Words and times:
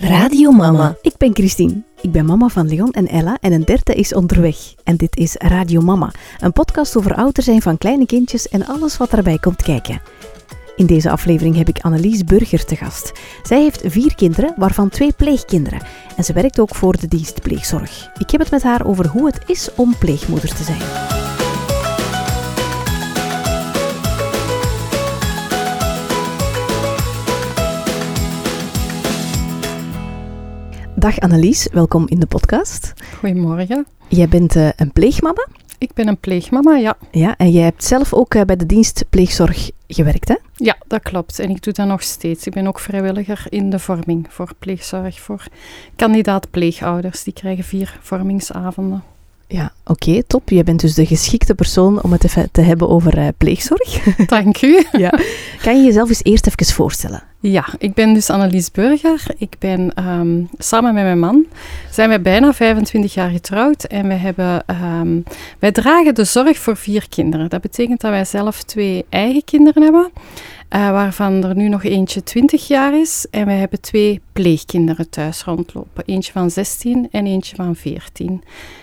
Radio 0.00 0.50
Mama. 0.50 0.96
Ik 1.02 1.16
ben 1.16 1.34
Christine. 1.34 1.82
Ik 2.00 2.12
ben 2.12 2.24
mama 2.24 2.48
van 2.48 2.68
Leon 2.68 2.90
en 2.92 3.08
Ella 3.08 3.38
en 3.40 3.52
een 3.52 3.64
derde 3.64 3.94
is 3.94 4.14
onderweg. 4.14 4.56
En 4.84 4.96
dit 4.96 5.16
is 5.16 5.34
Radio 5.34 5.80
Mama, 5.80 6.12
een 6.40 6.52
podcast 6.52 6.96
over 6.96 7.14
ouder 7.14 7.42
zijn 7.42 7.62
van 7.62 7.78
kleine 7.78 8.06
kindjes 8.06 8.48
en 8.48 8.66
alles 8.66 8.96
wat 8.96 9.10
daarbij 9.10 9.38
komt 9.38 9.62
kijken. 9.62 10.00
In 10.76 10.86
deze 10.86 11.10
aflevering 11.10 11.56
heb 11.56 11.68
ik 11.68 11.80
Annelies 11.80 12.24
Burger 12.24 12.64
te 12.64 12.76
gast. 12.76 13.12
Zij 13.42 13.60
heeft 13.60 13.82
vier 13.84 14.14
kinderen, 14.14 14.54
waarvan 14.56 14.88
twee 14.88 15.12
pleegkinderen. 15.12 15.82
En 16.16 16.24
ze 16.24 16.32
werkt 16.32 16.60
ook 16.60 16.74
voor 16.74 16.96
de 16.96 17.08
dienst 17.08 17.42
pleegzorg. 17.42 18.10
Ik 18.18 18.30
heb 18.30 18.40
het 18.40 18.50
met 18.50 18.62
haar 18.62 18.86
over 18.86 19.06
hoe 19.06 19.26
het 19.26 19.40
is 19.46 19.68
om 19.74 19.98
pleegmoeder 19.98 20.54
te 20.54 20.62
zijn. 20.62 21.21
Dag 31.02 31.20
Annelies, 31.20 31.68
welkom 31.72 32.08
in 32.08 32.20
de 32.20 32.26
podcast. 32.26 32.92
Goedemorgen. 33.18 33.86
Jij 34.08 34.28
bent 34.28 34.56
uh, 34.56 34.68
een 34.76 34.92
pleegmama? 34.92 35.46
Ik 35.78 35.92
ben 35.94 36.08
een 36.08 36.18
pleegmama, 36.18 36.76
ja. 36.76 36.96
Ja, 37.10 37.36
en 37.36 37.50
jij 37.50 37.62
hebt 37.62 37.84
zelf 37.84 38.14
ook 38.14 38.34
uh, 38.34 38.42
bij 38.42 38.56
de 38.56 38.66
dienst 38.66 39.04
pleegzorg 39.10 39.70
gewerkt, 39.86 40.28
hè? 40.28 40.36
Ja, 40.56 40.76
dat 40.86 41.02
klopt. 41.02 41.38
En 41.38 41.50
ik 41.50 41.62
doe 41.62 41.72
dat 41.72 41.86
nog 41.86 42.02
steeds. 42.02 42.46
Ik 42.46 42.52
ben 42.52 42.66
ook 42.66 42.78
vrijwilliger 42.78 43.46
in 43.48 43.70
de 43.70 43.78
vorming 43.78 44.26
voor 44.30 44.50
pleegzorg, 44.58 45.20
voor 45.20 45.46
kandidaat 45.96 46.50
pleegouders. 46.50 47.22
Die 47.22 47.32
krijgen 47.32 47.64
vier 47.64 47.98
vormingsavonden. 48.00 49.02
Ja, 49.52 49.72
oké, 49.84 50.22
top. 50.26 50.48
Je 50.48 50.64
bent 50.64 50.80
dus 50.80 50.94
de 50.94 51.06
geschikte 51.06 51.54
persoon 51.54 52.02
om 52.02 52.12
het 52.12 52.24
even 52.24 52.48
te 52.52 52.60
hebben 52.60 52.88
over 52.88 53.18
uh, 53.18 53.28
pleegzorg. 53.36 54.02
Dank 54.26 54.62
u. 54.62 54.84
ja. 54.92 55.12
Kan 55.62 55.76
je 55.76 55.84
jezelf 55.84 56.08
eens 56.08 56.24
eerst 56.24 56.46
even 56.46 56.74
voorstellen? 56.74 57.22
Ja, 57.40 57.64
ik 57.78 57.94
ben 57.94 58.14
dus 58.14 58.30
Annelies 58.30 58.70
Burger. 58.70 59.24
Ik 59.36 59.56
ben 59.58 60.04
um, 60.08 60.48
samen 60.58 60.94
met 60.94 61.02
mijn 61.04 61.18
man, 61.18 61.46
zijn 61.90 62.08
wij 62.08 62.20
bijna 62.20 62.52
25 62.52 63.14
jaar 63.14 63.30
getrouwd 63.30 63.84
en 63.84 64.08
wij, 64.08 64.16
hebben, 64.16 64.64
um, 65.00 65.24
wij 65.58 65.72
dragen 65.72 66.14
de 66.14 66.24
zorg 66.24 66.58
voor 66.58 66.76
vier 66.76 67.08
kinderen. 67.08 67.48
Dat 67.50 67.60
betekent 67.60 68.00
dat 68.00 68.10
wij 68.10 68.24
zelf 68.24 68.62
twee 68.62 69.04
eigen 69.08 69.44
kinderen 69.44 69.82
hebben, 69.82 70.10
uh, 70.74 70.90
waarvan 70.90 71.44
er 71.44 71.54
nu 71.54 71.68
nog 71.68 71.84
eentje 71.84 72.22
20 72.22 72.66
jaar 72.66 73.00
is. 73.00 73.26
En 73.30 73.46
wij 73.46 73.56
hebben 73.56 73.80
twee 73.80 74.20
pleegkinderen 74.32 75.10
thuis 75.10 75.44
rondlopen. 75.44 76.04
Eentje 76.06 76.32
van 76.32 76.50
16 76.50 77.08
en 77.10 77.26
eentje 77.26 77.56
van 77.56 77.76
14. 77.76 78.42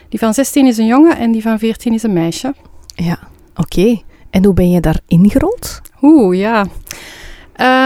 Die 0.09 0.19
van 0.19 0.33
16 0.33 0.67
is 0.67 0.77
een 0.77 0.85
jongen 0.85 1.17
en 1.17 1.31
die 1.31 1.41
van 1.41 1.59
14 1.59 1.93
is 1.93 2.03
een 2.03 2.13
meisje. 2.13 2.53
Ja, 2.95 3.19
oké. 3.55 4.01
En 4.29 4.45
hoe 4.45 4.53
ben 4.53 4.71
je 4.71 4.79
daar 4.79 4.99
ingerold? 5.07 5.81
Oeh, 6.01 6.37
ja. 6.37 6.65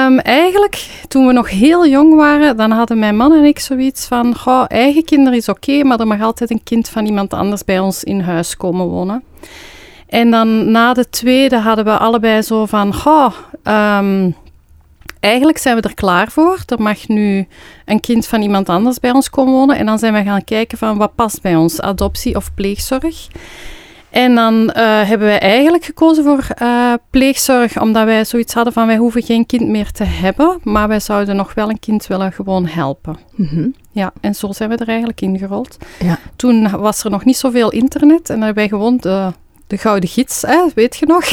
Um, 0.06 0.20
eigenlijk, 0.20 1.04
toen 1.08 1.28
we 1.28 1.34
nog 1.34 1.50
heel 1.50 1.88
jong 1.88 2.16
waren, 2.16 2.58
dan 2.58 2.72
hadden 2.72 3.00
mijn 3.00 3.16
man 3.16 3.34
en 3.34 3.44
ik 3.44 3.59
zoiets 3.59 4.06
van, 4.06 4.36
goh, 4.36 4.66
eigen 4.68 5.04
kinderen 5.04 5.38
is 5.38 5.50
oké, 5.50 5.72
okay, 5.72 5.81
maar 5.81 6.00
er 6.00 6.08
mag 6.08 6.22
altijd 6.22 6.52
een 6.52 6.64
kind 6.64 6.90
van 6.90 7.06
iemand 7.06 7.34
anders 7.34 7.66
bij 7.66 7.80
ons 7.80 8.04
in 8.04 8.20
huis 8.20 8.58
komen 8.58 8.86
wonen. 8.86 9.24
En 10.14 10.31
dan 10.31 10.72
na 10.72 10.94
de 10.94 11.09
tweede 11.09 11.58
hadden 11.58 11.86
we 11.86 11.97
allebei 11.97 12.42
zo 12.42 12.66
van, 12.66 12.94
goh, 12.94 13.33
um, 13.64 14.36
eigenlijk 15.19 15.58
zijn 15.58 15.75
we 15.75 15.81
er 15.81 15.94
klaar 15.94 16.31
voor. 16.31 16.59
Er 16.66 16.81
mag 16.81 17.08
nu 17.08 17.47
een 17.86 18.00
kind 18.00 18.28
van 18.28 18.41
iemand 18.41 18.69
anders 18.69 19.00
bij 19.00 19.11
ons 19.11 19.30
komen 19.30 19.53
wonen. 19.53 19.78
En 19.78 19.86
dan 19.86 20.00
zijn 20.00 20.14
we 20.14 20.23
gaan 20.23 20.44
kijken 20.44 20.78
van, 20.78 20.97
wat 20.97 21.16
past 21.16 21.41
bij 21.41 21.56
ons, 21.56 21.81
adoptie 21.81 22.36
of 22.36 22.53
pleegzorg. 22.53 23.28
En 24.09 24.36
dan 24.36 24.53
uh, 24.53 24.73
hebben 25.02 25.28
wij 25.28 25.39
eigenlijk 25.39 25.86
gekozen 25.86 26.23
voor 26.23 26.47
uh, 26.61 26.94
pleegzorg, 27.09 27.81
omdat 27.81 28.06
wij 28.06 28.25
zoiets 28.25 28.53
hadden 28.53 28.73
van 28.73 28.88
wij 28.88 28.97
hoeven 28.97 29.23
geen 29.23 29.45
kind 29.45 29.67
meer 29.67 29.91
te 29.91 30.03
hebben, 30.03 30.59
maar 30.64 30.88
wij 30.88 31.00
zouden 31.00 31.36
nog 31.36 31.53
wel 31.53 31.69
een 31.69 31.80
kind 31.80 32.08
willen 32.08 32.31
gewoon 32.31 32.66
helpen. 32.66 33.17
Mm 33.36 33.47
-hmm. 33.47 33.75
Ja, 33.91 34.14
en 34.22 34.36
zo 34.36 34.52
zijn 34.52 34.69
we 34.69 34.75
er 34.75 34.88
eigenlijk 34.88 35.22
ingerold. 35.22 35.78
Ja. 36.00 36.19
Toen 36.36 36.69
was 36.69 37.03
er 37.03 37.11
nog 37.11 37.25
niet 37.25 37.38
zoveel 37.38 37.72
internet 37.72 38.30
en 38.30 38.36
dan 38.36 38.45
hebben 38.45 38.64
wij 38.64 38.67
gewoon 38.67 38.97
de 38.97 39.31
de 39.67 39.78
Gouden 39.78 40.09
Gids, 40.09 40.42
hè, 40.42 40.66
weet 40.75 40.96
je 40.97 41.06
nog, 41.06 41.25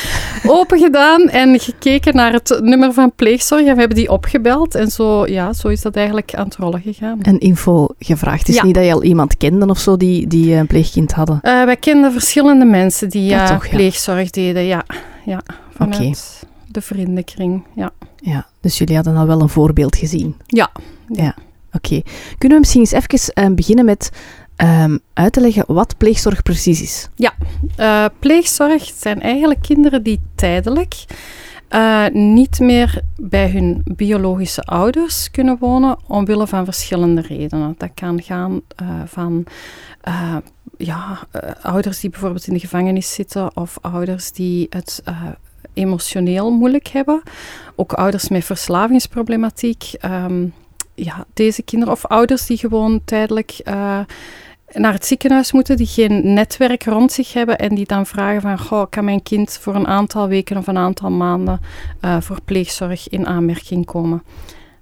open 0.58 0.78
gedaan 0.78 1.28
en 1.28 1.60
gekeken 1.60 2.14
naar 2.16 2.32
het 2.32 2.58
nummer 2.62 2.92
van 2.92 3.12
pleegzorg. 3.16 3.64
En 3.66 3.72
we 3.74 3.78
hebben 3.78 3.96
die 3.96 4.10
opgebeld 4.10 4.74
en 4.74 4.90
zo, 4.90 5.26
ja, 5.26 5.52
zo 5.52 5.68
is 5.68 5.80
dat 5.82 5.96
eigenlijk 5.96 6.34
aan 6.34 6.44
het 6.44 6.56
rollen 6.56 6.80
gegaan. 6.80 7.22
En 7.22 7.38
info 7.38 7.88
gevraagd. 7.98 8.38
Het 8.38 8.48
is 8.48 8.54
Ja. 8.54 8.64
niet 8.64 8.74
dat 8.74 8.84
je 8.84 8.92
al 8.92 9.02
iemand 9.02 9.36
kende 9.36 9.66
of 9.66 9.78
zo 9.78 9.96
die, 9.96 10.26
die 10.26 10.54
een 10.54 10.66
pleegkind 10.66 11.12
hadden. 11.12 11.38
Eh, 11.42 11.64
wij 11.64 11.76
kenden 11.76 12.12
verschillende 12.12 12.64
mensen 12.64 13.08
die 13.08 13.22
Ja, 13.24 13.42
eh, 13.42 13.50
toch, 13.54 13.64
ja. 13.66 13.70
pleegzorg 13.76 14.30
deden, 14.30 14.62
ja. 14.64 14.84
ja 15.24 15.40
vanuit 15.76 16.42
de 16.66 16.80
vriendenkring, 16.80 17.64
ja. 17.74 17.90
Ja, 18.16 18.46
dus 18.60 18.78
jullie 18.78 18.94
hadden 18.94 19.16
al 19.16 19.26
wel 19.26 19.40
een 19.40 19.48
voorbeeld 19.48 19.96
gezien. 19.96 20.36
Ja. 20.46 20.70
Ja. 21.08 21.34
Oké. 21.72 22.02
Kunnen 22.38 22.58
we 22.58 22.58
misschien 22.58 22.80
eens 22.80 22.92
even 22.92 23.34
eh, 23.34 23.54
beginnen 23.54 23.84
met 23.84 24.10
ehm, 24.58 24.98
uit 25.12 25.32
te 25.32 25.40
leggen 25.40 25.64
wat 25.66 25.96
pleegzorg 25.96 26.42
precies 26.42 26.82
is? 26.82 27.08
Eh, 27.76 28.04
pleegzorg 28.18 28.92
zijn 28.96 29.20
eigenlijk 29.20 29.62
kinderen 29.62 30.02
die 30.02 30.20
tijdelijk 30.34 31.04
eh, 31.68 32.06
niet 32.12 32.58
meer 32.58 33.00
bij 33.16 33.50
hun 33.50 33.82
biologische 33.84 34.62
ouders 34.62 35.30
kunnen 35.30 35.56
wonen, 35.60 35.98
omwille 36.06 36.46
van 36.46 36.64
verschillende 36.64 37.20
redenen. 37.20 37.74
Dat 37.78 37.90
kan 37.94 38.22
gaan 38.22 38.60
eh, 38.76 38.86
van 39.06 39.44
ja, 40.76 41.18
ouders 41.62 42.00
die 42.00 42.10
bijvoorbeeld 42.10 42.46
in 42.46 42.54
de 42.54 42.60
gevangenis 42.60 43.14
zitten, 43.14 43.56
of 43.56 43.78
ouders 43.80 44.32
die 44.32 44.66
het 44.70 45.02
emotioneel 45.74 46.50
moeilijk 46.50 46.88
hebben, 46.88 47.22
ook 47.76 47.92
ouders 47.92 48.28
met 48.28 48.44
verslavingsproblematiek. 48.44 49.92
Ehm, 49.98 50.46
ja, 50.94 51.24
deze 51.34 51.62
kinderen, 51.62 51.94
of 51.94 52.06
ouders 52.06 52.46
die 52.46 52.56
gewoon 52.56 53.00
tijdelijk 53.04 53.60
naar 54.72 54.92
het 54.92 55.06
ziekenhuis 55.06 55.52
moeten, 55.52 55.76
die 55.76 55.86
geen 55.86 56.32
netwerk 56.32 56.84
rond 56.84 57.12
zich 57.12 57.32
hebben 57.32 57.58
en 57.58 57.74
die 57.74 57.86
dan 57.86 58.06
vragen 58.06 58.40
van, 58.40 58.58
goh, 58.58 58.86
kan 58.90 59.04
mijn 59.04 59.22
kind 59.22 59.58
voor 59.60 59.74
een 59.74 59.86
aantal 59.86 60.28
weken 60.28 60.56
of 60.56 60.66
een 60.66 60.76
aantal 60.76 61.10
maanden 61.10 61.60
eh, 62.00 62.16
voor 62.20 62.38
pleegzorg 62.44 63.08
in 63.08 63.26
aanmerking 63.26 63.86
komen. 63.86 64.22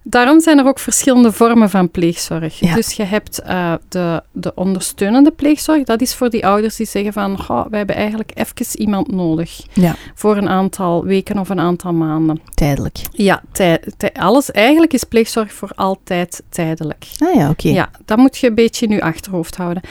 Daarom 0.08 0.40
zijn 0.40 0.58
er 0.58 0.66
ook 0.66 0.78
verschillende 0.78 1.32
vormen 1.32 1.70
van 1.70 1.90
pleegzorg. 1.90 2.58
Ja. 2.60 2.74
Dus 2.74 2.92
je 2.92 3.02
hebt 3.02 3.40
eh, 3.40 3.72
de, 3.88 4.22
de 4.32 4.52
ondersteunende 4.54 5.30
pleegzorg. 5.30 5.82
Dat 5.84 6.00
is 6.00 6.14
voor 6.14 6.30
die 6.30 6.46
ouders 6.46 6.76
die 6.76 6.86
zeggen 6.86 7.12
van, 7.12 7.38
goh, 7.38 7.66
wij 7.70 7.78
hebben 7.78 7.96
eigenlijk 7.96 8.30
even 8.34 8.80
iemand 8.80 9.12
nodig 9.12 9.60
Ja. 9.72 9.94
voor 10.14 10.36
een 10.36 10.48
aantal 10.48 11.04
weken 11.04 11.38
of 11.38 11.48
een 11.48 11.60
aantal 11.60 11.92
maanden. 11.92 12.40
Tijdelijk. 12.54 12.98
Ja, 13.10 13.42
tij- 13.52 13.82
tij- 13.96 14.12
alles 14.12 14.50
eigenlijk 14.50 14.92
is 14.92 15.04
pleegzorg 15.04 15.52
voor 15.52 15.70
altijd 15.74 16.42
tijdelijk. 16.48 17.06
Ah 17.18 17.34
ja, 17.34 17.50
oké. 17.50 17.68
Ja, 17.68 17.90
dat 18.04 18.18
moet 18.18 18.38
je 18.38 18.46
een 18.48 18.54
beetje 18.54 18.86
in 18.86 18.92
je 18.94 19.02
achterhoofd 19.02 19.56
houden. 19.56 19.82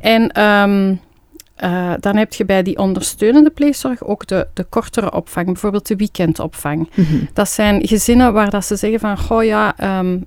En 0.00 0.28
ehm, 0.30 0.94
eh, 1.62 1.92
dan 2.00 2.16
heb 2.16 2.34
je 2.34 2.44
bij 2.44 2.62
die 2.62 2.78
ondersteunende 2.78 3.50
pleegzorg 3.50 4.04
ook 4.04 4.26
de, 4.26 4.46
de 4.54 4.64
kortere 4.64 5.12
opvang, 5.12 5.46
bijvoorbeeld 5.46 5.86
de 5.86 5.96
weekendopvang. 5.96 6.90
Mhm. 6.94 7.24
Dat 7.32 7.48
zijn 7.48 7.86
gezinnen 7.86 8.32
waar 8.32 8.50
dat 8.50 8.64
ze 8.64 8.76
zeggen 8.76 9.00
van, 9.00 9.18
goh 9.18 9.44
ja, 9.44 9.76
ehm, 9.76 10.18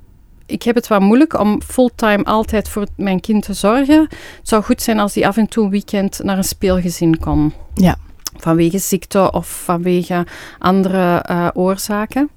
ik 0.46 0.64
heb 0.64 0.76
het 0.76 0.88
wat 0.88 1.02
moeilijk 1.02 1.40
om 1.40 1.62
fulltime 1.62 2.24
altijd 2.24 2.70
voor 2.70 2.88
mijn 2.98 3.20
kind 3.20 3.44
te 3.44 3.54
zorgen. 3.54 4.00
Het 4.10 4.40
zou 4.48 4.64
goed 4.64 4.82
zijn 4.82 5.00
als 5.00 5.14
die 5.14 5.28
af 5.28 5.38
en 5.38 5.48
toe 5.48 5.64
een 5.64 5.70
weekend 5.70 6.20
naar 6.24 6.38
een 6.38 6.44
speelgezin 6.44 7.20
kon. 7.20 7.54
Ja. 7.74 7.96
Vanwege 8.38 8.78
ziekte 8.78 9.32
of 9.32 9.48
vanwege 9.64 10.26
andere 10.60 11.16
eh, 11.18 11.48
oorzaken. 11.54 12.30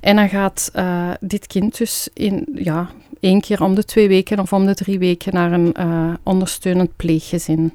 En 0.00 0.16
dan 0.16 0.28
gaat 0.28 0.70
eh, 0.72 1.10
dit 1.20 1.46
kind 1.46 1.78
dus 1.78 2.08
in, 2.12 2.46
ja, 2.54 2.90
één 3.20 3.40
keer 3.40 3.62
om 3.62 3.74
de 3.74 3.84
twee 3.84 4.08
weken 4.08 4.38
of 4.38 4.52
om 4.52 4.66
de 4.66 4.74
drie 4.74 4.98
weken 4.98 5.34
naar 5.34 5.52
een 5.52 5.76
ondersteunend 6.22 6.96
pleeggezin. 6.96 7.72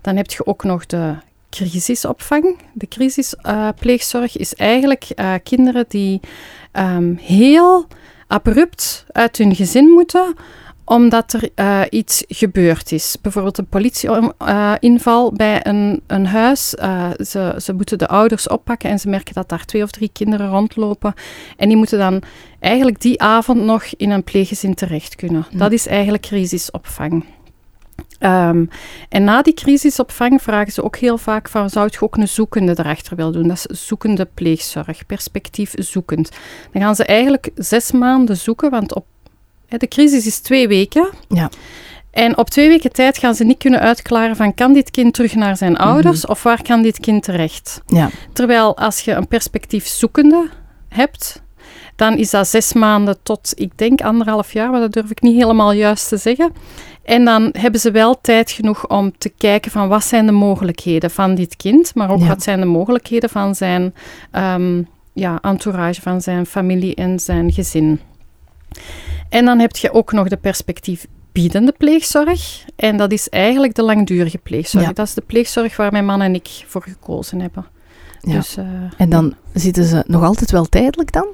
Dan 0.00 0.16
heb 0.16 0.30
je 0.30 0.46
ook 0.46 0.64
nog 0.64 0.86
de 0.86 1.14
crisisopvang. 1.50 2.58
De 2.72 2.88
crisispleegzorg 2.88 4.36
is 4.36 4.54
eigenlijk 4.54 5.04
eh, 5.04 5.34
kinderen 5.42 5.84
die 5.88 6.20
ehm, 6.72 7.14
heel 7.16 7.86
abrupt 8.26 9.04
uit 9.12 9.38
hun 9.38 9.54
gezin 9.54 9.88
moeten 9.88 10.34
omdat 10.90 11.32
er 11.32 11.48
eh, 11.54 11.80
iets 11.90 12.24
gebeurd 12.28 12.92
is. 12.92 13.16
Bijvoorbeeld 13.22 13.58
een 13.58 13.66
politieinval 13.66 15.32
bij 15.32 15.66
een, 15.66 16.02
een 16.06 16.26
huis. 16.26 16.74
Eh, 16.74 17.10
ze, 17.26 17.54
ze 17.62 17.72
moeten 17.72 17.98
de 17.98 18.08
ouders 18.08 18.48
oppakken 18.48 18.90
en 18.90 18.98
ze 18.98 19.08
merken 19.08 19.34
dat 19.34 19.48
daar 19.48 19.64
twee 19.64 19.82
of 19.82 19.90
drie 19.90 20.10
kinderen 20.12 20.48
rondlopen. 20.48 21.14
En 21.56 21.68
die 21.68 21.76
moeten 21.76 21.98
dan 21.98 22.22
eigenlijk 22.60 23.00
die 23.00 23.20
avond 23.20 23.62
nog 23.62 23.84
in 23.96 24.10
een 24.10 24.24
pleeggezin 24.24 24.74
terecht 24.74 25.14
kunnen. 25.14 25.46
Dat 25.52 25.72
is 25.72 25.86
eigenlijk 25.86 26.22
crisisopvang. 26.22 27.24
Ehm, 28.20 28.64
en 29.08 29.24
na 29.24 29.42
die 29.42 29.54
crisisopvang 29.54 30.42
vragen 30.42 30.72
ze 30.72 30.84
ook 30.84 30.96
heel 30.96 31.18
vaak 31.18 31.48
van, 31.48 31.70
zou 31.70 31.88
je 31.90 32.00
ook 32.00 32.16
een 32.16 32.28
zoekende 32.28 32.74
erachter 32.78 33.16
willen 33.16 33.32
doen? 33.32 33.48
Dat 33.48 33.66
is 33.68 33.86
zoekende 33.86 34.28
pleegzorg, 34.34 35.06
perspectief 35.06 35.72
zoekend. 35.76 36.30
Dan 36.72 36.82
gaan 36.82 36.94
ze 36.94 37.04
eigenlijk 37.04 37.50
zes 37.54 37.92
maanden 37.92 38.36
zoeken, 38.36 38.70
want 38.70 38.94
op, 38.94 39.04
de 39.68 39.88
crisis 39.88 40.26
is 40.26 40.38
twee 40.38 40.68
weken. 40.68 41.10
Ja. 41.28 41.50
En 42.10 42.36
op 42.36 42.50
twee 42.50 42.68
weken 42.68 42.92
tijd 42.92 43.18
gaan 43.18 43.34
ze 43.34 43.44
niet 43.44 43.58
kunnen 43.58 43.80
uitklaren 43.80 44.36
van, 44.36 44.54
kan 44.54 44.72
dit 44.72 44.90
kind 44.90 45.14
terug 45.14 45.34
naar 45.34 45.56
zijn 45.56 45.76
ouders 45.76 46.26
of 46.26 46.42
waar 46.42 46.62
kan 46.62 46.82
dit 46.82 47.00
kind 47.00 47.22
terecht? 47.22 47.80
Ja. 47.86 48.10
Terwijl 48.32 48.76
als 48.76 49.00
je 49.00 49.12
een 49.12 49.28
perspectief 49.28 49.86
zoekende 49.86 50.48
hebt, 50.88 51.42
Dan 52.00 52.16
is 52.16 52.30
dat 52.30 52.48
zes 52.48 52.72
maanden 52.72 53.16
tot, 53.22 53.52
ik 53.54 53.72
denk, 53.78 54.00
anderhalf 54.00 54.52
jaar, 54.52 54.70
maar 54.70 54.80
dat 54.80 54.92
durf 54.92 55.10
ik 55.10 55.20
niet 55.20 55.34
helemaal 55.36 55.72
juist 55.72 56.08
te 56.08 56.16
zeggen. 56.16 56.52
En 57.02 57.24
dan 57.24 57.48
hebben 57.52 57.80
ze 57.80 57.90
wel 57.90 58.20
tijd 58.20 58.50
genoeg 58.50 58.86
om 58.88 59.12
te 59.18 59.28
kijken 59.28 59.70
van 59.70 59.88
wat 59.88 60.04
zijn 60.04 60.26
de 60.26 60.32
mogelijkheden 60.32 61.10
van 61.10 61.34
dit 61.34 61.56
kind, 61.56 61.94
maar 61.94 62.10
ook 62.10 62.20
Ja. 62.20 62.26
wat 62.26 62.42
zijn 62.42 62.60
de 62.60 62.66
mogelijkheden 62.66 63.30
van 63.30 63.54
zijn 63.54 63.94
ehm, 64.30 64.82
ja, 65.12 65.38
entourage, 65.42 66.00
van 66.00 66.20
zijn 66.20 66.46
familie 66.46 66.94
en 66.94 67.18
zijn 67.18 67.52
gezin. 67.52 68.00
En 69.28 69.44
dan 69.44 69.58
heb 69.58 69.76
je 69.76 69.92
ook 69.92 70.12
nog 70.12 70.28
de 70.28 70.36
perspectief 70.36 71.06
biedende 71.32 71.72
pleegzorg. 71.78 72.64
En 72.76 72.96
dat 72.96 73.12
is 73.12 73.28
eigenlijk 73.28 73.74
de 73.74 73.82
langdurige 73.82 74.38
pleegzorg. 74.38 74.84
Ja. 74.84 74.92
Dat 74.92 75.06
is 75.06 75.14
de 75.14 75.22
pleegzorg 75.26 75.76
waar 75.76 75.92
mijn 75.92 76.04
man 76.04 76.22
en 76.22 76.34
ik 76.34 76.48
voor 76.66 76.82
gekozen 76.82 77.40
hebben. 77.40 77.66
Ja. 78.20 78.32
Dus, 78.34 78.56
eh, 78.56 78.64
En 78.96 79.08
dan 79.08 79.34
zitten 79.54 79.84
ze 79.84 80.04
nog 80.06 80.22
altijd 80.22 80.50
wel 80.50 80.64
tijdelijk 80.64 81.12
dan? 81.12 81.26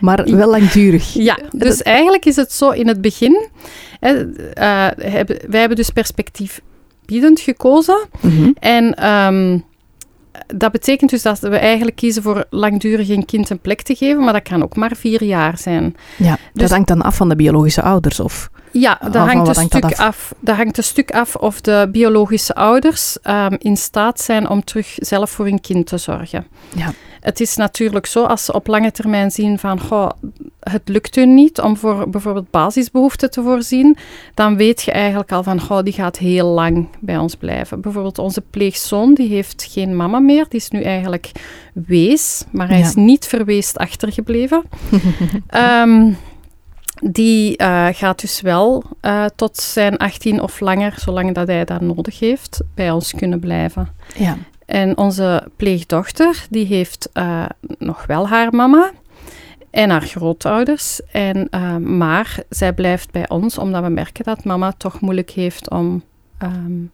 Maar 0.00 0.24
wel 0.24 0.50
langdurig. 0.50 1.12
Ja, 1.14 1.38
dus 1.50 1.82
eigenlijk 1.82 2.24
is 2.24 2.36
het 2.36 2.52
zo 2.52 2.70
in 2.70 2.88
het 2.88 3.00
begin. 3.00 3.48
Hè, 4.00 4.32
eh, 4.52 4.88
wij 5.48 5.60
hebben 5.60 5.76
dus 5.76 5.90
perspectief 5.90 6.60
biedend 7.04 7.40
gekozen. 7.40 8.06
Mhm. 8.20 8.50
En 8.58 8.94
ehm, 8.94 9.58
dat 10.46 10.72
betekent 10.72 11.10
dus 11.10 11.22
dat 11.22 11.38
we 11.38 11.56
eigenlijk 11.56 11.96
kiezen 11.96 12.22
voor 12.22 12.44
langdurig 12.50 13.08
een 13.08 13.24
kind 13.24 13.50
een 13.50 13.58
plek 13.58 13.82
te 13.82 13.94
geven, 13.94 14.24
maar 14.24 14.32
dat 14.32 14.42
kan 14.42 14.62
ook 14.62 14.76
maar 14.76 14.96
vier 14.96 15.22
jaar 15.24 15.58
zijn. 15.58 15.96
Ja, 16.16 16.30
dat 16.30 16.38
Dus- 16.52 16.70
hangt 16.70 16.88
dan 16.88 17.02
af 17.02 17.16
van 17.16 17.28
de 17.28 17.36
biologische 17.36 17.82
ouders, 17.82 18.20
of? 18.20 18.50
Ja, 18.80 18.98
Ah, 19.00 19.12
dat 19.12 19.26
hangt, 19.26 19.48
een 19.48 19.64
stuk 19.64 19.84
af? 19.84 19.98
af? 20.00 20.34
dat 20.40 20.56
hangt 20.56 20.76
een 20.78 20.84
stuk 20.84 21.10
af 21.10 21.36
of 21.36 21.60
de 21.60 21.88
biologische 21.92 22.54
ouders 22.54 23.20
ehm, 23.22 23.54
in 23.58 23.76
staat 23.76 24.20
zijn 24.20 24.48
om 24.48 24.64
terug 24.64 24.94
zelf 24.96 25.30
voor 25.30 25.44
hun 25.44 25.60
kind 25.60 25.86
te 25.86 25.98
zorgen. 25.98 26.46
Ja. 26.74 26.92
Het 27.20 27.40
is 27.40 27.56
natuurlijk 27.56 28.06
zo, 28.06 28.24
als 28.24 28.44
ze 28.44 28.52
op 28.52 28.66
lange 28.66 28.90
termijn 28.92 29.30
zien 29.30 29.58
van, 29.58 29.80
goh, 29.80 30.10
het 30.60 30.82
lukt 30.88 31.14
hun 31.14 31.34
niet 31.34 31.60
om 31.60 31.76
voor 31.76 32.10
bijvoorbeeld 32.10 32.50
basisbehoeften 32.50 33.30
te 33.30 33.42
voorzien, 33.42 33.96
dan 34.34 34.56
weet 34.56 34.82
je 34.82 34.92
eigenlijk 34.92 35.32
al 35.32 35.42
van, 35.42 35.60
goh, 35.60 35.82
die 35.82 35.92
gaat 35.92 36.18
heel 36.18 36.46
lang 36.48 36.88
bij 37.00 37.16
ons 37.16 37.34
blijven. 37.34 37.80
Bijvoorbeeld 37.80 38.18
onze 38.18 38.40
pleegzoon, 38.40 39.14
die 39.14 39.28
heeft 39.28 39.66
geen 39.70 39.96
mama 39.96 40.18
meer, 40.18 40.46
die 40.48 40.60
is 40.60 40.70
nu 40.70 40.82
eigenlijk 40.82 41.30
wees, 41.72 42.44
maar 42.52 42.68
hij 42.68 42.78
Ja. 42.78 42.84
is 42.86 42.94
niet 42.94 43.26
verweest 43.26 43.78
achtergebleven. 43.78 44.62
Ehm, 45.46 46.12
die 47.10 47.56
eh, 47.56 47.86
gaat 47.92 48.20
dus 48.20 48.40
wel 48.40 48.84
eh, 49.00 49.24
tot 49.36 49.56
zijn 49.56 49.96
18 49.96 50.40
of 50.40 50.60
langer, 50.60 50.94
zolang 50.96 51.34
dat 51.34 51.46
hij 51.46 51.64
dat 51.64 51.80
nodig 51.80 52.18
heeft, 52.18 52.60
bij 52.74 52.90
ons 52.90 53.12
kunnen 53.12 53.40
blijven. 53.40 53.88
Ja. 54.16 54.36
En 54.66 54.96
onze 54.98 55.48
pleegdochter, 55.56 56.46
die 56.50 56.66
heeft 56.66 57.08
eh, 57.12 57.44
nog 57.78 58.06
wel 58.06 58.28
haar 58.28 58.54
mama 58.54 58.90
en 59.70 59.90
haar 59.90 60.02
grootouders. 60.02 61.00
En, 61.12 61.48
maar 61.98 62.38
zij 62.48 62.72
blijft 62.72 63.10
bij 63.10 63.28
ons, 63.28 63.58
omdat 63.58 63.82
we 63.82 63.88
merken 63.88 64.24
dat 64.24 64.44
mama 64.44 64.72
toch 64.72 65.00
moeilijk 65.00 65.30
heeft 65.30 65.70
om 65.70 66.02
ehm, 66.38 66.84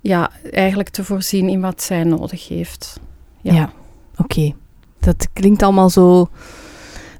ja, 0.00 0.30
eigenlijk 0.50 0.88
te 0.88 1.04
voorzien 1.04 1.48
in 1.48 1.60
wat 1.60 1.82
zij 1.82 2.04
nodig 2.04 2.48
heeft. 2.48 3.00
Ja, 3.40 3.52
Ja. 3.54 3.72
oké. 4.16 4.54
Dat 5.00 5.28
klinkt 5.32 5.62
allemaal 5.62 5.90
zo... 5.90 6.28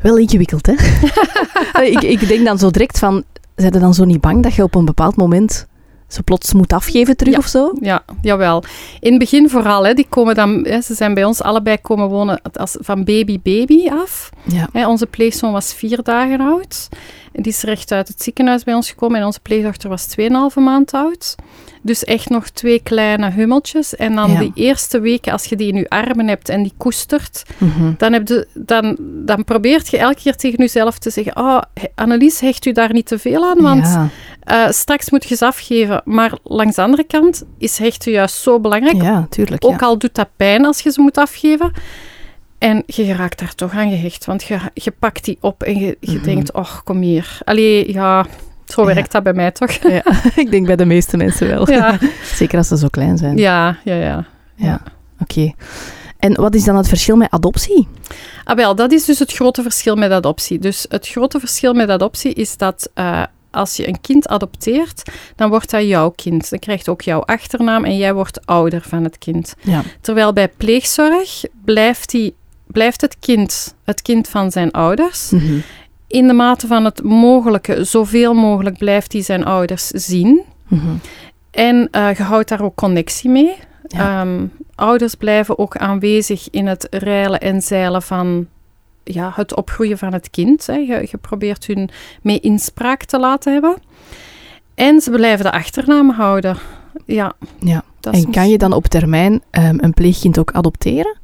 Wel 0.00 0.18
ingewikkeld, 0.18 0.66
hè? 0.66 0.74
ik, 1.92 2.02
ik 2.02 2.28
denk 2.28 2.44
dan 2.44 2.58
zo 2.58 2.70
direct 2.70 2.98
van... 2.98 3.24
Zijn 3.56 3.72
dan 3.72 3.94
zo 3.94 4.04
niet 4.04 4.20
bang 4.20 4.42
dat 4.42 4.54
je 4.54 4.62
op 4.62 4.74
een 4.74 4.84
bepaald 4.84 5.16
moment 5.16 5.66
ze 6.12 6.22
plots 6.22 6.52
moet 6.52 6.72
afgeven 6.72 7.16
terug 7.16 7.32
Ja. 7.32 7.38
of 7.38 7.46
zo? 7.46 7.72
Ja, 7.80 8.04
jawel. 8.22 8.64
In 9.00 9.10
het 9.10 9.18
begin 9.18 9.48
vooral, 9.50 9.86
hè, 9.86 9.94
die 9.94 10.06
komen 10.08 10.34
dan, 10.34 10.64
hè, 10.68 10.80
ze 10.80 10.94
zijn 10.94 11.14
bij 11.14 11.24
ons 11.24 11.42
allebei 11.42 11.78
komen 11.80 12.08
wonen 12.08 12.40
als, 12.52 12.76
van 12.80 13.04
baby-baby 13.04 13.88
af. 13.88 14.30
Ja. 14.42 14.68
Hè, 14.72 14.86
onze 14.88 15.06
pleegzoon 15.06 15.52
was 15.52 15.74
vier 15.74 16.02
dagen 16.02 16.40
oud. 16.40 16.88
En 17.32 17.42
die 17.42 17.52
is 17.52 17.62
recht 17.62 17.92
uit 17.92 18.08
het 18.08 18.22
ziekenhuis 18.22 18.64
bij 18.64 18.74
ons 18.74 18.90
gekomen. 18.90 19.20
En 19.20 19.26
onze 19.26 19.40
pleegdochter 19.40 19.88
was 19.88 20.06
2,5 20.20 20.24
maand 20.54 20.92
oud. 20.92 21.34
Dus 21.84 22.04
echt 22.04 22.28
nog 22.28 22.48
twee 22.48 22.80
kleine 22.82 23.30
hummeltjes. 23.30 23.96
En 23.96 24.14
dan 24.14 24.30
Ja. 24.32 24.38
die 24.38 24.52
eerste 24.54 25.00
weken, 25.00 25.32
als 25.32 25.44
je 25.44 25.56
die 25.56 25.68
in 25.72 25.76
je 25.78 25.88
armen 25.88 26.28
hebt 26.28 26.48
en 26.48 26.62
die 26.62 26.72
koestert, 26.76 27.42
Mhm. 27.58 27.92
dan, 27.98 28.12
heb 28.12 28.28
je, 28.28 28.46
dan, 28.54 28.96
dan 29.00 29.44
probeert 29.44 29.88
je 29.90 29.98
elke 29.98 30.20
keer 30.22 30.36
tegen 30.36 30.58
jezelf 30.58 30.98
te 30.98 31.10
zeggen: 31.10 31.36
Oh, 31.36 31.60
Annelies, 31.94 32.40
hecht 32.40 32.66
u 32.66 32.72
daar 32.72 32.92
niet 32.92 33.06
te 33.06 33.18
veel 33.18 33.44
aan, 33.44 33.60
want 33.60 33.84
ja. 33.86 34.08
eh, 34.40 34.70
straks 34.72 35.10
moet 35.10 35.24
je 35.24 35.36
ze 35.36 35.46
afgeven. 35.46 36.02
Maar 36.04 36.32
langs 36.42 36.76
de 36.76 36.82
andere 36.82 37.04
kant 37.04 37.42
is 37.58 37.78
hechten 37.78 38.12
juist 38.12 38.36
zo 38.36 38.60
belangrijk. 38.60 39.02
ja, 39.02 39.26
tuurlijk. 39.30 39.64
Ook 39.64 39.82
al 39.82 39.98
doet 39.98 40.14
dat 40.14 40.28
pijn 40.36 40.64
als 40.66 40.80
je 40.80 40.90
ze 40.92 41.00
moet 41.00 41.18
afgeven. 41.18 41.72
En 42.58 42.82
je 42.86 43.04
geraakt 43.04 43.38
daar 43.38 43.54
toch 43.54 43.72
aan 43.72 43.90
gehecht, 43.90 44.24
want 44.24 44.42
je, 44.42 44.58
je 44.74 44.90
pakt 44.90 45.24
die 45.24 45.38
op 45.40 45.62
en 45.62 45.78
je, 45.78 45.96
je 46.00 46.12
Mhm. 46.16 46.24
denkt, 46.24 46.52
och, 46.52 46.82
kom 46.84 47.00
hier. 47.00 47.38
Allee, 47.44 47.92
ja, 47.92 48.26
zo 48.72 48.88
Ja. 48.88 48.94
werkt 48.94 49.12
dat 49.12 49.22
bij 49.22 49.32
mij 49.32 49.50
toch? 49.50 49.70
Ja, 49.72 50.02
ik 50.42 50.50
denk 50.50 50.66
bij 50.66 50.76
de 50.76 50.84
meeste 50.84 51.16
mensen 51.16 51.48
wel. 51.48 51.70
Ja, 51.70 51.98
Zeker 52.34 52.58
als 52.58 52.68
ze 52.68 52.76
zo 52.76 52.88
klein 52.88 53.18
zijn. 53.18 53.36
ja, 53.36 53.76
ja. 53.84 53.94
ja. 53.94 54.24
Ja. 54.54 54.80
Oké. 55.20 55.52
En 56.18 56.34
wat 56.40 56.54
is 56.54 56.64
dan 56.64 56.76
het 56.76 56.88
verschil 56.88 57.16
met 57.16 57.30
adoptie? 57.30 57.88
Ah, 58.44 58.56
wel, 58.56 58.74
dat 58.74 58.92
is 58.92 59.04
dus 59.04 59.18
het 59.18 59.32
grote 59.32 59.62
verschil 59.62 59.96
met 59.96 60.10
adoptie. 60.10 60.58
Dus 60.58 60.86
het 60.88 61.08
grote 61.08 61.38
verschil 61.40 61.74
met 61.74 61.88
adoptie 61.88 62.32
is 62.34 62.56
dat 62.56 62.90
eh, 62.94 63.22
als 63.50 63.76
je 63.76 63.88
een 63.88 64.00
kind 64.00 64.28
adopteert, 64.28 65.02
dan 65.36 65.48
wordt 65.50 65.70
dat 65.70 65.86
jouw 65.88 66.10
kind. 66.10 66.50
Dan 66.50 66.58
krijgt 66.58 66.88
ook 66.88 67.00
jouw 67.02 67.20
achternaam 67.20 67.84
en 67.84 67.96
jij 67.96 68.14
wordt 68.14 68.46
ouder 68.46 68.82
van 68.88 69.04
het 69.04 69.18
kind. 69.18 69.54
Ja. 69.60 69.82
Terwijl 70.00 70.32
bij 70.32 70.48
pleegzorg 70.48 71.42
blijft, 71.64 72.10
die, 72.10 72.34
blijft 72.66 73.00
het 73.00 73.16
kind 73.20 73.74
het 73.84 74.02
kind 74.02 74.28
van 74.28 74.50
zijn 74.50 74.70
ouders. 74.70 75.30
Mhm. 75.30 75.58
In 76.12 76.26
de 76.26 76.32
mate 76.32 76.66
van 76.66 76.84
het 76.84 77.02
mogelijke, 77.02 77.84
zoveel 77.84 78.34
mogelijk 78.34 78.78
blijft 78.78 79.12
hij 79.12 79.22
zijn 79.22 79.44
ouders 79.44 79.86
zien. 79.86 80.42
Mhm. 80.68 80.94
En 81.50 81.88
eh, 81.90 82.14
je 82.16 82.22
houdt 82.22 82.48
daar 82.48 82.62
ook 82.62 82.74
connectie 82.74 83.30
mee. 83.30 83.54
Ja. 83.86 84.20
Ehm, 84.20 84.46
ouders 84.74 85.14
blijven 85.14 85.58
ook 85.58 85.76
aanwezig 85.76 86.50
in 86.50 86.66
het 86.66 86.86
reilen 86.90 87.40
en 87.40 87.62
zeilen 87.62 88.02
van 88.02 88.46
ja, 89.04 89.32
het 89.34 89.54
opgroeien 89.56 89.98
van 89.98 90.12
het 90.12 90.30
kind. 90.30 90.66
Hè. 90.66 90.74
Je, 90.74 91.08
je 91.10 91.16
probeert 91.20 91.66
hun 91.66 91.90
mee 92.22 92.40
inspraak 92.40 93.04
te 93.04 93.18
laten 93.18 93.52
hebben. 93.52 93.76
En 94.74 95.00
ze 95.00 95.10
blijven 95.10 95.44
de 95.44 95.52
achternaam 95.52 96.10
houden. 96.10 96.56
Ja, 97.06 97.32
Ja. 97.58 97.84
En 98.00 98.30
kan 98.30 98.48
je 98.48 98.58
dan 98.58 98.72
op 98.72 98.86
termijn 98.86 99.42
ehm, 99.50 99.76
een 99.80 99.94
pleegkind 99.94 100.38
ook 100.38 100.52
adopteren? 100.52 101.16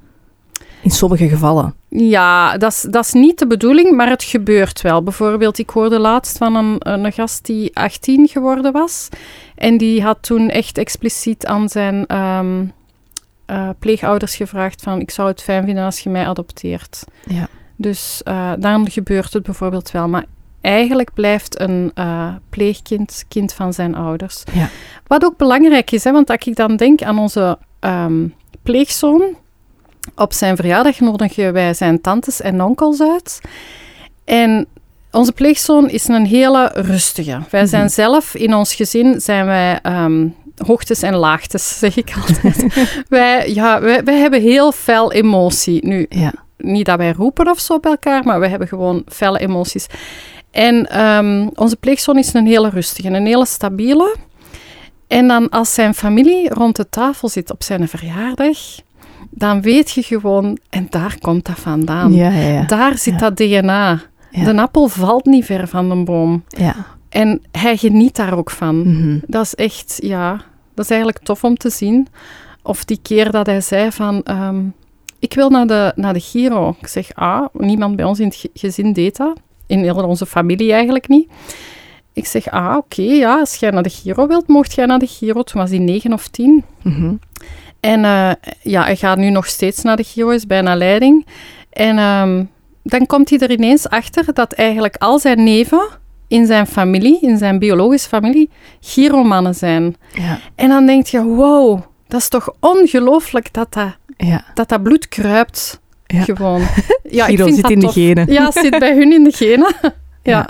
In 0.83 0.91
sommige 0.91 1.29
gevallen. 1.29 1.75
Ja, 1.89 2.57
dat 2.57 2.73
is, 2.73 2.87
dat 2.91 3.05
is 3.05 3.13
niet 3.13 3.39
de 3.39 3.47
bedoeling, 3.47 3.97
maar 3.97 4.09
het 4.09 4.25
gebeurt 4.25 4.81
wel. 4.81 5.03
Bijvoorbeeld, 5.03 5.59
ik 5.59 5.71
hoorde 5.71 5.99
laatst 5.99 6.39
van 6.39 6.55
een, 6.55 6.77
een 6.79 7.13
gast 7.13 7.47
die 7.47 7.77
18 7.77 8.29
geworden 8.29 8.73
was. 8.73 9.09
En 9.55 9.79
die 9.79 10.03
had 10.03 10.19
toen 10.21 10.51
echt 10.51 10.79
expliciet 10.79 11.47
aan 11.47 11.69
zijn 11.69 12.07
ehm, 12.07 12.65
eh, 13.47 13.69
pleegouders 13.79 14.37
gevraagd 14.37 14.83
van... 14.83 15.01
ik 15.01 15.11
zou 15.11 15.29
het 15.29 15.43
fijn 15.43 15.65
vinden 15.65 15.85
als 15.85 16.01
je 16.01 16.11
mij 16.11 16.27
adopteert. 16.27 17.05
Ja. 17.27 17.49
Dus 17.77 18.21
eh, 18.25 18.53
dan 18.59 18.91
gebeurt 18.91 19.33
het 19.33 19.43
bijvoorbeeld 19.43 19.91
wel. 19.91 20.09
Maar 20.09 20.25
eigenlijk 20.61 21.15
blijft 21.15 21.61
een 21.61 21.91
eh, 21.95 22.35
pleegkind 22.51 23.25
kind 23.29 23.53
van 23.53 23.73
zijn 23.73 23.95
ouders. 23.95 24.43
Ja. 24.53 24.69
Wat 25.07 25.25
ook 25.25 25.37
belangrijk 25.37 25.91
is, 25.91 26.05
hè, 26.05 26.13
want 26.13 26.31
als 26.31 26.47
ik 26.47 26.57
dan 26.57 26.77
denk 26.77 27.03
aan 27.03 27.19
onze 27.19 27.59
ehm, 27.81 28.29
pleegzoon... 28.63 29.37
Op 30.15 30.33
zijn 30.33 30.57
verjaardag 30.57 31.01
nodigen 31.01 31.53
wij 31.53 31.75
zijn 31.75 32.01
tantes 32.01 32.41
en 32.41 32.63
onkels 32.63 33.01
uit. 33.01 33.41
En 34.25 34.67
onze 35.13 35.33
pleegzoon 35.33 35.91
is 35.91 36.09
een 36.09 36.27
hele 36.27 36.71
rustige. 36.75 37.39
Wij 37.51 37.67
zijn 37.67 37.83
Mhm. 37.85 37.93
zelf, 37.93 38.35
in 38.35 38.55
ons 38.55 38.75
gezin, 38.75 39.21
zijn 39.21 39.47
wij 39.47 39.79
ehm, 39.83 40.29
hoogtes 40.67 41.03
en 41.03 41.15
laagtes, 41.15 41.79
zeg 41.79 41.97
ik 41.97 42.13
altijd. 42.27 42.67
wij, 43.09 43.53
ja, 43.53 43.81
wij, 43.81 44.05
wij 44.05 44.19
hebben 44.19 44.41
heel 44.41 44.73
fel 44.73 45.13
emotie. 45.13 45.87
Nu, 45.87 46.07
Ja. 46.09 46.33
niet 46.57 46.87
dat 46.87 46.99
wij 46.99 47.13
roepen 47.13 47.51
of 47.51 47.59
zo 47.61 47.79
bij 47.81 47.91
elkaar, 47.91 48.25
maar 48.25 48.41
we 48.41 48.49
hebben 48.49 48.69
gewoon 48.69 49.03
felle 49.09 49.39
emoties. 49.39 49.87
En 50.51 50.87
ehm, 50.87 51.49
onze 51.55 51.77
pleegzoon 51.77 52.19
is 52.19 52.33
een 52.35 52.47
hele 52.47 52.69
rustige, 52.69 53.09
een 53.09 53.27
hele 53.27 53.47
stabiele. 53.47 54.17
En 55.07 55.29
dan 55.29 55.49
als 55.49 55.75
zijn 55.75 55.95
familie 55.95 56.49
rond 56.55 56.77
de 56.77 56.89
tafel 56.89 57.29
zit 57.29 57.51
op 57.51 57.63
zijn 57.63 57.89
verjaardag, 57.89 58.59
dan 59.31 59.61
weet 59.63 59.91
je 59.91 60.03
gewoon, 60.03 60.59
en 60.71 60.87
daar 60.91 61.17
komt 61.21 61.45
dat 61.45 61.59
vandaan. 61.59 62.13
Ja, 62.15 62.31
ja, 62.31 62.49
ja. 62.49 62.63
Daar 62.63 62.99
zit 62.99 63.19
dat 63.19 63.37
DNA. 63.37 64.01
De 64.45 64.57
appel 64.61 64.89
valt 64.89 65.25
niet 65.25 65.45
ver 65.45 65.69
van 65.69 65.89
de 65.89 66.05
boom. 66.05 66.43
ja. 66.49 66.75
En 67.09 67.43
hij 67.53 67.77
geniet 67.77 68.17
daar 68.17 68.37
ook 68.37 68.51
van. 68.51 68.79
Mhm. 68.93 69.19
Dat 69.27 69.45
is 69.45 69.55
echt, 69.55 69.99
ja, 70.03 70.41
dat 70.75 70.85
is 70.85 70.91
eigenlijk 70.91 71.25
tof 71.25 71.45
om 71.45 71.57
te 71.57 71.71
zien. 71.71 72.07
Of 72.63 72.85
die 72.85 72.99
keer 73.03 73.31
dat 73.31 73.47
hij 73.47 73.61
zei 73.61 73.93
van, 73.93 74.23
ehm, 74.23 74.61
ik 75.19 75.35
wil 75.35 75.51
naar 75.51 75.67
de, 75.67 75.93
naar 75.97 76.13
de 76.13 76.21
Giro. 76.21 76.77
Ik 76.81 76.87
zeg, 76.87 77.15
ah, 77.15 77.47
niemand 77.53 77.97
bij 77.97 78.05
ons 78.05 78.19
in 78.19 78.27
het 78.27 78.35
ge- 78.37 78.51
gezin 78.55 78.93
deed 78.93 79.17
dat. 79.17 79.41
In 79.67 79.79
heel 79.83 79.95
onze 79.95 80.27
familie 80.27 80.73
eigenlijk 80.73 81.09
niet. 81.09 81.29
Ik 82.13 82.27
zeg, 82.27 82.51
ah, 82.51 82.77
oké, 82.77 83.03
ja, 83.03 83.39
als 83.39 83.55
jij 83.57 83.71
naar 83.71 83.83
de 83.83 83.91
Giro 83.91 84.27
wilt, 84.27 84.49
mocht 84.49 84.75
jij 84.75 84.87
naar 84.87 84.99
de 84.99 85.07
Giro. 85.07 85.43
Toen 85.43 85.61
was 85.61 85.71
hij 85.71 85.79
negen 85.79 86.13
of 86.13 86.29
tien. 86.29 86.65
Mhm. 86.83 87.15
En 87.81 88.05
eh, 88.05 88.31
ja, 88.61 88.83
hij 88.85 88.97
gaat 88.97 89.19
nu 89.19 89.31
nog 89.31 89.47
steeds 89.47 89.83
naar 89.83 89.97
de 89.97 90.03
Giro, 90.05 90.29
is 90.29 90.47
bijna 90.47 90.77
leiding. 90.77 91.27
En 91.71 91.99
ehm, 91.99 92.45
dan 92.83 93.07
komt 93.07 93.31
hij 93.31 93.39
er 93.39 93.51
ineens 93.51 93.89
achter 93.89 94.35
dat 94.35 94.53
eigenlijk 94.53 94.97
al 94.97 95.19
zijn 95.19 95.45
neven 95.45 95.89
in 96.29 96.47
zijn 96.47 96.67
familie, 96.67 97.19
in 97.21 97.39
zijn 97.39 97.59
biologische 97.59 98.09
familie, 98.09 98.51
gyromannen 98.81 99.55
zijn. 99.55 99.97
Ja. 100.13 100.39
En 100.55 100.69
dan 100.69 100.87
denk 100.87 101.07
je, 101.07 101.23
wow, 101.23 101.81
dat 102.09 102.21
is 102.21 102.29
toch 102.29 102.53
ongelooflijk 102.61 103.53
dat 103.53 103.73
dat, 103.73 103.97
Ja. 104.17 104.45
dat, 104.55 104.69
dat 104.69 104.83
bloed 104.83 105.09
kruipt. 105.09 105.81
Ja. 106.07 106.23
Gewoon. 106.23 106.63
Ja, 107.11 107.25
Giro 107.25 107.45
vind 107.45 107.55
zit 107.55 107.63
dat 107.65 107.73
in 107.73 107.81
de 107.81 107.89
genen. 107.89 108.33
Ja, 108.33 108.51
zit 108.51 108.79
bij 108.79 108.95
hun 108.95 109.13
in 109.13 109.25
de 109.25 109.33
genen. 109.33 109.75
Ja. 110.23 110.49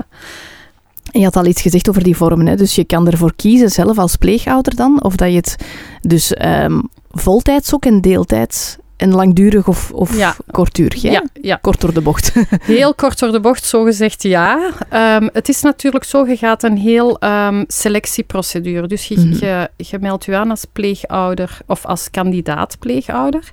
Je 1.12 1.22
had 1.24 1.36
al 1.36 1.46
iets 1.46 1.62
gezegd 1.62 1.88
over 1.88 2.02
die 2.02 2.16
vormen, 2.16 2.46
hè? 2.46 2.56
dus 2.56 2.74
je 2.74 2.84
kan 2.84 3.06
ervoor 3.08 3.32
kiezen 3.36 3.70
zelf 3.70 3.98
als 3.98 4.16
pleegouder 4.16 4.76
dan, 4.76 5.02
of 5.02 5.16
dat 5.16 5.28
je 5.30 5.36
het 5.36 5.56
dus 6.00 6.34
ehm 6.34 6.80
voltijds 7.10 7.74
ook 7.74 7.84
en 7.84 8.00
deeltijds 8.00 8.76
en 8.96 9.14
langdurig 9.14 9.68
of, 9.68 9.90
of 9.92 10.16
Ja. 10.16 10.36
kortdurig, 10.50 11.02
hè? 11.02 11.10
Ja, 11.10 11.24
ja, 11.42 11.56
Kort 11.56 11.80
door 11.80 11.94
de 11.94 12.00
bocht. 12.00 12.32
heel 12.62 12.94
kort 12.94 13.18
door 13.18 13.32
de 13.32 13.40
bocht, 13.40 13.64
zo 13.64 13.84
gezegd 13.84 14.22
ja. 14.22 14.70
Ehm, 14.88 15.28
het 15.32 15.48
is 15.48 15.62
natuurlijk 15.62 16.04
zo, 16.04 16.26
je 16.26 16.36
gaat 16.36 16.62
een 16.62 16.76
heel 16.76 17.18
ehm, 17.18 17.64
selectieprocedure. 17.66 18.86
Dus 18.86 19.08
je, 19.08 19.18
Mhm. 19.18 19.44
je, 19.44 19.70
je 19.76 19.98
meldt 20.00 20.24
je 20.24 20.36
aan 20.36 20.50
als 20.50 20.64
pleegouder 20.72 21.58
of 21.66 21.86
als 21.86 22.10
kandidaat 22.10 22.76
pleegouder. 22.78 23.50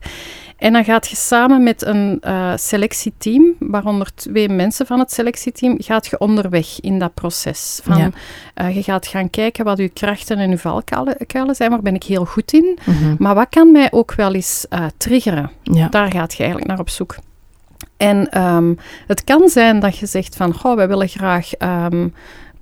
En 0.57 0.73
dan 0.73 0.83
gaat 0.83 1.07
je 1.07 1.15
samen 1.15 1.63
met 1.63 1.85
een 1.85 2.17
eh, 2.21 2.51
selectieteam, 2.55 3.53
waaronder 3.59 4.11
twee 4.15 4.49
mensen 4.49 4.85
van 4.85 4.99
het 4.99 5.11
selectieteam, 5.11 5.75
gaat 5.79 6.07
je 6.07 6.17
onderweg 6.17 6.79
in 6.81 6.99
dat 6.99 7.13
proces. 7.13 7.79
Van, 7.83 7.97
Ja. 7.97 8.09
eh, 8.53 8.75
je 8.75 8.83
gaat 8.83 9.07
gaan 9.07 9.29
kijken 9.29 9.65
wat 9.65 9.79
uw 9.79 9.89
krachten 9.93 10.37
en 10.37 10.49
uw 10.51 10.57
valkuilen 10.57 11.17
kuilen 11.27 11.55
zijn, 11.55 11.69
waar 11.69 11.81
ben 11.81 11.95
ik 11.95 12.03
heel 12.03 12.25
goed 12.25 12.53
in. 12.53 12.77
Mhm. 12.85 13.15
Maar 13.17 13.35
wat 13.35 13.49
kan 13.49 13.71
mij 13.71 13.91
ook 13.91 14.13
wel 14.13 14.33
eens 14.33 14.65
eh, 14.69 14.85
triggeren? 14.97 15.51
Ja. 15.63 15.87
Daar 15.87 16.11
gaat 16.11 16.31
je 16.33 16.37
eigenlijk 16.43 16.69
naar 16.69 16.79
op 16.79 16.89
zoek. 16.89 17.15
En 17.97 18.29
ehm, 18.31 18.73
het 19.07 19.23
kan 19.23 19.49
zijn 19.49 19.79
dat 19.79 19.97
je 19.97 20.05
zegt 20.05 20.35
van, 20.35 20.53
goh, 20.53 20.75
wij 20.75 20.87
willen 20.87 21.07
graag 21.07 21.53
ehm, 21.53 22.07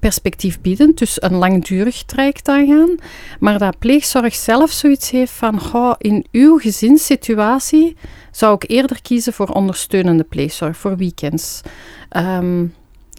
perspectief 0.07 0.61
bieden, 0.61 0.95
dus 0.95 1.21
een 1.21 1.33
langdurig 1.35 2.03
traject 2.03 2.47
aangaan, 2.47 2.95
maar 3.39 3.57
dat 3.59 3.79
pleegzorg 3.79 4.35
zelf 4.35 4.71
zoiets 4.71 5.09
heeft 5.11 5.31
van, 5.31 5.59
goh, 5.59 5.93
in 5.97 6.25
uw 6.31 6.57
gezinssituatie 6.57 7.95
zou 8.31 8.55
ik 8.55 8.69
eerder 8.69 9.01
kiezen 9.01 9.33
voor 9.33 9.47
ondersteunende 9.47 10.23
pleegzorg, 10.23 10.77
voor 10.77 10.97
weekends. 10.97 11.61
Ehm, 12.09 12.65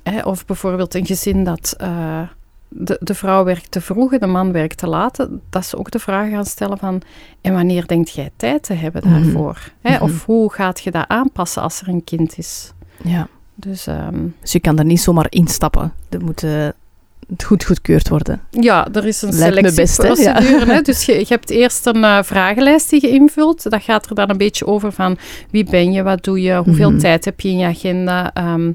hè, 0.03 0.21
of 0.23 0.45
bijvoorbeeld 0.47 0.95
een 0.95 1.07
gezin 1.07 1.45
dat... 1.45 1.75
eh, 1.79 2.21
de, 2.69 2.97
de 3.01 3.15
vrouw 3.15 3.45
werkt 3.45 3.71
te 3.71 3.81
vroeg 3.81 4.13
en 4.13 4.19
de 4.21 4.27
man 4.27 4.53
werkt 4.53 4.79
te 4.79 4.87
laat, 4.87 5.29
dat 5.51 5.67
ze 5.67 5.77
ook 5.79 5.91
de 5.91 5.99
vraag 5.99 6.31
gaan 6.31 6.45
stellen 6.45 6.79
van 6.79 7.03
en 7.41 7.53
wanneer 7.55 7.87
denkt 7.87 8.11
jij 8.11 8.31
tijd 8.37 8.63
te 8.63 8.75
hebben 8.75 9.03
Mhm. 9.05 9.23
daarvoor? 9.23 9.59
Hè? 9.81 9.95
Mhm. 9.95 10.03
Of 10.03 10.25
hoe 10.25 10.53
gaat 10.53 10.81
je 10.81 10.91
dat 10.91 11.09
aanpassen 11.09 11.63
als 11.63 11.81
er 11.81 11.89
een 11.89 12.05
kind 12.05 12.39
is? 12.39 12.73
ja. 13.03 13.29
Dus 13.55 13.87
ehm, 13.87 14.27
Dus 14.41 14.53
je 14.53 14.61
kan 14.61 14.79
er 14.79 14.85
niet 14.85 15.01
zomaar 15.01 15.27
instappen. 15.29 15.93
Dat 16.09 16.23
moet 16.23 16.43
eh, 16.43 16.69
goed 17.45 17.65
goedkeurd 17.65 18.09
worden. 18.09 18.41
ja, 18.51 18.89
er 18.93 19.07
is 19.07 19.23
een 19.23 19.33
selectieprocedure. 19.33 20.67
Ja. 20.67 20.83
Dus 20.83 21.05
je, 21.05 21.13
je 21.19 21.25
hebt 21.29 21.51
eerst 21.51 21.87
een 21.87 22.05
eh, 22.05 22.23
vragenlijst 22.23 22.91
die 22.91 23.01
je 23.01 23.09
invult. 23.09 23.71
Dat 23.71 23.83
gaat 23.83 24.09
er 24.09 24.15
dan 24.15 24.31
een 24.31 24.37
beetje 24.37 24.67
over 24.67 24.93
van 24.93 25.17
wie 25.51 25.65
ben 25.71 25.93
je, 25.93 26.03
wat 26.03 26.25
doe 26.25 26.41
je, 26.43 26.57
hoeveel 26.65 26.91
Mhm. 26.91 26.99
tijd 27.01 27.25
heb 27.25 27.41
je 27.41 27.49
in 27.49 27.59
je 27.59 27.67
agenda. 27.67 28.33
Ehm, 28.35 28.73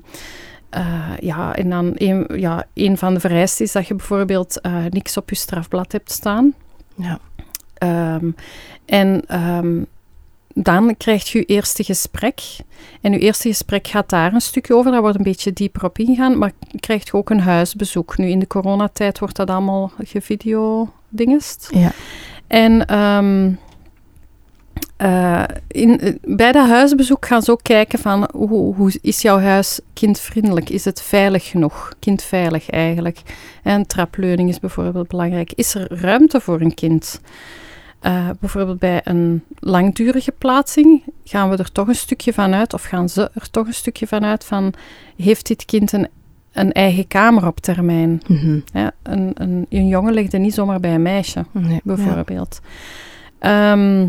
eh, 0.70 0.84
ja, 1.20 1.56
en 1.56 1.70
dan 1.70 1.92
een, 1.96 2.30
ja, 2.36 2.66
een 2.74 2.98
van 2.98 3.14
de 3.14 3.20
vereisten 3.20 3.66
is 3.66 3.72
dat 3.72 3.88
je 3.88 3.96
bijvoorbeeld 3.96 4.62
eh, 4.62 4.74
niks 4.90 5.18
op 5.18 5.30
je 5.30 5.36
strafblad 5.36 5.92
hebt 5.92 6.12
staan. 6.12 6.54
Ja. 6.96 7.20
Ehm, 7.74 8.26
en 8.86 9.24
dan 10.63 10.98
krijg 10.98 11.32
je 11.32 11.39
je 11.39 11.46
eerste 11.46 11.84
gesprek. 11.84 12.42
En 13.01 13.12
je 13.12 13.20
eerste 13.20 13.48
gesprek 13.48 13.88
gaat 13.88 14.10
daar 14.10 14.34
een 14.34 14.42
stukje 14.42 14.75
over. 14.75 14.92
Daar 14.92 15.01
wordt 15.01 15.18
een 15.18 15.24
beetje 15.24 15.54
dieper 15.54 15.84
op 15.84 15.98
ingaan. 15.98 16.38
Maar 16.38 16.51
je 16.72 16.80
krijgt 16.80 17.13
ook 17.13 17.30
een 17.30 17.39
huisbezoek. 17.39 18.18
Nu, 18.18 18.28
in 18.28 18.39
de 18.39 18.48
coronatijd 18.48 19.20
wordt 19.20 19.36
dat 19.36 19.50
allemaal 19.50 19.92
gevideo-dingest. 20.04 21.70
Ja. 21.74 21.92
En 22.48 22.86
eh, 25.00 25.44
in, 25.68 26.20
bij 26.22 26.51
dat 26.51 26.68
huisbezoek 26.68 27.25
gaan 27.25 27.42
ze 27.42 27.51
ook 27.51 27.63
kijken 27.63 28.00
van 28.00 28.30
hoe, 28.34 28.75
hoe 28.75 28.92
is 29.01 29.22
jouw 29.22 29.39
huis 29.39 29.80
kindvriendelijk? 29.94 30.70
Is 30.70 30.86
het 30.86 31.01
veilig 31.01 31.46
genoeg? 31.46 31.94
Kindveilig 32.00 32.70
eigenlijk. 32.70 33.20
En 33.63 33.88
trapleuning 33.88 34.50
is 34.50 34.60
bijvoorbeeld 34.60 35.08
belangrijk. 35.08 35.51
Is 35.56 35.75
er 35.75 35.88
ruimte 36.01 36.39
voor 36.39 36.62
een 36.62 36.74
kind? 36.74 37.22
Eh, 38.00 38.29
bijvoorbeeld 38.39 38.79
bij 38.79 39.01
een 39.03 39.44
langdurige 39.60 40.32
plaatsing 40.38 41.03
gaan 41.24 41.50
we 41.50 41.58
er 41.58 41.72
toch 41.72 41.88
een 41.88 41.96
stukje 41.96 42.34
van 42.34 42.53
uit, 42.53 42.74
of 42.74 42.84
gaan 42.84 43.10
ze 43.10 43.32
er 43.34 43.50
toch 43.50 43.68
een 43.68 43.74
stukje 43.74 44.08
van 44.08 44.25
uit 44.25 44.46
van, 44.46 44.74
heeft 45.18 45.48
dit 45.48 45.65
kind 45.65 45.91
een, 45.91 46.08
een 46.53 46.72
eigen 46.72 47.08
kamer 47.08 47.48
op 47.48 47.60
termijn? 47.60 48.22
Mhm. 48.27 48.60
Ja, 48.74 48.91
een, 49.03 49.32
een, 49.34 49.65
een 49.70 49.88
jongen 49.88 50.13
ligt 50.13 50.34
er 50.34 50.39
niet 50.39 50.53
zomaar 50.53 50.79
bij 50.79 50.94
een 50.94 51.01
meisje 51.01 51.46
Nee. 51.51 51.82
bijvoorbeeld. 51.84 52.60
Ehm, 53.39 54.08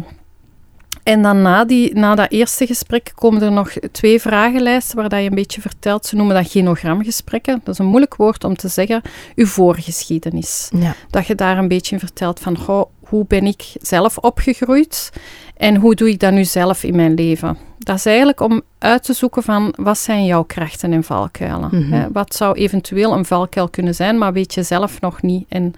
en 1.02 1.22
dan 1.22 1.42
na, 1.42 1.64
die, 1.64 1.94
na 1.94 2.14
dat 2.14 2.30
eerste 2.30 2.66
gesprek 2.66 3.12
komen 3.14 3.42
er 3.42 3.52
nog 3.52 3.72
twee 3.92 4.20
vragenlijsten 4.20 4.96
waar 4.96 5.08
dat 5.08 5.20
je 5.22 5.28
een 5.28 5.34
beetje 5.34 5.60
vertelt. 5.60 6.06
Ze 6.06 6.16
noemen 6.16 6.34
dat 6.34 6.50
genogramgesprekken. 6.50 7.60
Dat 7.64 7.74
is 7.74 7.78
een 7.80 7.86
moeilijk 7.86 8.16
woord 8.16 8.44
om 8.44 8.56
te 8.56 8.68
zeggen. 8.68 9.02
Uw 9.34 9.46
voorgeschiedenis. 9.46 10.70
Ja. 10.74 10.94
Dat 11.10 11.26
je 11.26 11.34
daar 11.34 11.58
een 11.58 11.68
beetje 11.68 11.94
in 11.94 12.00
vertelt 12.00 12.40
van, 12.40 12.58
goh, 12.58 12.84
hoe 13.10 13.24
ben 13.28 13.46
ik 13.46 13.72
zelf 13.80 14.18
opgegroeid 14.18 15.12
en 15.56 15.76
hoe 15.76 15.94
doe 15.94 16.08
ik 16.08 16.18
dat 16.18 16.32
nu 16.32 16.44
zelf 16.44 16.84
in 16.84 16.96
mijn 16.96 17.14
leven? 17.14 17.58
Dat 17.78 17.96
is 17.96 18.06
eigenlijk 18.06 18.40
om 18.40 18.62
uit 18.78 19.02
te 19.02 19.12
zoeken 19.12 19.42
van, 19.42 19.74
wat 19.76 19.98
zijn 19.98 20.24
jouw 20.24 20.42
krachten 20.42 20.92
en 20.92 21.04
valkuilen? 21.04 21.68
Mhm. 21.72 22.08
Wat 22.12 22.34
zou 22.34 22.54
eventueel 22.54 23.12
een 23.12 23.24
valkuil 23.24 23.68
kunnen 23.68 23.94
zijn, 23.94 24.18
maar 24.18 24.32
weet 24.32 24.54
je 24.54 24.62
zelf 24.62 25.00
nog 25.00 25.22
niet. 25.22 25.46
En, 25.48 25.74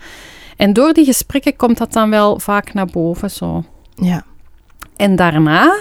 en 0.56 0.72
door 0.72 0.92
die 0.92 1.04
gesprekken 1.04 1.56
komt 1.56 1.78
dat 1.78 1.92
dan 1.92 2.10
wel 2.10 2.38
vaak 2.38 2.74
naar 2.74 2.86
boven, 2.86 3.30
zo. 3.30 3.64
Ja. 3.94 4.24
En 4.96 5.16
daarna, 5.16 5.76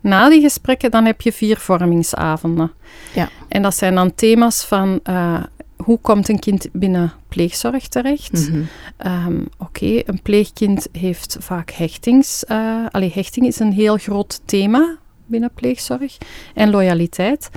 na 0.00 0.28
die 0.28 0.40
gesprekken, 0.40 0.90
dan 0.90 1.04
heb 1.04 1.20
je 1.20 1.32
vier 1.32 1.58
vormingsavonden. 1.58 2.72
Ja. 3.14 3.28
En 3.48 3.62
dat 3.62 3.76
zijn 3.76 3.94
dan 3.94 4.14
thema's 4.14 4.64
van 4.64 5.00
eh, 5.02 5.42
hoe 5.86 5.98
komt 6.00 6.28
een 6.28 6.38
kind 6.38 6.68
binnen 6.72 7.12
pleegzorg 7.28 7.88
terecht? 7.88 8.32
Mhm. 8.48 8.62
Ehm, 8.96 9.40
Oké, 9.58 10.02
een 10.04 10.22
pleegkind 10.22 10.88
heeft 10.92 11.36
vaak 11.40 11.70
hechtings... 11.70 12.44
eh 12.44 12.84
allee, 12.90 13.10
hechting 13.14 13.46
is 13.46 13.58
een 13.58 13.72
heel 13.72 13.96
groot 13.96 14.40
thema 14.44 14.96
binnen 15.26 15.50
pleegzorg. 15.54 16.16
En 16.54 16.70
loyaliteit. 16.70 17.50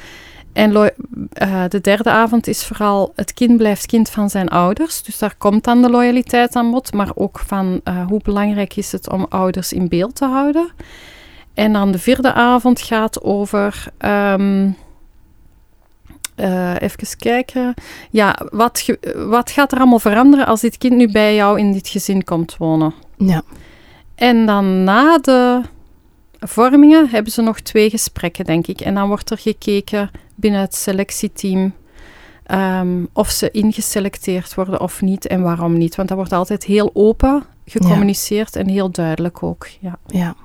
En 0.53 0.71
lo- 0.71 0.89
eh, 1.33 1.63
de 1.69 1.81
derde 1.81 2.09
avond 2.09 2.47
is 2.47 2.65
vooral 2.65 3.11
het 3.15 3.33
kind 3.33 3.57
blijft 3.57 3.85
kind 3.85 4.09
van 4.09 4.29
zijn 4.29 4.47
ouders. 4.47 5.03
Dus 5.03 5.17
daar 5.17 5.35
komt 5.37 5.63
dan 5.63 5.81
de 5.81 5.89
loyaliteit 5.89 6.55
aan 6.55 6.71
bod. 6.71 6.93
Maar 6.93 7.11
ook 7.15 7.39
van 7.39 7.81
eh, 7.83 8.05
hoe 8.07 8.19
belangrijk 8.23 8.75
is 8.75 8.91
het 8.91 9.09
om 9.09 9.25
ouders 9.29 9.73
in 9.73 9.87
beeld 9.87 10.15
te 10.15 10.25
houden. 10.25 10.69
En 11.53 11.73
dan 11.73 11.91
de 11.91 11.99
vierde 11.99 12.33
avond 12.33 12.81
gaat 12.81 13.21
over... 13.23 13.83
ehm, 13.97 14.69
eh, 16.39 16.73
even 16.79 17.17
kijken. 17.17 17.73
Ja, 18.09 18.39
wat, 18.51 18.79
ge- 18.79 19.25
wat 19.29 19.51
gaat 19.51 19.71
er 19.71 19.77
allemaal 19.77 19.99
veranderen 19.99 20.45
als 20.45 20.61
dit 20.61 20.77
kind 20.77 20.95
nu 20.95 21.11
bij 21.11 21.35
jou 21.35 21.59
in 21.59 21.71
dit 21.71 21.87
gezin 21.87 22.23
komt 22.23 22.57
wonen? 22.57 22.93
Ja. 23.17 23.41
En 24.15 24.45
dan 24.45 24.83
na 24.83 25.17
de 25.17 25.61
vormingen 26.39 27.09
hebben 27.09 27.31
ze 27.31 27.41
nog 27.41 27.59
twee 27.59 27.89
gesprekken, 27.89 28.45
denk 28.45 28.67
ik. 28.67 28.81
En 28.81 28.93
dan 28.93 29.07
wordt 29.07 29.29
er 29.31 29.37
gekeken 29.37 30.11
binnen 30.35 30.61
het 30.61 30.75
selectieteam 30.75 31.73
ehm, 32.45 33.05
of 33.13 33.29
ze 33.29 33.51
ingeselecteerd 33.51 34.55
worden 34.55 34.81
of 34.81 35.01
niet 35.01 35.27
en 35.27 35.41
waarom 35.41 35.77
niet. 35.77 35.95
Want 35.95 36.07
dat 36.07 36.17
wordt 36.17 36.33
altijd 36.33 36.63
heel 36.63 36.89
open 36.93 37.43
gecommuniceerd 37.65 38.55
en 38.55 38.67
heel 38.67 38.91
duidelijk 38.91 39.43
ook. 39.43 39.67
Ja. 39.79 39.97
Ja. 40.07 40.35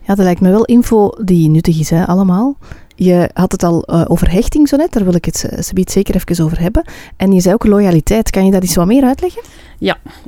ja, 0.00 0.14
dat 0.14 0.24
lijkt 0.24 0.40
me 0.40 0.50
wel 0.50 0.64
info 0.64 1.10
die 1.24 1.48
nuttig 1.48 1.78
is, 1.80 1.90
hè, 1.90 2.06
allemaal. 2.06 2.56
Je 2.94 3.30
had 3.32 3.52
het 3.52 3.62
al 3.62 3.82
eh, 3.82 4.04
over 4.06 4.30
hechting 4.30 4.68
zo 4.68 4.76
net, 4.76 4.92
daar 4.92 5.04
wil 5.04 5.14
ik 5.14 5.24
het 5.24 5.44
eh, 5.44 5.60
subiet 5.60 5.90
zeker 5.90 6.14
even 6.14 6.44
over 6.44 6.60
hebben. 6.60 6.84
En 7.16 7.32
je 7.32 7.40
zei 7.40 7.54
ook 7.54 7.66
loyaliteit. 7.66 8.30
Kan 8.30 8.44
je 8.44 8.50
dat 8.50 8.64
iets 8.64 8.74
wat 8.74 8.86
meer 8.86 9.04
uitleggen? 9.04 9.42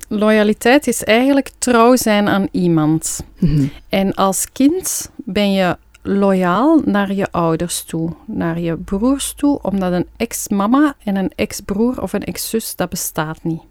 Loyaliteit 0.09 0.87
is 0.87 1.05
eigenlijk 1.05 1.51
trouw 1.59 1.97
zijn 1.97 2.29
aan 2.29 2.49
iemand. 2.51 3.25
Mhm. 3.39 3.67
En 3.89 4.15
als 4.15 4.53
kind 4.53 5.11
ben 5.17 5.53
je 5.53 5.77
loyaal 6.03 6.81
naar 6.85 7.13
je 7.13 7.31
ouders 7.31 7.83
toe, 7.83 8.13
naar 8.25 8.61
je 8.61 8.77
broers 8.77 9.33
toe, 9.33 9.59
omdat 9.63 9.93
een 9.93 10.07
ex-mama 10.17 10.95
en 11.05 11.17
een 11.17 11.33
ex-broer 11.35 12.03
of 12.03 12.13
een 12.13 12.25
ex-zus, 12.25 12.77
dat 12.77 12.89
bestaat 12.89 13.39
niet. 13.43 13.63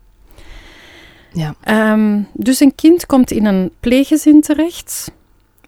Ja. 1.33 1.55
Ehm, 1.63 2.21
dus 2.33 2.59
een 2.59 2.75
kind 2.75 3.05
komt 3.05 3.31
in 3.31 3.45
een 3.45 3.71
pleeggezin 3.79 4.41
terecht 4.41 5.11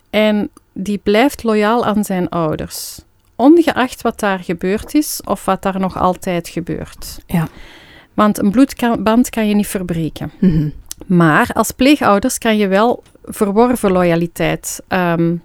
en 0.10 0.50
die 0.74 0.98
blijft 1.04 1.44
loyaal 1.44 1.86
aan 1.86 2.04
zijn 2.04 2.30
ouders. 2.30 3.00
Ongeacht 3.38 4.02
wat 4.02 4.20
daar 4.20 4.40
gebeurd 4.40 4.94
is 4.94 5.22
of 5.26 5.46
wat 5.46 5.62
daar 5.62 5.80
nog 5.80 5.98
altijd 5.98 6.50
gebeurt. 6.50 7.20
Ja. 7.26 7.48
Want 8.14 8.38
een 8.38 8.52
bloedband 8.52 9.30
kan 9.30 9.48
je 9.48 9.56
niet 9.56 9.68
verbreken. 9.68 10.32
Mhm. 10.40 10.70
Maar 11.06 11.50
als 11.54 11.72
pleegouders 11.72 12.38
kan 12.38 12.58
je 12.58 12.68
wel 12.68 13.04
verworven 13.24 13.92
loyaliteit 13.92 14.82
ehm, 14.88 15.36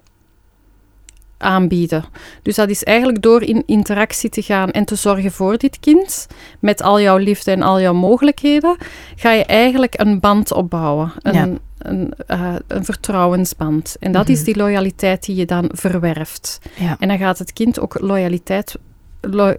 aanbieden. 1.43 2.03
Dus 2.41 2.55
dat 2.55 2.69
is 2.69 2.83
eigenlijk 2.83 3.21
door 3.21 3.41
in 3.43 3.63
interactie 3.65 4.29
te 4.29 4.41
gaan 4.41 4.71
en 4.71 4.85
te 4.85 4.95
zorgen 4.95 5.31
voor 5.31 5.57
dit 5.57 5.79
kind, 5.79 6.27
met 6.59 6.81
al 6.81 7.01
jouw 7.01 7.17
liefde 7.17 7.51
en 7.51 7.61
al 7.61 7.81
jouw 7.81 7.93
mogelijkheden, 7.93 8.75
ga 9.15 9.31
je 9.31 9.45
eigenlijk 9.45 9.99
een 9.99 10.19
band 10.19 10.53
opbouwen. 10.53 11.11
Een, 11.21 11.33
Ja. 11.33 11.47
een, 11.77 12.13
eh, 12.27 12.55
een 12.67 12.85
vertrouwensband. 12.85 13.95
En 13.99 14.11
dat 14.11 14.29
is 14.29 14.35
Mhm. 14.37 14.45
die 14.45 14.55
loyaliteit 14.57 15.25
die 15.25 15.35
je 15.35 15.45
dan 15.45 15.69
verwerft. 15.73 16.59
Ja. 16.79 16.95
En 16.99 17.07
dan 17.07 17.17
gaat 17.17 17.39
het 17.39 17.53
kind 17.53 17.79
ook 17.79 17.99
loyaliteit, 17.99 18.75
lo- 19.21 19.55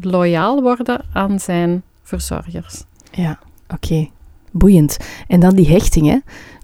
loyaal 0.00 0.62
worden 0.62 1.00
aan 1.12 1.40
zijn 1.40 1.82
verzorgers. 2.02 2.82
Ja, 3.10 3.38
oké. 3.68 4.08
Boeiend. 4.50 4.96
En 5.28 5.40
dan 5.40 5.54
die 5.54 5.68
hechting, 5.68 6.06
hè? 6.06 6.18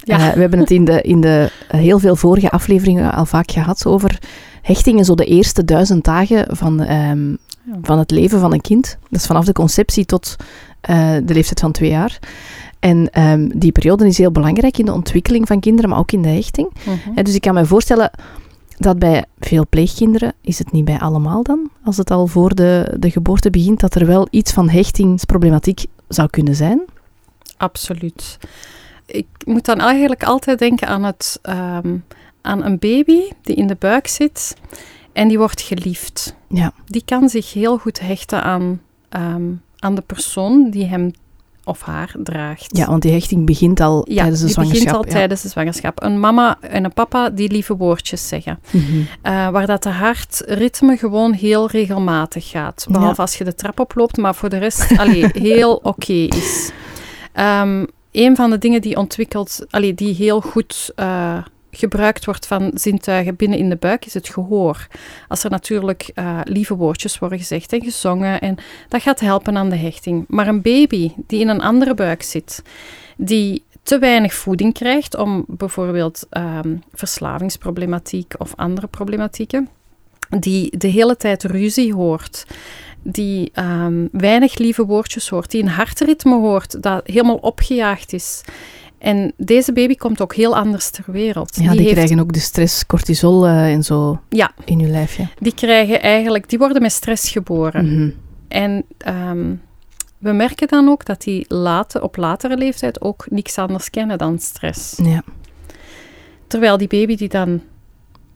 Ja. 0.04 0.18
Eh, 0.28 0.32
we 0.34 0.40
hebben 0.40 0.58
het 0.58 0.70
in, 0.70 0.84
de, 0.84 1.02
in 1.02 1.20
de 1.20 1.50
eh, 1.68 1.80
heel 1.80 1.98
veel 1.98 2.16
vorige 2.16 2.50
afleveringen 2.50 3.12
al 3.12 3.26
vaak 3.26 3.50
gehad 3.50 3.86
over 3.86 4.18
hechtingen, 4.68 5.04
zo 5.04 5.14
de 5.14 5.24
eerste 5.24 5.64
duizend 5.64 6.04
dagen 6.04 6.56
van, 6.56 6.80
ehm, 6.80 7.34
van 7.82 7.98
het 7.98 8.10
leven 8.10 8.40
van 8.40 8.52
een 8.52 8.60
kind. 8.60 8.98
Dat 9.10 9.20
is 9.20 9.26
vanaf 9.26 9.44
de 9.44 9.52
conceptie 9.52 10.04
tot 10.04 10.36
eh, 10.80 11.16
de 11.24 11.34
leeftijd 11.34 11.60
van 11.60 11.72
twee 11.72 11.90
jaar. 11.90 12.18
En 12.78 13.10
ehm, 13.10 13.48
die 13.54 13.72
periode 13.72 14.06
is 14.06 14.18
heel 14.18 14.32
belangrijk 14.32 14.78
in 14.78 14.84
de 14.84 14.92
ontwikkeling 14.92 15.46
van 15.46 15.60
kinderen, 15.60 15.90
maar 15.90 15.98
ook 15.98 16.12
in 16.12 16.22
de 16.22 16.28
hechting. 16.28 16.70
Mhm. 16.84 17.22
Dus 17.22 17.34
ik 17.34 17.40
kan 17.40 17.54
me 17.54 17.66
voorstellen 17.66 18.10
dat 18.76 18.98
bij 18.98 19.24
veel 19.38 19.66
pleegkinderen, 19.68 20.32
is 20.40 20.58
het 20.58 20.72
niet 20.72 20.84
bij 20.84 20.98
allemaal 20.98 21.42
dan, 21.42 21.70
als 21.84 21.96
het 21.96 22.10
al 22.10 22.26
voor 22.26 22.54
de, 22.54 22.96
de 22.98 23.10
geboorte 23.10 23.50
begint, 23.50 23.80
dat 23.80 23.94
er 23.94 24.06
wel 24.06 24.28
iets 24.30 24.52
van 24.52 24.68
hechtingsproblematiek 24.68 25.84
zou 26.08 26.28
kunnen 26.30 26.54
zijn. 26.54 26.80
Absoluut. 27.56 28.38
Ik 29.06 29.26
moet 29.44 29.64
dan 29.64 29.80
eigenlijk 29.80 30.24
altijd 30.24 30.58
denken 30.58 30.88
aan, 30.88 31.04
het, 31.04 31.38
ehm, 31.42 31.96
aan 32.48 32.64
een 32.64 32.78
baby 32.78 33.20
die 33.42 33.54
in 33.56 33.66
de 33.66 33.76
buik 33.78 34.06
zit 34.06 34.54
en 35.12 35.28
die 35.28 35.38
wordt 35.38 35.60
geliefd. 35.60 36.34
Ja. 36.48 36.72
Die 36.86 37.02
kan 37.04 37.28
zich 37.28 37.52
heel 37.52 37.78
goed 37.78 38.00
hechten 38.00 38.42
aan, 38.42 38.80
ehm, 39.08 39.42
aan 39.78 39.94
de 39.94 40.00
persoon 40.06 40.70
die 40.70 40.84
hem 40.86 41.10
of 41.64 41.82
haar 41.82 42.14
draagt. 42.22 42.76
Ja, 42.76 42.86
want 42.86 43.02
die 43.02 43.12
hechting 43.12 43.46
begint 43.46 43.80
al 43.80 44.04
Ja, 44.08 44.14
tijdens 44.20 44.38
de 44.40 44.44
die 44.44 44.54
zwangerschap. 44.54 44.84
begint 44.84 44.98
al 44.98 45.06
ja. 45.06 45.18
tijdens 45.18 45.42
de 45.42 45.48
zwangerschap. 45.48 46.02
Een 46.02 46.20
mama 46.20 46.56
en 46.60 46.84
een 46.84 46.92
papa 46.92 47.30
die 47.30 47.50
lieve 47.50 47.76
woordjes 47.76 48.28
zeggen. 48.28 48.58
Eh, 49.22 49.48
waar 49.48 49.66
dat 49.66 49.82
de 49.82 49.88
hartritme 49.90 50.96
gewoon 50.96 51.32
heel 51.32 51.68
regelmatig 51.70 52.48
gaat. 52.48 52.86
Behalve 52.90 53.14
Ja. 53.16 53.22
als 53.22 53.38
je 53.38 53.44
de 53.44 53.54
trap 53.54 53.80
oploopt, 53.80 54.16
maar 54.16 54.34
voor 54.34 54.48
de 54.48 54.58
rest 54.58 54.98
allee, 54.98 55.26
heel 55.52 55.74
oké 55.82 56.12
is. 56.12 56.70
Ehm, 57.32 57.84
een 58.12 58.36
van 58.36 58.50
de 58.50 58.58
dingen 58.58 58.80
die 58.80 58.96
ontwikkelt, 58.96 59.66
allee, 59.70 59.94
die 59.94 60.14
heel 60.14 60.40
goed 60.40 60.92
eh, 60.96 61.38
gebruikt 61.70 62.24
wordt 62.24 62.46
van 62.46 62.70
zintuigen 62.74 63.36
binnen 63.36 63.58
in 63.58 63.68
de 63.68 63.76
buik, 63.76 64.06
is 64.06 64.14
het 64.14 64.28
gehoor. 64.28 64.86
Als 65.28 65.44
er 65.44 65.50
natuurlijk 65.50 66.10
eh, 66.14 66.40
lieve 66.44 66.76
woordjes 66.76 67.18
worden 67.18 67.38
gezegd 67.38 67.72
en 67.72 67.82
gezongen, 67.82 68.40
en 68.40 68.56
dat 68.88 69.02
gaat 69.02 69.20
helpen 69.20 69.56
aan 69.56 69.70
de 69.70 69.76
hechting. 69.76 70.24
Maar 70.28 70.46
een 70.46 70.62
baby 70.62 71.12
die 71.26 71.40
in 71.40 71.48
een 71.48 71.62
andere 71.62 71.94
buik 71.94 72.22
zit, 72.22 72.62
die 73.16 73.64
te 73.82 73.98
weinig 73.98 74.34
voeding 74.34 74.74
krijgt 74.74 75.16
om 75.16 75.44
bijvoorbeeld 75.46 76.26
ehm, 76.30 76.76
verslavingsproblematiek 76.92 78.34
of 78.38 78.52
andere 78.56 78.86
problematieken, 78.86 79.68
die 80.38 80.78
de 80.78 80.88
hele 80.88 81.16
tijd 81.16 81.44
ruzie 81.44 81.94
hoort, 81.94 82.46
die 83.02 83.50
ehm, 83.52 84.06
weinig 84.12 84.58
lieve 84.58 84.86
woordjes 84.86 85.28
hoort, 85.28 85.50
die 85.50 85.62
een 85.62 85.68
hartritme 85.68 86.34
hoort 86.34 86.82
dat 86.82 87.06
helemaal 87.06 87.36
opgejaagd 87.36 88.12
is. 88.12 88.42
En 88.98 89.32
deze 89.36 89.72
baby 89.72 89.94
komt 89.94 90.20
ook 90.22 90.34
heel 90.34 90.56
anders 90.56 90.90
ter 90.90 91.04
wereld. 91.06 91.56
Ja, 91.60 91.70
die, 91.70 91.80
heeft- 91.80 91.92
krijgen 91.92 92.20
ook 92.20 92.32
de 92.32 92.38
stress, 92.40 92.86
cortisol 92.86 93.46
eh, 93.46 93.72
en 93.72 93.82
zo 93.82 94.20
Ja. 94.28 94.50
in 94.64 94.80
hun 94.80 94.90
lijfje. 94.90 95.28
die 95.38 95.54
krijgen 95.54 96.02
eigenlijk, 96.02 96.48
die 96.48 96.58
worden 96.58 96.82
met 96.82 96.92
stress 96.92 97.30
geboren. 97.30 97.86
Mhm. 97.94 98.10
En 98.48 98.84
ehm, 98.98 99.54
we 100.18 100.32
merken 100.32 100.68
dan 100.68 100.88
ook 100.88 101.04
dat 101.04 101.22
die 101.22 101.44
late, 101.48 102.02
op 102.02 102.16
latere 102.16 102.56
leeftijd 102.56 103.00
ook 103.00 103.26
niks 103.30 103.58
anders 103.58 103.90
kennen 103.90 104.18
dan 104.18 104.38
stress. 104.38 104.96
Ja. 105.02 105.22
Terwijl 106.46 106.76
die 106.76 106.88
baby 106.88 107.16
die 107.16 107.28
dan 107.28 107.62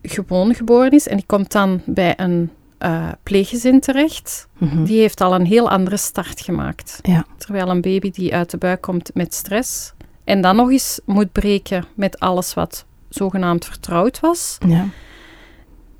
gewoon 0.01 0.53
geboren 0.55 0.91
is 0.91 1.07
en 1.07 1.15
die 1.15 1.25
komt 1.25 1.51
dan 1.51 1.81
bij 1.85 2.13
een 2.17 2.49
eh, 2.77 3.09
pleeggezin 3.23 3.79
terecht, 3.79 4.47
Mhm. 4.57 4.83
die 4.83 4.99
heeft 4.99 5.21
al 5.21 5.35
een 5.35 5.45
heel 5.45 5.69
andere 5.69 5.97
start 5.97 6.41
gemaakt. 6.41 6.99
Ja. 7.01 7.25
Terwijl 7.37 7.69
een 7.69 7.81
baby 7.81 8.11
die 8.11 8.33
uit 8.35 8.49
de 8.49 8.57
buik 8.57 8.81
komt 8.81 9.09
met 9.13 9.33
stress 9.33 9.92
en 10.23 10.41
dan 10.41 10.55
nog 10.55 10.71
eens 10.71 10.99
moet 11.05 11.31
breken 11.31 11.85
met 11.93 12.19
alles 12.19 12.53
wat 12.53 12.85
zogenaamd 13.09 13.65
vertrouwd 13.65 14.19
was, 14.19 14.57
ja. 14.67 14.87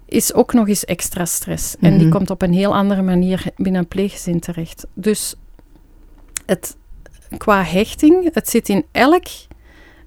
is 0.05 0.33
ook 0.33 0.53
nog 0.53 0.67
eens 0.67 0.85
extra 0.85 1.25
stress. 1.25 1.75
En 1.79 1.97
die 1.97 2.07
Mhm. 2.07 2.15
komt 2.15 2.29
op 2.29 2.41
een 2.41 2.53
heel 2.53 2.75
andere 2.75 3.01
manier 3.01 3.43
binnen 3.55 3.81
een 3.81 3.87
pleeggezin 3.87 4.39
terecht. 4.39 4.85
Dus 4.93 5.35
het, 6.45 6.77
qua 7.37 7.63
hechting, 7.63 8.33
het 8.33 8.49
zit 8.49 8.69
in 8.69 8.85
elk, 8.91 9.25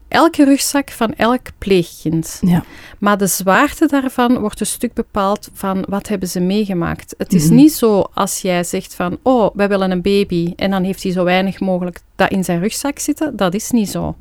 elke 0.09 0.45
rugzak 0.45 0.91
van 0.91 1.15
elk 1.15 1.41
pleegkind. 1.59 2.39
Ja. 2.41 2.65
Maar 2.99 3.19
de 3.19 3.27
zwaarte 3.27 3.87
daarvan 3.87 4.39
wordt 4.39 4.61
een 4.61 4.67
stuk 4.67 4.93
bepaald 4.95 5.49
van 5.53 5.85
wat 5.89 6.09
hebben 6.09 6.29
ze 6.29 6.41
meegemaakt. 6.41 7.15
Het 7.19 7.33
is 7.33 7.45
Mhm. 7.47 7.55
niet 7.55 7.73
zo 7.73 8.05
als 8.15 8.41
jij 8.41 8.65
zegt 8.65 8.95
van, 8.95 9.19
oh, 9.23 9.51
wij 9.55 9.69
willen 9.69 9.91
een 9.91 10.03
baby 10.03 10.53
en 10.57 10.71
dan 10.71 10.83
heeft 10.85 11.03
hij 11.03 11.13
zo 11.13 11.25
weinig 11.25 11.61
mogelijk 11.61 12.01
dat 12.17 12.31
in 12.31 12.45
zijn 12.45 12.61
rugzak 12.61 12.99
zitten. 12.99 13.37
Dat 13.37 13.55
is 13.55 13.71
niet 13.71 13.89
zo. 13.91 14.17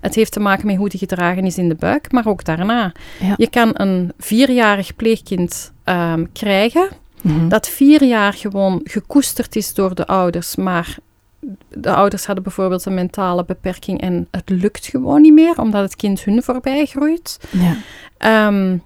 Het 0.00 0.14
heeft 0.14 0.32
te 0.32 0.40
maken 0.40 0.66
met 0.66 0.76
hoe 0.76 0.88
die 0.88 0.98
gedragen 0.98 1.44
is 1.44 1.58
in 1.58 1.68
de 1.68 1.74
buik, 1.74 2.12
maar 2.12 2.26
ook 2.26 2.44
daarna. 2.44 2.92
Ja. 3.20 3.34
Je 3.36 3.50
kan 3.50 3.70
een 3.72 4.12
vierjarig 4.18 4.96
pleegkind 4.96 5.72
ehm, 5.84 6.24
krijgen 6.32 6.88
Mhm. 7.22 7.48
dat 7.48 7.68
vier 7.68 8.04
jaar 8.04 8.32
gewoon 8.32 8.80
gekoesterd 8.84 9.56
is 9.56 9.74
door 9.74 9.94
de 9.94 10.06
ouders, 10.06 10.56
maar 10.56 10.96
de 11.68 11.94
ouders 11.94 12.26
hadden 12.26 12.44
bijvoorbeeld 12.44 12.84
een 12.84 12.94
mentale 12.94 13.44
beperking 13.44 14.00
en 14.00 14.28
het 14.30 14.48
lukt 14.48 14.86
gewoon 14.86 15.20
niet 15.20 15.32
meer, 15.32 15.60
omdat 15.60 15.82
het 15.82 15.96
kind 15.96 16.24
hun 16.24 16.42
voorbij 16.42 16.86
groeit. 16.86 17.40
ja. 17.50 17.76
Ehm, 18.18 18.76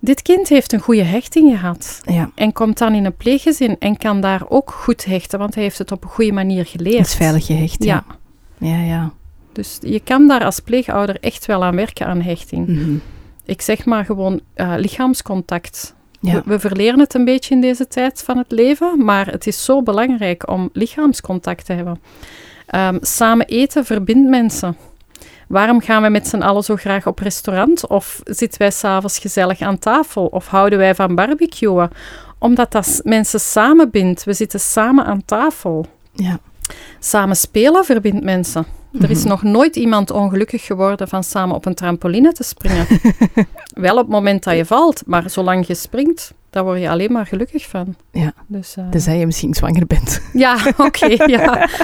dit 0.00 0.22
kind 0.22 0.48
heeft 0.48 0.72
een 0.72 0.80
goede 0.80 1.02
hechting 1.02 1.50
gehad 1.58 2.00
ja. 2.04 2.30
en 2.34 2.52
komt 2.52 2.78
dan 2.78 2.94
in 2.94 3.04
een 3.04 3.16
pleeggezin 3.16 3.76
en 3.78 3.96
kan 3.96 4.20
daar 4.20 4.42
ook 4.48 4.70
goed 4.70 5.04
hechten, 5.04 5.38
want 5.38 5.54
hij 5.54 5.62
heeft 5.62 5.78
het 5.78 5.92
op 5.92 6.04
een 6.04 6.10
goede 6.10 6.32
manier 6.32 6.66
geleerd. 6.66 6.98
Het 6.98 7.06
is 7.06 7.14
veilig 7.14 7.46
gehecht. 7.46 7.84
Ja, 7.84 8.04
Ja, 8.58 8.80
ja. 8.80 9.12
dus 9.52 9.78
je 9.80 10.00
kan 10.00 10.28
daar 10.28 10.44
als 10.44 10.60
pleegouder 10.60 11.20
echt 11.20 11.46
wel 11.46 11.64
aan 11.64 11.76
werken 11.76 12.06
aan 12.06 12.20
hechting. 12.20 12.66
Mhm. 12.66 12.96
Ik 13.44 13.62
zeg 13.62 13.84
maar 13.84 14.04
gewoon 14.04 14.40
eh, 14.54 14.74
lichaamscontact. 14.76 15.94
Ja. 16.26 16.34
We, 16.34 16.42
we 16.44 16.58
verleren 16.58 16.98
het 16.98 17.14
een 17.14 17.24
beetje 17.24 17.54
in 17.54 17.60
deze 17.60 17.88
tijd 17.88 18.22
van 18.22 18.38
het 18.38 18.50
leven, 18.50 19.04
maar 19.04 19.26
het 19.26 19.46
is 19.46 19.64
zo 19.64 19.82
belangrijk 19.82 20.50
om 20.50 20.70
lichaamscontact 20.72 21.64
te 21.66 21.72
hebben. 21.72 22.00
Ehm, 22.66 22.98
samen 23.00 23.46
eten 23.46 23.84
verbindt 23.84 24.28
mensen. 24.28 24.76
Waarom 25.48 25.80
gaan 25.80 26.00
wij 26.00 26.10
met 26.10 26.28
z'n 26.28 26.42
allen 26.42 26.62
zo 26.62 26.76
graag 26.76 27.06
op 27.06 27.18
restaurant? 27.18 27.86
Of 27.86 28.20
zitten 28.24 28.58
wij 28.58 28.70
s'avonds 28.70 29.18
gezellig 29.18 29.60
aan 29.60 29.78
tafel? 29.78 30.26
Of 30.26 30.46
houden 30.46 30.78
wij 30.78 30.94
van 30.94 31.14
barbecuen? 31.14 31.90
Omdat 32.38 32.72
dat 32.72 33.00
mensen 33.02 33.40
samenbindt. 33.40 34.24
We 34.24 34.32
zitten 34.32 34.60
samen 34.60 35.04
aan 35.04 35.24
tafel. 35.24 35.86
Ja. 36.12 36.38
Samen 36.98 37.36
spelen 37.36 37.84
verbindt 37.84 38.24
mensen. 38.24 38.66
Er 39.00 39.10
is 39.10 39.18
Mhm. 39.20 39.28
nog 39.28 39.42
nooit 39.42 39.76
iemand 39.76 40.10
ongelukkig 40.10 40.64
geworden 40.64 41.08
van 41.08 41.24
samen 41.24 41.54
op 41.54 41.66
een 41.66 41.74
trampoline 41.74 42.32
te 42.32 42.42
springen. 42.42 42.86
Wel 43.74 43.92
op 43.92 43.98
het 43.98 44.08
moment 44.08 44.44
dat 44.44 44.56
je 44.56 44.64
valt, 44.64 45.02
maar 45.06 45.30
zolang 45.30 45.66
je 45.66 45.74
springt, 45.74 46.32
daar 46.50 46.64
word 46.64 46.80
je 46.80 46.90
alleen 46.90 47.12
maar 47.12 47.26
gelukkig 47.26 47.66
van. 47.68 47.94
Ja. 48.12 48.32
Dus, 48.46 48.76
eh, 48.76 48.88
Tenzij 48.88 49.18
je 49.18 49.26
misschien 49.26 49.54
zwanger 49.54 49.86
bent. 49.86 50.20
Ja, 50.32 50.56
oké, 50.86 51.06
ja. 51.26 51.68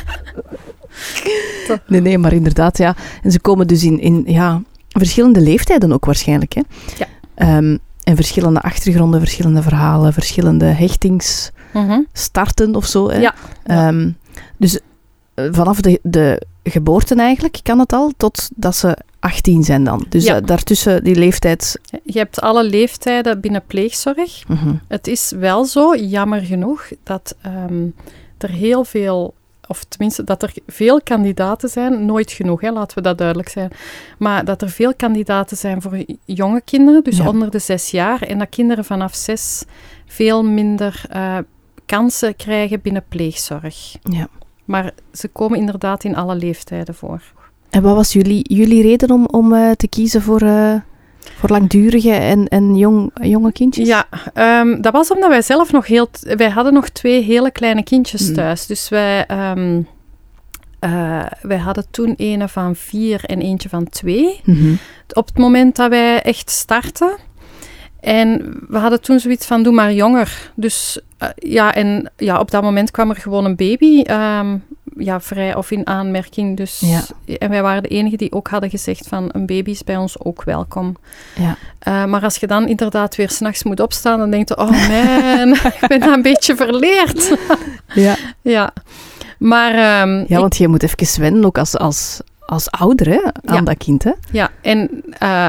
Nee, 1.86 2.00
nee, 2.00 2.18
maar 2.18 2.32
inderdaad, 2.32 2.78
ja. 2.78 2.96
En 3.22 3.30
ze 3.32 3.40
komen 3.40 3.66
dus 3.66 3.84
in, 3.84 4.00
in 4.00 4.22
ja, 4.26 4.62
verschillende 4.88 5.40
leeftijden 5.40 5.92
ook 5.92 6.04
waarschijnlijk, 6.04 6.52
hè? 6.54 6.60
Ja. 6.96 7.06
Ehm, 7.34 7.76
en 8.04 8.16
verschillende 8.16 8.60
achtergronden, 8.60 9.20
verschillende 9.20 9.62
verhalen, 9.62 10.12
verschillende 10.12 10.64
hechtingsstarten 10.64 12.68
Mhm. 12.68 12.76
of 12.76 12.86
zo. 12.86 13.10
Hè? 13.10 13.18
Ja. 13.20 13.34
Ehm, 13.64 14.10
dus 14.56 14.78
eh, 15.34 15.48
vanaf 15.50 15.80
de, 15.80 15.98
de 16.02 16.42
geboorte 16.64 17.14
eigenlijk 17.14 17.58
kan 17.62 17.78
het 17.78 17.92
al, 17.92 18.12
totdat 18.16 18.76
ze 18.76 18.96
18 19.20 19.62
zijn 19.62 19.84
dan. 19.84 20.06
Dus 20.08 20.24
Ja. 20.24 20.36
eh, 20.36 20.46
daartussen 20.46 21.04
die 21.04 21.14
leeftijd... 21.14 21.78
Je 22.04 22.18
hebt 22.18 22.40
alle 22.40 22.64
leeftijden 22.64 23.40
binnen 23.40 23.62
pleegzorg. 23.66 24.48
mhm, 24.48 24.74
Het 24.88 25.06
is 25.06 25.30
wel 25.38 25.64
zo, 25.64 25.96
jammer 25.96 26.40
genoeg, 26.40 26.88
dat 27.02 27.36
ehm, 27.42 27.86
er 28.38 28.50
heel 28.50 28.84
veel, 28.84 29.34
of 29.68 29.84
tenminste 29.84 30.24
dat 30.24 30.42
er 30.42 30.52
veel 30.66 31.00
kandidaten 31.02 31.68
zijn, 31.68 32.04
nooit 32.06 32.32
genoeg, 32.32 32.60
hè, 32.60 32.70
laten 32.70 32.96
we 32.96 33.02
dat 33.02 33.18
duidelijk 33.18 33.48
zijn, 33.48 33.70
maar 34.18 34.44
dat 34.44 34.62
er 34.62 34.70
veel 34.70 34.94
kandidaten 34.94 35.56
zijn 35.56 35.82
voor 35.82 36.04
jonge 36.24 36.60
kinderen, 36.64 37.04
dus 37.04 37.16
Ja. 37.16 37.28
onder 37.28 37.50
de 37.50 37.58
zes 37.58 37.90
jaar, 37.90 38.22
en 38.22 38.38
dat 38.38 38.48
kinderen 38.48 38.84
vanaf 38.84 39.14
zes 39.14 39.64
veel 40.06 40.44
minder 40.44 41.02
eh, 41.08 41.38
kansen 41.96 42.36
krijgen 42.36 42.80
binnen 42.80 43.04
pleegzorg. 43.08 43.96
Ja. 44.02 44.28
Maar 44.64 44.92
ze 45.12 45.28
komen 45.28 45.58
inderdaad 45.58 46.04
in 46.04 46.16
alle 46.16 46.34
leeftijden 46.34 46.94
voor. 46.94 47.22
En 47.70 47.82
wat 47.82 47.94
was 47.94 48.12
jullie, 48.12 48.54
jullie 48.54 48.82
reden 48.82 49.10
om, 49.10 49.26
om 49.26 49.54
eh, 49.54 49.70
te 49.70 49.88
kiezen 49.88 50.22
voor, 50.22 50.40
eh, 50.40 50.74
Voor 51.38 51.48
langdurige 51.48 52.10
en, 52.12 52.48
en 52.48 52.76
jong, 52.76 53.10
jonge 53.22 53.52
kindjes? 53.52 53.88
Ja, 53.88 54.06
ehm, 54.34 54.80
dat 54.80 54.92
was 54.92 55.10
omdat 55.10 55.28
wij 55.28 55.42
zelf 55.42 55.72
nog 55.72 55.86
heel... 55.86 56.08
Wij 56.20 56.50
hadden 56.50 56.72
nog 56.72 56.88
twee 56.88 57.22
hele 57.22 57.50
kleine 57.50 57.82
kindjes 57.82 58.28
Mm. 58.28 58.34
thuis. 58.34 58.66
Dus 58.66 58.88
wij, 58.88 59.26
ehm, 59.26 59.82
eh, 60.78 61.26
wij 61.42 61.58
hadden 61.58 61.84
toen 61.90 62.14
een 62.16 62.48
van 62.48 62.76
vier 62.76 63.24
en 63.24 63.40
eentje 63.40 63.68
van 63.68 63.88
twee. 63.88 64.40
Mhm. 64.44 64.74
Op 65.12 65.26
het 65.26 65.38
moment 65.38 65.76
dat 65.76 65.90
wij 65.90 66.22
echt 66.22 66.50
startten. 66.50 67.16
En 68.02 68.56
we 68.68 68.78
hadden 68.78 69.00
toen 69.00 69.18
zoiets 69.20 69.46
van, 69.46 69.62
doe 69.62 69.72
maar 69.72 69.92
jonger. 69.92 70.50
Dus 70.54 71.00
eh, 71.18 71.28
ja, 71.34 71.74
en 71.74 72.10
ja, 72.16 72.38
op 72.38 72.50
dat 72.50 72.62
moment 72.62 72.90
kwam 72.90 73.10
er 73.10 73.16
gewoon 73.16 73.44
een 73.44 73.56
baby... 73.56 74.00
ehm, 74.02 74.56
ja, 74.96 75.20
vrij 75.20 75.54
of 75.54 75.70
in 75.70 75.86
aanmerking. 75.86 76.56
Dus, 76.56 76.80
Ja. 76.84 77.00
En 77.38 77.50
wij 77.50 77.62
waren 77.62 77.82
de 77.82 77.88
enigen 77.88 78.18
die 78.18 78.32
ook 78.32 78.48
hadden 78.48 78.70
gezegd 78.70 79.08
van 79.08 79.28
een 79.32 79.46
baby 79.46 79.70
is 79.70 79.84
bij 79.84 79.96
ons 79.96 80.20
ook 80.24 80.42
welkom. 80.44 80.96
Ja. 81.34 81.56
Eh, 81.78 82.04
maar 82.04 82.22
als 82.22 82.36
je 82.36 82.46
dan 82.46 82.68
inderdaad 82.68 83.16
weer 83.16 83.30
s'nachts 83.30 83.62
moet 83.62 83.80
opstaan, 83.80 84.18
dan 84.18 84.30
denk 84.30 84.48
je, 84.48 84.56
oh 84.56 84.70
man, 84.70 85.48
ik 85.80 85.84
ben 85.88 86.00
daar 86.00 86.12
een 86.12 86.22
beetje 86.22 86.56
verleerd. 86.56 87.36
Ja. 87.94 88.16
ja. 88.56 88.72
Maar 89.38 89.70
ehm, 89.74 90.16
ja, 90.18 90.24
ik- 90.24 90.36
want 90.38 90.56
je 90.56 90.68
moet 90.68 90.82
even 90.82 91.20
wennen, 91.20 91.44
ook 91.44 91.58
als, 91.58 91.76
als, 91.78 92.20
als 92.46 92.70
ouder, 92.70 93.08
hè, 93.08 93.20
aan 93.42 93.54
Ja. 93.54 93.60
dat 93.60 93.76
kind. 93.76 94.04
Hè? 94.04 94.12
ja, 94.30 94.50
en 94.60 95.02
eh, 95.18 95.48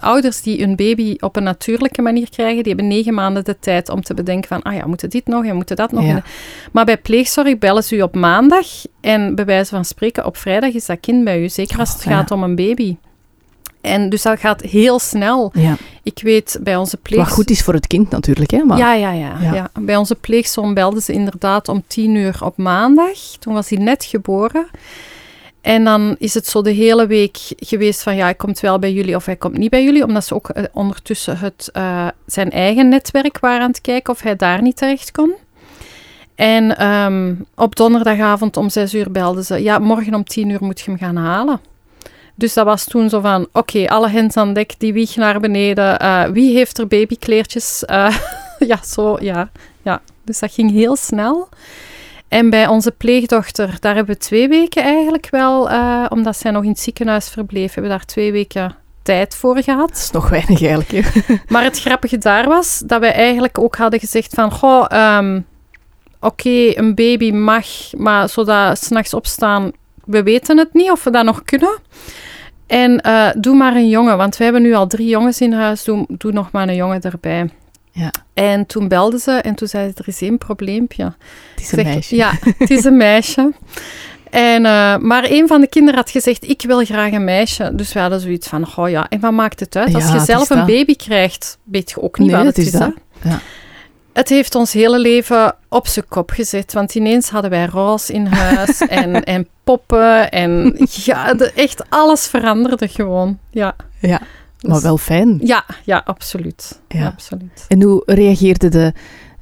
ouders 0.00 0.42
die 0.42 0.62
een 0.62 0.76
baby 0.76 1.16
op 1.20 1.36
een 1.36 1.42
natuurlijke 1.42 2.02
manier 2.02 2.30
krijgen, 2.30 2.62
die 2.62 2.72
hebben 2.74 2.90
negen 2.90 3.14
maanden 3.14 3.44
de 3.44 3.58
tijd 3.58 3.88
om 3.88 4.02
te 4.02 4.14
bedenken 4.14 4.48
van, 4.48 4.62
ah 4.62 4.74
ja, 4.74 4.86
moeten 4.86 5.10
dit 5.10 5.26
nog 5.26 5.44
en 5.44 5.54
moeten 5.56 5.76
dat 5.76 5.92
nog. 5.92 6.04
Ja. 6.04 6.22
Maar 6.72 6.84
bij 6.84 6.96
pleegzorg 6.98 7.58
bellen 7.58 7.84
ze 7.84 7.96
u 7.96 8.02
op 8.02 8.14
maandag 8.14 8.66
en 9.00 9.34
bij 9.34 9.44
wijze 9.44 9.70
van 9.70 9.84
spreken 9.84 10.24
op 10.24 10.36
vrijdag 10.36 10.72
is 10.72 10.86
dat 10.86 11.00
kind 11.00 11.24
bij 11.24 11.42
u, 11.42 11.48
zeker 11.48 11.78
als 11.78 11.88
het 11.92 11.98
Oh, 11.98 12.04
ja. 12.04 12.10
gaat 12.16 12.30
om 12.30 12.42
een 12.42 12.56
baby. 12.56 12.96
En 13.80 14.08
dus 14.08 14.22
dat 14.22 14.38
gaat 14.40 14.60
heel 14.60 14.98
snel. 14.98 15.50
Ja. 15.54 15.76
Ik 16.02 16.20
weet 16.22 16.58
bij 16.62 16.76
onze 16.76 16.96
pleeg... 16.96 17.18
Wat 17.18 17.28
goed 17.32 17.50
is 17.50 17.62
voor 17.62 17.74
het 17.74 17.86
kind 17.86 18.10
natuurlijk, 18.10 18.50
hè? 18.50 18.62
Maar, 18.64 18.78
Ja, 18.78 18.94
ja, 18.94 19.10
ja, 19.12 19.36
Ja. 19.40 19.54
ja. 19.54 19.70
Bij 19.80 19.96
onze 19.96 20.14
pleegzoon 20.14 20.74
belden 20.74 21.02
ze 21.02 21.12
inderdaad 21.12 21.68
om 21.68 21.82
tien 21.86 22.14
uur 22.14 22.38
op 22.44 22.56
maandag. 22.56 23.18
Toen 23.38 23.54
was 23.54 23.68
hij 23.68 23.78
net 23.78 24.04
geboren. 24.04 24.66
En 25.66 25.84
dan 25.84 26.16
is 26.18 26.34
het 26.34 26.46
zo 26.46 26.62
de 26.62 26.70
hele 26.70 27.06
week 27.06 27.38
geweest 27.56 28.02
van 28.02 28.16
ja, 28.16 28.22
hij 28.22 28.34
komt 28.34 28.60
wel 28.60 28.78
bij 28.78 28.92
jullie 28.92 29.16
of 29.16 29.24
hij 29.26 29.36
komt 29.36 29.58
niet 29.58 29.70
bij 29.70 29.84
jullie. 29.84 30.04
Omdat 30.04 30.24
ze 30.24 30.34
ook 30.34 30.48
eh, 30.48 30.64
ondertussen 30.72 31.38
het, 31.38 31.70
eh, 31.72 32.06
zijn 32.26 32.50
eigen 32.50 32.88
netwerk 32.88 33.38
waren 33.38 33.60
aan 33.60 33.68
het 33.68 33.80
kijken 33.80 34.12
of 34.12 34.20
hij 34.20 34.36
daar 34.36 34.62
niet 34.62 34.76
terecht 34.76 35.10
kon. 35.10 35.34
En 36.34 36.76
ehm, 36.76 37.34
op 37.54 37.76
donderdagavond 37.76 38.56
om 38.56 38.70
zes 38.70 38.94
uur 38.94 39.10
belden 39.10 39.44
ze, 39.44 39.62
ja, 39.62 39.78
morgen 39.78 40.14
om 40.14 40.24
tien 40.24 40.48
uur 40.48 40.64
moet 40.64 40.80
je 40.80 40.90
hem 40.90 40.98
gaan 40.98 41.16
halen. 41.16 41.60
Dus 42.34 42.54
dat 42.54 42.64
was 42.64 42.84
toen 42.84 43.08
zo 43.08 43.20
van, 43.20 43.48
oké, 43.52 43.88
alle 43.88 44.08
hens 44.08 44.36
aan 44.36 44.52
dek, 44.52 44.74
die 44.78 44.92
wieg 44.92 45.16
naar 45.16 45.40
beneden. 45.40 45.98
eh, 45.98 46.24
wie 46.24 46.52
heeft 46.54 46.78
er 46.78 46.86
babykleertjes? 46.86 47.82
Ja, 48.58 48.80
zo, 48.84 49.16
ja, 49.20 49.50
ja. 49.82 50.00
Dus 50.24 50.38
dat 50.38 50.52
ging 50.52 50.70
heel 50.70 50.96
snel. 50.96 51.48
En 52.36 52.50
bij 52.50 52.66
onze 52.66 52.92
pleegdochter, 52.92 53.76
daar 53.80 53.94
hebben 53.94 54.14
we 54.14 54.20
twee 54.20 54.48
weken 54.48 54.82
eigenlijk 54.82 55.28
wel, 55.30 55.70
eh, 55.70 56.04
omdat 56.08 56.36
zij 56.36 56.50
nog 56.50 56.62
in 56.62 56.68
het 56.68 56.78
ziekenhuis 56.78 57.28
verbleef, 57.28 57.74
hebben 57.74 57.92
we 57.92 57.96
daar 57.96 58.06
twee 58.06 58.32
weken 58.32 58.74
tijd 59.02 59.34
voor 59.34 59.62
gehad. 59.62 59.88
Dat 59.88 59.96
is 59.96 60.10
nog 60.10 60.28
weinig 60.28 60.62
eigenlijk. 60.62 60.90
Hè? 60.90 61.34
Maar 61.52 61.64
het 61.64 61.80
grappige 61.80 62.18
daar 62.18 62.48
was 62.48 62.82
dat 62.86 63.00
wij 63.00 63.12
eigenlijk 63.12 63.58
ook 63.58 63.76
hadden 63.76 64.00
gezegd 64.00 64.34
van, 64.34 64.50
goh, 64.50 64.84
ehm, 64.88 65.40
oké, 66.20 66.78
een 66.78 66.94
baby 66.94 67.30
mag, 67.30 67.66
maar 67.96 68.28
zodat 68.28 68.82
s'nachts 68.84 69.14
opstaan, 69.14 69.72
we 70.04 70.22
weten 70.22 70.58
het 70.58 70.74
niet 70.74 70.90
of 70.90 71.04
we 71.04 71.10
dat 71.10 71.24
nog 71.24 71.42
kunnen. 71.42 71.78
En 72.66 73.00
eh, 73.00 73.28
doe 73.38 73.56
maar 73.56 73.76
een 73.76 73.88
jongen, 73.88 74.16
want 74.16 74.36
we 74.36 74.44
hebben 74.44 74.62
nu 74.62 74.74
al 74.74 74.86
drie 74.86 75.08
jongens 75.08 75.40
in 75.40 75.52
huis, 75.52 75.84
doe, 75.84 76.04
doe 76.08 76.32
nog 76.32 76.50
maar 76.50 76.68
een 76.68 76.74
jongen 76.74 77.00
erbij. 77.00 77.50
Ja. 77.96 78.10
En 78.34 78.66
toen 78.66 78.88
belden 78.88 79.20
ze 79.20 79.30
en 79.30 79.54
toen 79.54 79.68
zei 79.68 79.88
ze, 79.88 79.94
er 80.02 80.08
is 80.08 80.22
één 80.22 80.38
probleempje. 80.38 81.04
Het 81.04 81.60
is 81.64 81.72
een 81.72 81.78
Zeg, 81.78 81.84
meisje. 81.84 82.16
Ja, 82.16 82.32
het 82.58 82.70
is 82.70 82.84
een 82.84 82.96
meisje. 82.96 83.52
En, 84.30 84.66
eh, 84.66 84.96
maar 84.96 85.24
een 85.28 85.46
van 85.48 85.60
de 85.60 85.66
kinderen 85.66 85.98
had 86.00 86.10
gezegd, 86.10 86.48
ik 86.48 86.62
wil 86.66 86.84
graag 86.84 87.12
een 87.12 87.24
meisje. 87.24 87.70
Dus 87.74 87.92
we 87.92 88.00
hadden 88.00 88.20
zoiets 88.20 88.48
van, 88.48 88.66
oh 88.76 88.88
ja, 88.88 89.06
en 89.08 89.20
wat 89.20 89.32
maakt 89.32 89.60
het 89.60 89.76
uit? 89.76 89.94
Als 89.94 90.12
je 90.12 90.20
zelf 90.20 90.50
een 90.50 90.56
dat. 90.56 90.66
baby 90.66 90.96
krijgt, 90.96 91.58
weet 91.64 91.90
je 91.90 92.02
ook 92.02 92.18
niet 92.18 92.28
Nee, 92.30 92.36
wat 92.36 92.46
het 92.46 92.58
is. 92.58 92.70
dat. 92.70 92.92
Ja. 93.22 93.40
Het 94.12 94.28
heeft 94.28 94.54
ons 94.54 94.72
hele 94.72 94.98
leven 94.98 95.54
op 95.68 95.86
zijn 95.86 96.04
kop 96.08 96.30
gezet. 96.30 96.72
Want 96.72 96.94
ineens 96.94 97.28
hadden 97.28 97.50
wij 97.50 97.66
roze 97.66 98.12
in 98.12 98.26
huis 98.26 98.80
en, 99.02 99.24
en 99.24 99.48
poppen. 99.64 100.30
En 100.30 100.76
ja, 100.90 101.34
de- 101.34 101.52
echt 101.54 101.90
alles 101.90 102.26
veranderde 102.26 102.88
gewoon. 102.88 103.38
Ja, 103.50 103.76
Ja, 104.00 104.20
maar 104.60 104.74
Dus- 104.74 104.82
wel 104.82 104.98
fijn. 104.98 105.40
Ja, 105.42 105.64
ja 105.84 106.02
absoluut. 106.04 106.80
Ja. 106.88 107.06
absoluut. 107.06 107.64
En 107.68 107.82
hoe 107.82 108.02
reageerden 108.06 108.70
de, 108.70 108.92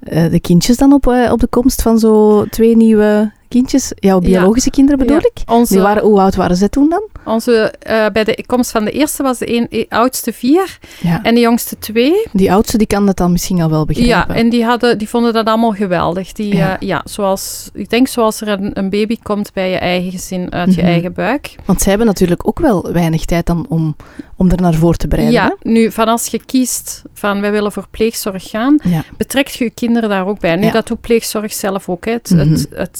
eh, 0.00 0.30
de 0.30 0.40
kindjes 0.40 0.76
dan 0.76 0.92
op, 0.92 1.06
eh, 1.06 1.32
op 1.32 1.40
de 1.40 1.46
komst 1.46 1.82
van 1.82 1.98
zo 1.98 2.44
twee 2.44 2.76
nieuwe 2.76 3.32
kindjes? 3.54 3.92
Jouw 3.94 4.18
biologische 4.18 4.70
kinderen 4.70 4.98
bedoel 4.98 5.16
ik? 5.18 5.32
Onze, 5.46 5.72
Die 5.72 5.82
waren, 5.82 6.02
hoe 6.02 6.20
oud 6.20 6.34
waren 6.34 6.56
ze 6.56 6.68
toen 6.68 6.88
dan? 6.88 7.02
onze, 7.24 7.72
eh, 7.78 8.06
bij 8.12 8.24
de 8.24 8.44
komst 8.46 8.70
van 8.70 8.84
de 8.84 8.90
eerste 8.90 9.22
was 9.22 9.38
de 9.38 9.54
een, 9.56 9.68
eh, 9.70 9.84
oudste 9.88 10.32
vier 10.32 10.78
en 11.22 11.34
de 11.34 11.40
jongste 11.40 11.78
twee. 11.78 12.26
Die 12.32 12.52
oudste 12.52 12.78
die 12.78 12.86
kan 12.86 13.06
dat 13.06 13.16
dan 13.16 13.32
misschien 13.32 13.60
al 13.60 13.70
wel 13.70 13.84
begrijpen. 13.84 14.34
Ja, 14.34 14.40
en 14.40 14.48
die, 14.50 14.64
hadden, 14.64 14.98
die 14.98 15.08
vonden 15.08 15.32
dat 15.32 15.46
allemaal 15.46 15.72
geweldig. 15.72 16.32
Die, 16.32 16.54
Ja. 16.56 16.66
ja. 16.68 16.76
ja, 16.80 17.02
zoals, 17.04 17.70
ik 17.74 17.90
denk 17.90 18.08
zoals 18.08 18.40
er 18.40 18.48
een, 18.48 18.70
een 18.78 18.90
baby 18.90 19.16
komt 19.22 19.52
bij 19.52 19.70
je 19.70 19.76
eigen 19.76 20.10
gezin 20.10 20.52
uit 20.52 20.74
je 20.74 20.80
Mhm. 20.80 20.90
eigen 20.90 21.12
buik. 21.12 21.54
Want 21.64 21.80
zij 21.80 21.88
hebben 21.90 22.06
natuurlijk 22.08 22.48
ook 22.48 22.58
wel 22.58 22.92
weinig 22.92 23.24
tijd 23.24 23.46
dan 23.46 23.66
om, 23.68 23.96
om 24.36 24.50
er 24.50 24.60
naar 24.60 24.74
voor 24.74 24.96
te 24.96 25.08
bereiden. 25.08 25.34
Ja, 25.34 25.56
nu 25.62 25.90
van 25.92 26.06
als 26.08 26.26
je 26.26 26.44
kiest 26.44 27.02
van 27.14 27.40
wij 27.40 27.50
willen 27.52 27.72
voor 27.72 27.86
pleegzorg 27.90 28.48
gaan, 28.50 28.76
betrekt 29.16 29.54
je 29.54 29.64
je 29.64 29.70
kinderen 29.70 30.08
daar 30.08 30.26
ook 30.26 30.40
bij. 30.40 30.56
Nu, 30.56 30.70
dat 30.70 30.86
doet 30.86 31.00
pleegzorg 31.00 31.52
zelf 31.52 31.88
ook, 31.88 32.04
hè. 32.04 32.12
Het, 32.12 32.30
Mhm. 32.30 32.38
het, 32.50 32.66
het 32.74 32.98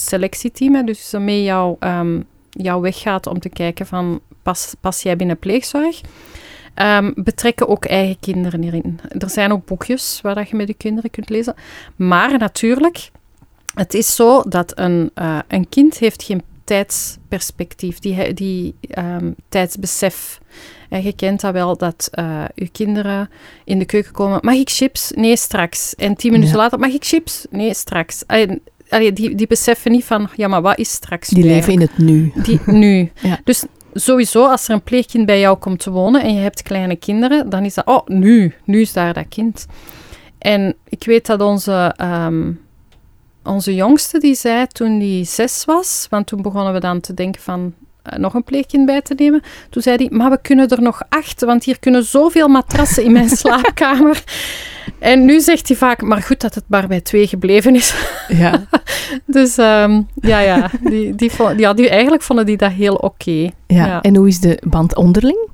hè, 0.53 0.83
dus 0.83 1.13
mee 1.19 1.43
jou, 1.43 1.77
ehm, 1.79 2.21
jouw 2.51 2.81
weg 2.81 2.99
gaat 2.99 3.27
om 3.27 3.39
te 3.39 3.49
kijken 3.49 3.87
van 3.87 4.21
pas, 4.43 4.75
pas 4.81 5.03
jij 5.03 5.17
binnen 5.17 5.39
pleegzorg. 5.39 6.01
Ehm, 6.75 7.13
betrekken 7.15 7.69
ook 7.69 7.85
eigen 7.85 8.19
kinderen 8.21 8.63
hierin. 8.63 9.01
Er 9.19 9.31
zijn 9.31 9.53
ook 9.53 9.65
boekjes 9.67 10.19
waar 10.23 10.35
dat 10.35 10.49
je 10.49 10.57
met 10.57 10.69
je 10.69 10.75
kinderen 10.75 11.11
kunt 11.11 11.29
lezen. 11.29 11.55
Maar 11.97 12.39
natuurlijk, 12.39 13.11
het 13.75 13.95
is 13.95 14.15
zo 14.15 14.43
dat 14.49 14.79
een, 14.79 15.11
eh, 15.15 15.39
een 15.49 15.69
kind 15.69 15.99
heeft 15.99 16.23
geen 16.23 16.43
tijdsperspectief, 16.65 17.99
die, 17.99 18.33
die 18.35 18.75
ehm, 18.81 19.33
tijdsbesef. 19.49 20.41
En 20.89 21.03
je 21.03 21.13
kent 21.13 21.41
dat 21.41 21.53
wel, 21.53 21.77
dat 21.77 22.09
eh 22.11 22.45
je 22.55 22.69
kinderen 22.69 23.31
in 23.65 23.79
de 23.79 23.85
keuken 23.85 24.13
komen. 24.13 24.39
Mag 24.43 24.55
ik 24.55 24.71
chips? 24.71 25.11
Nee, 25.15 25.37
straks. 25.37 25.95
En 25.95 26.15
tien 26.15 26.31
minuten 26.33 26.53
Ja. 26.55 26.61
later, 26.61 26.79
mag 26.79 26.93
ik 26.93 27.05
chips? 27.05 27.47
Nee, 27.51 27.75
straks. 27.75 28.27
En, 28.27 28.61
allee, 28.95 29.13
die, 29.13 29.35
die 29.35 29.47
beseffen 29.47 29.93
niet 29.93 30.05
van, 30.05 30.29
ja, 30.37 30.49
maar 30.49 30.63
wat 30.63 30.79
is 30.79 30.91
straks 30.91 31.29
Die 31.29 31.45
leven 31.45 31.73
in 31.73 31.81
het 31.81 31.99
nu. 31.99 32.33
die 32.35 32.61
nu. 32.67 33.11
Ja. 33.23 33.41
Dus 33.45 33.65
sowieso, 33.95 34.47
als 34.47 34.69
er 34.69 34.75
een 34.75 34.83
pleegkind 34.83 35.27
bij 35.27 35.41
jou 35.41 35.59
komt 35.59 35.79
te 35.79 35.91
wonen 35.91 36.23
en 36.23 36.35
je 36.35 36.41
hebt 36.41 36.63
kleine 36.63 36.97
kinderen, 36.97 37.51
dan 37.51 37.65
is 37.65 37.75
dat, 37.75 37.87
oh, 37.87 38.07
nu, 38.07 38.55
nu 38.65 38.81
is 38.81 38.93
daar 38.93 39.13
dat 39.13 39.29
kind. 39.29 39.67
En 40.39 40.75
ik 40.89 41.05
weet 41.05 41.27
dat 41.27 41.41
onze, 41.41 41.93
ehm, 41.97 42.53
onze 43.45 43.75
jongste, 43.75 44.19
die 44.19 44.35
zei 44.35 44.67
toen 44.67 44.99
die 44.99 45.25
zes 45.25 45.65
was, 45.65 46.07
want 46.11 46.27
toen 46.27 46.43
begonnen 46.43 46.73
we 46.73 46.81
dan 46.81 47.01
te 47.01 47.15
denken 47.15 47.43
van 47.43 47.75
eh, 48.03 48.19
nog 48.19 48.35
een 48.35 48.45
pleegkind 48.45 48.87
bij 48.87 49.03
te 49.03 49.15
nemen. 49.15 49.43
Toen 49.71 49.83
zei 49.83 49.97
hij, 49.97 50.09
maar 50.11 50.31
we 50.31 50.39
kunnen 50.41 50.69
er 50.69 50.83
nog 50.83 51.03
acht, 51.09 51.41
want 51.41 51.65
hier 51.65 51.79
kunnen 51.79 52.05
zoveel 52.05 52.49
matrassen 52.49 53.05
in 53.05 53.13
mijn 53.13 53.29
slaapkamer. 53.43 54.25
En 54.99 55.25
nu 55.25 55.41
zegt 55.41 55.69
hij 55.69 55.77
vaak, 55.77 56.03
maar 56.03 56.23
goed 56.23 56.41
dat 56.41 56.55
het 56.55 56.65
maar 56.67 56.87
bij 56.87 57.01
twee 57.01 57.27
gebleven 57.27 57.75
is. 57.75 57.95
Ja. 58.29 58.65
Dus 59.27 59.59
ehm, 59.59 60.03
ja, 60.15 60.39
ja, 60.39 60.71
die, 60.81 61.15
die, 61.15 61.31
vond- 61.31 61.59
ja 61.59 61.73
die, 61.75 61.89
eigenlijk 61.89 62.23
vonden 62.23 62.47
die 62.47 62.57
dat 62.57 62.73
heel 62.73 62.95
oké. 62.95 63.31
Ja. 63.31 63.51
Ja. 63.67 64.01
En 64.03 64.17
hoe 64.17 64.29
is 64.29 64.41
de 64.41 64.63
band 64.69 64.95
onderling? 64.97 65.49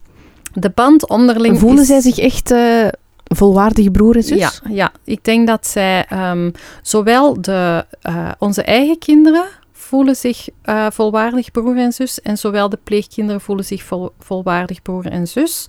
De 0.52 0.70
band 0.74 1.08
onderling 1.08 1.58
Voelen 1.58 1.80
is- 1.80 1.86
zij 1.86 2.00
zich 2.00 2.18
echt 2.18 2.50
eh, 2.50 2.86
volwaardige 3.24 3.90
broer 3.90 4.16
en 4.16 4.22
zus? 4.22 4.38
Ja, 4.38 4.50
ja, 4.68 4.92
ik 5.04 5.24
denk 5.24 5.46
dat 5.46 5.66
zij 5.66 6.04
ehm, 6.08 6.50
zowel 6.82 7.40
de, 7.40 7.86
eh, 8.02 8.28
onze 8.38 8.62
eigen 8.62 8.98
kinderen 8.98 9.44
voelen 9.72 10.16
zich 10.16 10.48
eh, 10.62 10.86
volwaardig 10.90 11.50
broer 11.50 11.76
en 11.76 11.92
zus 11.92 12.20
en 12.20 12.38
zowel 12.38 12.68
de 12.68 12.78
pleegkinderen 12.84 13.40
voelen 13.40 13.64
zich 13.64 13.82
vol, 13.82 14.10
volwaardig 14.18 14.82
broer 14.82 15.06
en 15.06 15.28
zus. 15.28 15.66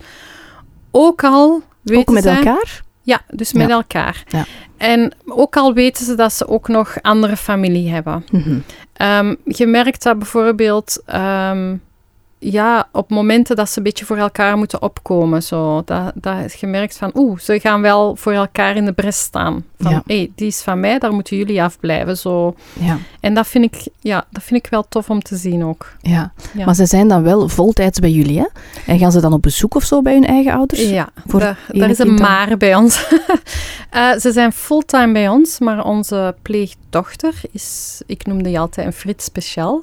Ook 0.90 1.24
al 1.24 1.62
weten 1.82 2.00
Ook 2.08 2.14
met 2.14 2.22
zij- 2.22 2.36
elkaar? 2.36 2.82
Ja, 3.02 3.20
dus 3.30 3.52
met 3.52 3.68
Ja. 3.68 3.74
elkaar. 3.74 4.22
Ja. 4.28 4.44
En 4.76 5.12
ook 5.26 5.56
al 5.56 5.72
weten 5.74 6.04
ze 6.04 6.14
dat 6.14 6.32
ze 6.32 6.48
ook 6.48 6.68
nog 6.68 6.96
andere 7.02 7.36
familie 7.36 7.90
hebben. 7.90 8.24
Mhm. 8.30 8.58
Ehm, 8.92 9.34
je 9.44 9.66
merkt 9.66 10.02
dat 10.02 10.18
bijvoorbeeld, 10.18 11.02
ehm, 11.06 11.76
ja, 12.44 12.88
op 12.92 13.10
momenten 13.10 13.56
dat 13.56 13.70
ze 13.70 13.78
een 13.78 13.84
beetje 13.84 14.04
voor 14.04 14.16
elkaar 14.16 14.56
moeten 14.56 14.82
opkomen. 14.82 15.42
Zo, 15.42 15.82
dat, 15.84 16.12
dat 16.14 16.60
je 16.60 16.66
merkt 16.66 16.96
van, 16.96 17.10
oeh, 17.14 17.38
ze 17.38 17.60
gaan 17.60 17.80
wel 17.80 18.16
voor 18.16 18.32
elkaar 18.32 18.76
in 18.76 18.84
de 18.84 18.92
bres 18.92 19.18
staan. 19.20 19.64
Van, 19.78 19.90
Ja. 19.92 20.02
hey, 20.06 20.30
die 20.34 20.46
is 20.46 20.60
van 20.62 20.80
mij, 20.80 20.98
daar 20.98 21.12
moeten 21.12 21.36
jullie 21.36 21.62
afblijven. 21.62 22.16
Zo. 22.18 22.54
Ja, 22.80 22.98
En 23.20 23.34
dat 23.34 23.46
vind, 23.46 23.64
ik, 23.64 23.86
ja, 24.00 24.24
dat 24.30 24.42
vind 24.42 24.64
ik 24.64 24.70
wel 24.70 24.84
tof 24.88 25.10
om 25.10 25.22
te 25.22 25.36
zien 25.36 25.64
ook. 25.64 25.92
ja. 26.00 26.32
Ja. 26.54 26.64
Maar 26.64 26.74
ze 26.74 26.86
zijn 26.86 27.08
dan 27.08 27.22
wel 27.22 27.48
voltijds 27.48 27.98
bij 27.98 28.10
jullie, 28.10 28.38
hè? 28.38 28.46
En 28.86 28.98
gaan 28.98 29.12
ze 29.12 29.20
dan 29.20 29.32
op 29.32 29.42
bezoek 29.42 29.74
of 29.74 29.82
zo 29.84 30.02
bij 30.02 30.12
hun 30.12 30.26
eigen 30.26 30.52
ouders? 30.52 30.88
Ja, 30.88 31.08
voor 31.26 31.40
daar, 31.40 31.58
daar 31.68 31.90
is 31.90 31.98
een 31.98 32.06
dan? 32.06 32.20
maar 32.20 32.56
bij 32.56 32.74
ons. 32.74 33.00
Eh, 33.90 34.12
ze 34.12 34.32
zijn 34.32 34.52
fulltime 34.52 35.12
bij 35.12 35.28
ons, 35.28 35.58
maar 35.58 35.84
onze 35.84 36.34
pleegdochter 36.42 37.34
is, 37.50 38.02
ik 38.06 38.26
noemde 38.26 38.44
die 38.44 38.58
altijd 38.60 38.86
een 38.86 38.92
Frits 38.92 39.24
speciaal. 39.24 39.80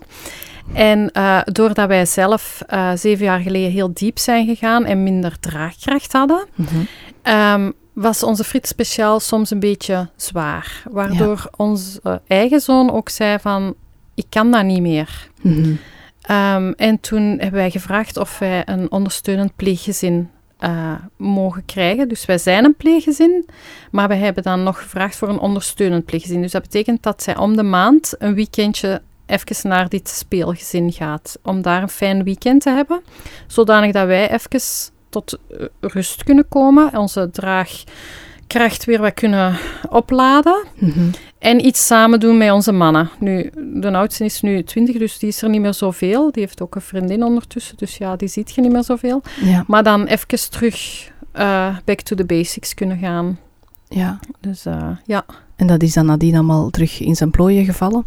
En 0.74 1.12
eh, 1.12 1.40
doordat 1.46 1.88
wij 1.88 2.06
zelf 2.06 2.64
eh, 2.68 2.92
zeven 2.96 3.26
jaar 3.26 3.40
geleden 3.40 3.72
heel 3.72 3.94
diep 3.94 4.18
zijn 4.20 4.46
gegaan 4.48 4.86
en 4.86 5.04
minder 5.04 5.40
draagkracht 5.40 6.14
hadden, 6.14 6.46
Mhm. 6.56 6.76
ehm, 7.22 7.72
was 7.94 8.24
onze 8.24 8.44
Frits 8.44 8.70
speciaal 8.70 9.20
soms 9.20 9.52
een 9.52 9.60
beetje 9.60 10.10
zwaar. 10.16 10.84
Waardoor 10.92 11.50
onze 11.56 12.22
eigen 12.28 12.60
zoon 12.62 12.92
ook 12.92 13.10
zei 13.10 13.40
van, 13.40 13.76
ik 14.16 14.26
kan 14.30 14.52
dat 14.52 14.64
niet 14.64 14.82
meer. 14.82 15.30
Mhm. 15.42 15.74
Ehm, 16.22 16.72
en 16.76 17.00
toen 17.00 17.24
hebben 17.24 17.60
wij 17.60 17.72
gevraagd 17.72 18.18
of 18.18 18.40
wij 18.40 18.62
een 18.66 18.92
ondersteunend 18.92 19.56
pleeggezin 19.56 20.30
eh, 20.60 20.92
mogen 21.18 21.66
krijgen. 21.66 22.08
Dus 22.10 22.26
wij 22.26 22.38
zijn 22.38 22.66
een 22.66 22.76
pleeggezin, 22.76 23.46
maar 23.92 24.08
wij 24.08 24.18
hebben 24.18 24.44
dan 24.44 24.64
nog 24.64 24.82
gevraagd 24.82 25.16
voor 25.16 25.30
een 25.30 25.40
ondersteunend 25.40 26.06
pleeggezin. 26.06 26.42
Dus 26.42 26.52
dat 26.52 26.62
betekent 26.62 27.04
dat 27.04 27.24
zij 27.24 27.38
om 27.38 27.56
de 27.56 27.64
maand 27.64 28.14
een 28.18 28.34
weekendje 28.34 29.02
even 29.30 29.70
naar 29.70 29.90
dit 29.90 30.10
speelgezin 30.10 30.92
gaat. 30.92 31.40
Om 31.44 31.62
daar 31.62 31.82
een 31.82 31.90
fijn 31.90 32.24
weekend 32.24 32.62
te 32.62 32.70
hebben. 32.70 33.02
Zodanig 33.48 33.92
dat 33.92 34.08
wij 34.08 34.32
even 34.32 34.62
tot 35.10 35.40
eh, 35.50 35.66
rust 35.80 36.24
kunnen 36.24 36.48
komen. 36.48 36.98
Onze 36.98 37.30
draagkracht 37.32 38.86
weer 38.86 39.02
wat 39.02 39.14
kunnen 39.14 39.58
opladen. 39.90 40.64
Mhm. 40.76 41.10
En 41.40 41.66
iets 41.66 41.86
samen 41.86 42.20
doen 42.20 42.38
met 42.38 42.52
onze 42.52 42.72
mannen. 42.72 43.10
Nu, 43.20 43.52
de 43.74 43.92
oudste 43.92 44.26
is 44.26 44.42
nu 44.42 44.64
20, 44.64 44.98
dus 44.98 45.20
die 45.20 45.30
is 45.30 45.42
er 45.42 45.50
niet 45.50 45.62
meer 45.62 45.74
zoveel. 45.74 46.32
Die 46.32 46.44
heeft 46.44 46.62
ook 46.62 46.76
een 46.76 46.82
vriendin 46.82 47.24
ondertussen, 47.24 47.78
dus 47.78 47.98
ja, 47.98 48.16
die 48.16 48.28
ziet 48.28 48.52
je 48.52 48.62
niet 48.62 48.72
meer 48.72 48.84
zoveel. 48.84 49.22
Ja, 49.42 49.64
Maar 49.68 49.84
dan 49.84 50.06
even 50.06 50.50
terug 50.50 51.08
eh, 51.32 51.78
back 51.86 52.02
to 52.02 52.16
the 52.16 52.26
basics 52.26 52.74
kunnen 52.74 52.98
gaan. 52.98 53.40
ja. 53.88 54.20
Dus 54.40 54.66
eh, 54.66 54.90
ja. 55.06 55.26
En 55.56 55.68
dat 55.68 55.84
is 55.84 55.94
dan 55.94 56.06
nadien 56.06 56.36
allemaal 56.36 56.70
terug 56.70 57.00
in 57.00 57.16
zijn 57.16 57.32
plooien 57.32 57.66
gevallen. 57.66 58.06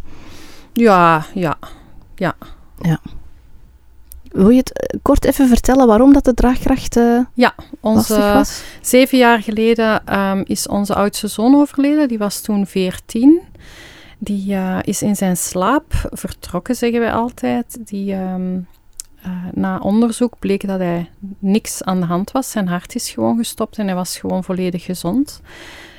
Ja, 0.73 1.25
ja. 1.33 1.57
Wil 4.33 4.49
je 4.49 4.57
het 4.57 4.71
eh, 4.71 4.99
kort 5.01 5.25
even 5.25 5.47
vertellen 5.47 5.87
waarom 5.87 6.13
dat 6.13 6.25
de 6.25 6.33
draagkracht 6.33 6.97
eh 6.97 7.19
lastig 7.35 7.67
Onze, 7.79 8.15
was? 8.19 8.63
zeven 8.81 9.17
jaar 9.17 9.41
geleden 9.41 10.05
ehm, 10.05 10.41
is 10.45 10.67
onze 10.67 10.95
oudste 10.95 11.27
zoon 11.27 11.55
overleden. 11.55 12.07
Die 12.07 12.17
was 12.17 12.41
toen 12.41 12.67
14. 12.67 13.41
Die 14.17 14.53
eh, 14.53 14.79
is 14.81 15.01
in 15.01 15.15
zijn 15.15 15.37
slaap 15.37 16.09
vertrokken, 16.11 16.75
zeggen 16.75 16.99
wij 16.99 17.13
altijd. 17.13 17.87
Die, 17.87 18.13
ehm, 18.13 18.59
eh, 19.21 19.31
na 19.53 19.77
onderzoek 19.77 20.39
bleek 20.39 20.67
dat 20.67 20.79
hij 20.79 21.09
niks 21.39 21.83
aan 21.83 21.99
de 21.99 22.05
hand 22.05 22.31
was. 22.31 22.51
Zijn 22.51 22.67
hart 22.67 22.95
is 22.95 23.09
gewoon 23.09 23.37
gestopt 23.37 23.77
en 23.77 23.85
hij 23.85 23.95
was 23.95 24.17
gewoon 24.17 24.43
volledig 24.43 24.83
gezond. 24.83 25.41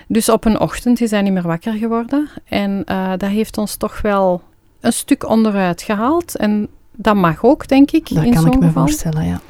Dus 0.08 0.28
op 0.28 0.44
een 0.44 0.60
ochtend 0.60 1.00
is 1.00 1.10
hij 1.10 1.22
niet 1.22 1.32
meer 1.32 1.46
wakker 1.46 1.72
geworden. 1.72 2.28
En 2.44 2.84
dat 3.16 3.30
heeft 3.30 3.58
ons 3.58 3.76
toch 3.76 4.00
wel 4.00 4.42
een 4.84 4.92
stuk 4.92 5.28
onderuit 5.28 5.82
gehaald. 5.82 6.36
En 6.36 6.68
dat 6.96 7.14
mag 7.14 7.44
ook, 7.44 7.68
denk 7.68 7.90
ik, 7.90 8.08
Dat 8.14 8.24
in 8.24 8.32
kan 8.34 8.46
ik 8.46 8.58
me 8.58 8.66
geval. 8.66 8.82
voorstellen, 8.82 9.24
ja. 9.26 9.40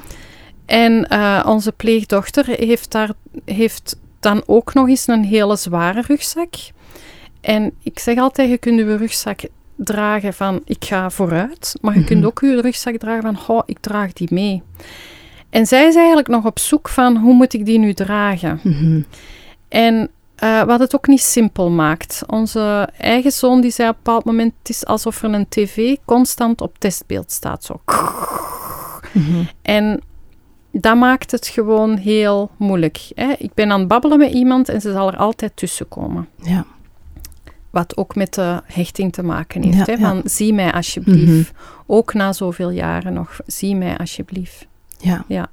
En 0.67 1.09
eh, 1.09 1.45
onze 1.49 1.73
pleegdochter 1.73 2.47
heeft, 2.49 2.91
daar, 2.93 3.11
heeft 3.45 3.97
dan 4.21 4.43
ook 4.47 4.75
nog 4.75 4.89
eens 4.89 5.07
een 5.07 5.25
hele 5.25 5.57
zware 5.57 6.03
rugzak. 6.07 6.55
En 7.41 7.73
ik 7.83 7.99
zeg 7.99 8.19
altijd, 8.19 8.51
je 8.51 8.59
kunt 8.59 8.79
je 8.79 8.97
rugzak 8.97 9.41
dragen 9.77 10.35
van 10.35 10.61
ik 10.65 10.85
ga 10.85 11.11
vooruit, 11.11 11.75
maar 11.81 11.93
je 11.95 11.99
Mhm. 11.99 12.09
kunt 12.09 12.25
ook 12.25 12.41
je 12.41 12.61
rugzak 12.61 12.97
dragen 12.97 13.23
van 13.23 13.57
oh, 13.57 13.63
ik 13.67 13.79
draag 13.81 14.13
die 14.13 14.29
mee. 14.31 14.63
En 15.51 15.67
zij 15.67 15.87
is 15.87 15.95
eigenlijk 15.97 16.29
nog 16.29 16.45
op 16.45 16.59
zoek 16.59 16.89
van 16.89 17.17
hoe 17.17 17.35
moet 17.35 17.53
ik 17.53 17.65
die 17.65 17.79
nu 17.79 17.93
dragen. 17.95 18.61
Mhm. 18.63 19.01
En 19.69 20.11
eh, 20.35 20.63
wat 20.63 20.81
het 20.81 20.95
ook 20.95 21.07
niet 21.07 21.21
simpel 21.23 21.71
maakt. 21.71 22.23
Onze 22.27 22.89
eigen 22.99 23.33
zoon 23.33 23.61
die 23.61 23.71
zei 23.71 23.89
op 23.89 23.95
een 23.97 24.03
bepaald 24.03 24.25
moment, 24.25 24.53
het 24.59 24.69
is 24.69 24.87
alsof 24.87 25.23
er 25.23 25.33
een 25.33 25.49
tv 25.49 25.97
constant 26.05 26.61
op 26.61 26.79
testbeeld 26.79 27.33
staat. 27.33 27.65
Zo. 27.65 27.81
Mhm. 29.13 29.45
En 29.63 30.01
dat 30.73 30.97
maakt 30.97 31.31
het 31.31 31.47
gewoon 31.47 31.97
heel 31.97 32.51
moeilijk. 32.57 33.11
Hè? 33.15 33.33
Ik 33.39 33.55
ben 33.55 33.73
aan 33.73 33.79
het 33.79 33.89
babbelen 33.89 34.19
met 34.19 34.33
iemand 34.33 34.69
en 34.69 34.81
ze 34.81 34.93
zal 34.93 35.09
er 35.13 35.17
altijd 35.17 35.53
tussen 35.55 35.89
komen. 35.89 36.29
Ja. 36.43 36.65
Wat 37.71 37.97
ook 37.97 38.15
met 38.15 38.35
de 38.35 38.61
hechting 38.65 39.13
te 39.13 39.23
maken 39.23 39.63
heeft. 39.63 39.77
Ja, 39.77 39.85
hè? 39.85 39.93
ja. 39.93 40.09
Van, 40.09 40.21
zie 40.25 40.53
mij 40.53 40.73
alsjeblieft. 40.73 41.53
Mhm. 41.53 41.63
Ook 41.87 42.15
na 42.15 42.33
zoveel 42.33 42.71
jaren 42.71 43.13
nog. 43.13 43.41
Zie 43.47 43.77
mij 43.77 43.99
alsjeblieft. 43.99 44.67
ja. 44.99 45.25
Ja. 45.29 45.49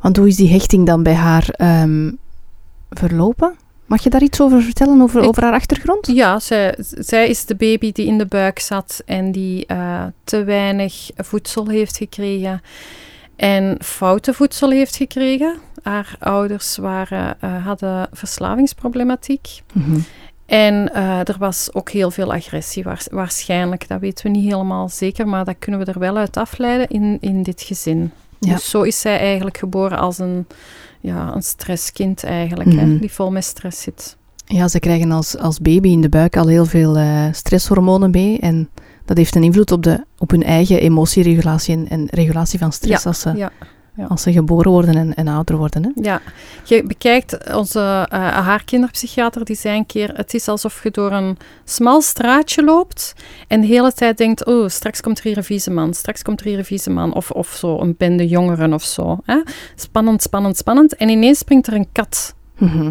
Want 0.00 0.16
hoe 0.16 0.28
is 0.28 0.36
die 0.36 0.50
hechting 0.50 0.86
dan 0.86 1.02
bij 1.02 1.14
haar 1.14 1.48
ehm, 1.48 2.12
verlopen? 2.90 3.56
Mag 3.86 4.02
je 4.02 4.10
daar 4.10 4.22
iets 4.22 4.40
over 4.40 4.62
vertellen, 4.62 5.02
over, 5.02 5.22
Ik- 5.22 5.28
over 5.28 5.42
haar 5.42 5.52
achtergrond? 5.52 6.06
Ja, 6.06 6.38
zij, 6.40 6.74
zij 6.98 7.28
is 7.28 7.44
de 7.44 7.54
baby 7.54 7.92
die 7.92 8.06
in 8.06 8.18
de 8.18 8.26
buik 8.26 8.58
zat 8.58 9.02
en 9.06 9.32
die 9.32 9.66
eh, 9.66 10.04
te 10.24 10.44
weinig 10.44 11.10
voedsel 11.16 11.68
heeft 11.68 11.96
gekregen 11.96 12.62
en 13.36 13.76
foute 13.84 14.32
voedsel 14.34 14.70
heeft 14.70 14.96
gekregen. 14.96 15.56
Haar 15.82 16.16
ouders 16.18 16.76
waren, 16.76 17.36
eh, 17.40 17.66
hadden 17.66 18.08
verslavingsproblematiek. 18.12 19.48
Mhm. 19.72 19.98
En 20.46 20.94
eh, 20.94 21.18
er 21.18 21.36
was 21.38 21.68
ook 21.72 21.90
heel 21.90 22.10
veel 22.10 22.32
agressie, 22.32 22.82
waars- 22.82 23.08
waarschijnlijk. 23.10 23.88
Dat 23.88 24.00
weten 24.00 24.24
we 24.24 24.38
niet 24.38 24.52
helemaal 24.52 24.88
zeker, 24.88 25.28
maar 25.28 25.44
dat 25.44 25.56
kunnen 25.58 25.80
we 25.84 25.92
er 25.92 25.98
wel 25.98 26.16
uit 26.16 26.36
afleiden 26.36 26.88
in, 26.88 27.18
in 27.20 27.42
dit 27.42 27.62
gezin. 27.62 28.12
Ja. 28.38 28.52
Dus 28.54 28.70
zo 28.70 28.82
is 28.82 29.00
zij 29.00 29.18
eigenlijk 29.18 29.58
geboren 29.58 29.98
als 29.98 30.18
een, 30.18 30.46
ja, 31.06 31.34
een 31.34 31.42
stresskind 31.42 32.24
eigenlijk, 32.24 32.72
Mhm. 32.72 32.78
hè, 32.78 32.98
die 32.98 33.12
vol 33.12 33.30
met 33.30 33.44
stress 33.44 33.82
zit. 33.82 34.16
Ja, 34.46 34.68
ze 34.68 34.78
krijgen 34.78 35.10
als, 35.12 35.36
als 35.38 35.60
baby 35.60 35.88
in 35.88 36.00
de 36.00 36.08
buik 36.08 36.36
al 36.36 36.46
heel 36.46 36.66
veel 36.66 36.96
eh, 36.96 37.24
stresshormonen 37.32 38.10
mee. 38.10 38.38
En 38.38 38.68
dat 39.04 39.16
heeft 39.16 39.34
een 39.34 39.42
invloed 39.42 39.72
op, 39.72 39.82
de, 39.82 40.04
op 40.18 40.30
hun 40.30 40.42
eigen 40.42 40.80
emotieregulatie 40.80 41.74
en, 41.76 41.88
en 41.88 42.06
regulatie 42.10 42.58
van 42.58 42.72
stress 42.72 43.06
als, 43.06 43.20
ze, 43.20 43.32
Ja, 43.36 43.52
ja. 43.96 44.04
als 44.04 44.22
ze 44.22 44.32
geboren 44.32 44.70
worden 44.70 44.94
en, 44.96 45.14
en 45.14 45.28
ouder 45.28 45.56
worden. 45.56 45.82
Hè? 45.84 45.90
Ja, 45.94 46.20
je 46.64 46.82
bekijkt 46.82 47.54
onze 47.54 48.06
eh 48.10 48.18
haar 48.20 48.64
kinderpsychiater, 48.64 49.44
die 49.44 49.56
zei 49.56 49.76
een 49.76 49.86
keer, 49.86 50.10
het 50.14 50.34
is 50.34 50.48
alsof 50.48 50.82
je 50.82 50.90
door 50.90 51.12
een 51.12 51.36
smal 51.64 52.00
straatje 52.02 52.64
loopt 52.64 53.14
en 53.48 53.60
de 53.60 53.66
hele 53.66 53.92
tijd 53.92 54.18
denkt, 54.18 54.44
oh, 54.44 54.68
straks 54.68 55.00
komt 55.00 55.18
er 55.18 55.24
hier 55.24 55.36
een 55.36 55.44
vieze 55.44 55.70
man, 55.70 55.94
straks 55.94 56.22
komt 56.22 56.40
er 56.40 56.46
hier 56.46 56.58
een 56.58 56.64
vieze 56.64 56.90
man, 56.90 57.14
of, 57.14 57.30
of 57.30 57.48
zo, 57.48 57.80
een 57.80 57.94
bende 57.98 58.26
jongeren 58.28 58.72
of 58.72 58.82
zo. 58.82 59.18
Hè? 59.24 59.40
Spannend, 59.74 60.22
spannend, 60.22 60.56
spannend. 60.56 60.94
En 60.96 61.08
ineens 61.08 61.38
springt 61.38 61.66
er 61.66 61.72
een 61.74 61.88
kat. 61.92 62.34
Mhm. 62.58 62.90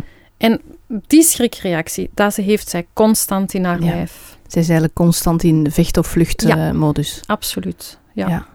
Die 0.88 1.24
schrikreactie, 1.24 2.10
dat 2.13 2.34
ze 2.34 2.41
heeft 2.41 2.70
zij 2.70 2.88
constant 2.94 3.54
in 3.54 3.65
haar 3.65 3.84
Ja. 3.84 3.86
lijf. 3.94 4.38
Ze 4.48 4.60
is 4.60 4.65
eigenlijk 4.65 4.94
constant 4.94 5.44
in 5.44 5.72
vecht- 5.72 5.98
of 5.98 6.06
Ja. 6.06 6.12
vluchtmodus. 6.12 7.22
Absoluut, 7.26 8.00
ja. 8.13 8.28
Ja. 8.28 8.46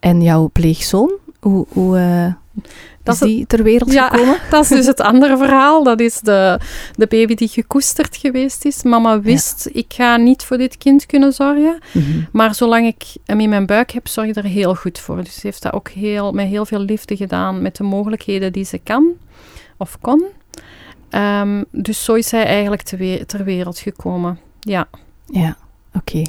En 0.00 0.22
jouw 0.22 0.50
pleegzoon, 0.52 1.12
hoe, 1.50 1.66
hoe 1.68 1.98
eh, 1.98 2.32
Dat 3.02 3.14
is 3.14 3.20
die 3.20 3.46
ter 3.46 3.62
wereld 3.62 3.92
Ja. 3.92 4.08
gekomen? 4.08 4.36
Dat 4.50 4.62
is 4.62 4.68
dus 4.68 4.86
het 4.86 5.00
andere 5.12 5.36
verhaal. 5.36 5.82
Dat 5.82 6.00
is 6.00 6.20
de, 6.20 6.60
de 6.96 7.06
baby 7.06 7.34
die 7.34 7.48
gekoesterd 7.48 8.16
geweest 8.16 8.64
is. 8.64 8.82
Mama 8.82 9.20
wist, 9.20 9.68
ik 9.72 9.92
ga 9.94 10.16
niet 10.16 10.42
voor 10.42 10.58
dit 10.58 10.76
kind 10.78 11.06
kunnen 11.06 11.32
zorgen. 11.32 11.78
Mhm. 11.92 12.20
Maar 12.32 12.54
zolang 12.54 12.86
ik 12.86 13.02
hem 13.24 13.40
in 13.40 13.48
mijn 13.48 13.66
buik 13.66 13.90
heb, 13.90 14.08
zorg 14.08 14.28
ik 14.28 14.36
er 14.36 14.44
heel 14.44 14.74
goed 14.74 14.98
voor. 14.98 15.24
Dus 15.24 15.34
ze 15.34 15.40
heeft 15.42 15.62
dat 15.62 15.72
ook 15.72 15.88
heel, 15.88 16.32
met 16.32 16.46
heel 16.46 16.66
veel 16.66 16.80
liefde 16.80 17.16
gedaan, 17.16 17.62
met 17.62 17.76
de 17.76 17.84
mogelijkheden 17.84 18.52
die 18.52 18.64
ze 18.64 18.78
kan 18.78 19.06
of 19.76 19.98
kon. 20.00 20.24
Ehm, 21.10 21.62
dus 21.70 22.04
zo 22.04 22.14
is 22.14 22.30
hij 22.30 22.44
eigenlijk 22.44 22.82
te 22.82 22.96
we- 22.96 23.24
ter 23.26 23.44
wereld 23.44 23.78
gekomen. 23.78 24.38
Ja, 24.60 24.88
Ja, 25.26 25.56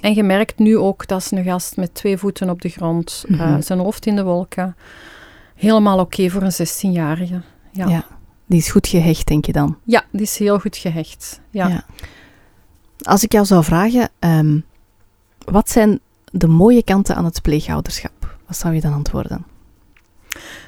en 0.02 0.14
je 0.14 0.24
merkt 0.24 0.60
nu 0.60 0.78
ook 0.78 1.08
dat 1.08 1.20
is 1.22 1.32
een 1.32 1.44
gast 1.44 1.76
met 1.78 1.94
twee 1.94 2.18
voeten 2.18 2.50
op 2.50 2.62
de 2.62 2.70
grond, 2.70 3.24
eh, 3.30 3.40
Mhm. 3.40 3.62
zijn 3.62 3.80
hoofd 3.80 4.06
in 4.06 4.16
de 4.16 4.24
wolken. 4.24 4.76
Helemaal 5.56 6.00
oké 6.00 6.30
voor 6.30 6.42
een 6.42 6.52
16-jarige. 6.52 7.42
Ja. 7.72 7.88
Ja. 7.88 8.06
Die 8.46 8.60
is 8.60 8.72
goed 8.72 8.88
gehecht, 8.88 9.28
denk 9.28 9.46
je 9.46 9.52
dan? 9.52 9.78
Ja, 9.84 10.04
die 10.12 10.22
is 10.22 10.38
heel 10.38 10.60
goed 10.60 10.78
gehecht. 10.78 11.42
Ja. 11.50 11.68
Ja. 11.68 11.86
Als 13.02 13.24
ik 13.24 13.32
jou 13.32 13.46
zou 13.46 13.64
vragen, 13.64 14.10
ehm, 14.20 14.60
wat 15.46 15.70
zijn 15.70 16.00
de 16.32 16.48
mooie 16.48 16.84
kanten 16.84 17.16
aan 17.16 17.26
het 17.26 17.42
pleegouderschap? 17.42 18.38
Wat 18.48 18.58
zou 18.58 18.74
je 18.74 18.82
dan 18.82 18.94
antwoorden? 18.94 19.46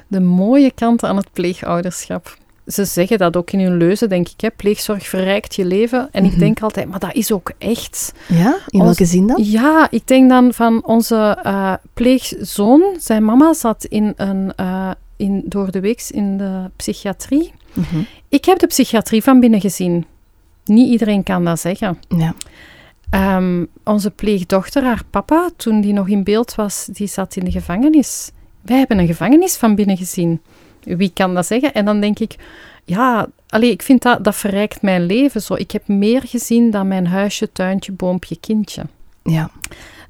De 0.06 0.20
mooie 0.20 0.70
kanten 0.70 1.08
aan 1.08 1.16
het 1.16 1.32
pleegouderschap. 1.32 2.36
Ze 2.72 2.84
zeggen 2.84 3.18
dat 3.18 3.36
ook 3.36 3.50
in 3.50 3.60
hun 3.60 3.76
leuzen, 3.76 4.08
denk 4.08 4.28
ik. 4.28 4.40
Hè? 4.40 4.50
Pleegzorg 4.50 5.08
verrijkt 5.08 5.54
je 5.54 5.64
leven. 5.64 6.08
En 6.12 6.24
ik 6.24 6.30
Mhm. 6.30 6.40
denk 6.40 6.62
altijd, 6.62 6.88
maar 6.88 6.98
dat 6.98 7.14
is 7.14 7.32
ook 7.32 7.52
echt. 7.58 8.12
Ja? 8.28 8.56
In 8.68 8.78
Ons- 8.80 8.84
welke 8.84 9.04
zin 9.04 9.26
dan? 9.26 9.44
Ja, 9.44 9.86
ik 9.90 10.06
denk 10.06 10.28
dan 10.28 10.54
van 10.54 10.84
onze 10.84 11.38
eh, 11.42 11.74
pleegzoon. 11.94 12.82
Zijn 12.98 13.24
mama 13.24 13.52
zat 13.54 13.84
in 13.84 14.12
een, 14.16 14.52
eh, 14.56 14.90
in, 15.16 15.42
door 15.46 15.70
de 15.70 15.80
week 15.80 16.06
in 16.10 16.36
de 16.36 16.70
psychiatrie. 16.76 17.52
Mhm. 17.72 17.96
Ik 18.28 18.44
heb 18.44 18.58
de 18.58 18.66
psychiatrie 18.66 19.22
van 19.22 19.40
binnen 19.40 19.60
gezien. 19.60 20.06
Niet 20.64 20.90
iedereen 20.90 21.22
kan 21.22 21.44
dat 21.44 21.60
zeggen. 21.60 21.98
Ja. 22.08 22.34
Ehm, 23.10 23.64
onze 23.84 24.10
pleegdochter, 24.10 24.82
haar 24.84 25.02
papa, 25.10 25.50
toen 25.56 25.80
die 25.80 25.92
nog 25.92 26.08
in 26.08 26.24
beeld 26.24 26.54
was, 26.54 26.88
die 26.92 27.06
zat 27.06 27.36
in 27.36 27.44
de 27.44 27.50
gevangenis. 27.50 28.30
Wij 28.62 28.78
hebben 28.78 28.98
een 28.98 29.06
gevangenis 29.06 29.56
van 29.56 29.74
binnen 29.74 29.96
gezien. 29.96 30.40
Wie 30.82 31.10
kan 31.14 31.34
dat 31.34 31.46
zeggen? 31.46 31.74
En 31.74 31.84
dan 31.84 32.00
denk 32.00 32.18
ik, 32.18 32.36
ja, 32.84 33.26
allee, 33.48 33.70
ik 33.70 33.82
vind 33.82 34.02
dat, 34.02 34.24
dat 34.24 34.36
verrijkt 34.36 34.82
mijn 34.82 35.04
leven 35.06 35.42
zo. 35.42 35.54
Ik 35.54 35.70
heb 35.70 35.88
meer 35.88 36.22
gezien 36.22 36.70
dan 36.70 36.88
mijn 36.88 37.06
huisje, 37.06 37.52
tuintje, 37.52 37.92
boompje, 37.92 38.36
kindje. 38.40 38.82
Ja. 39.22 39.50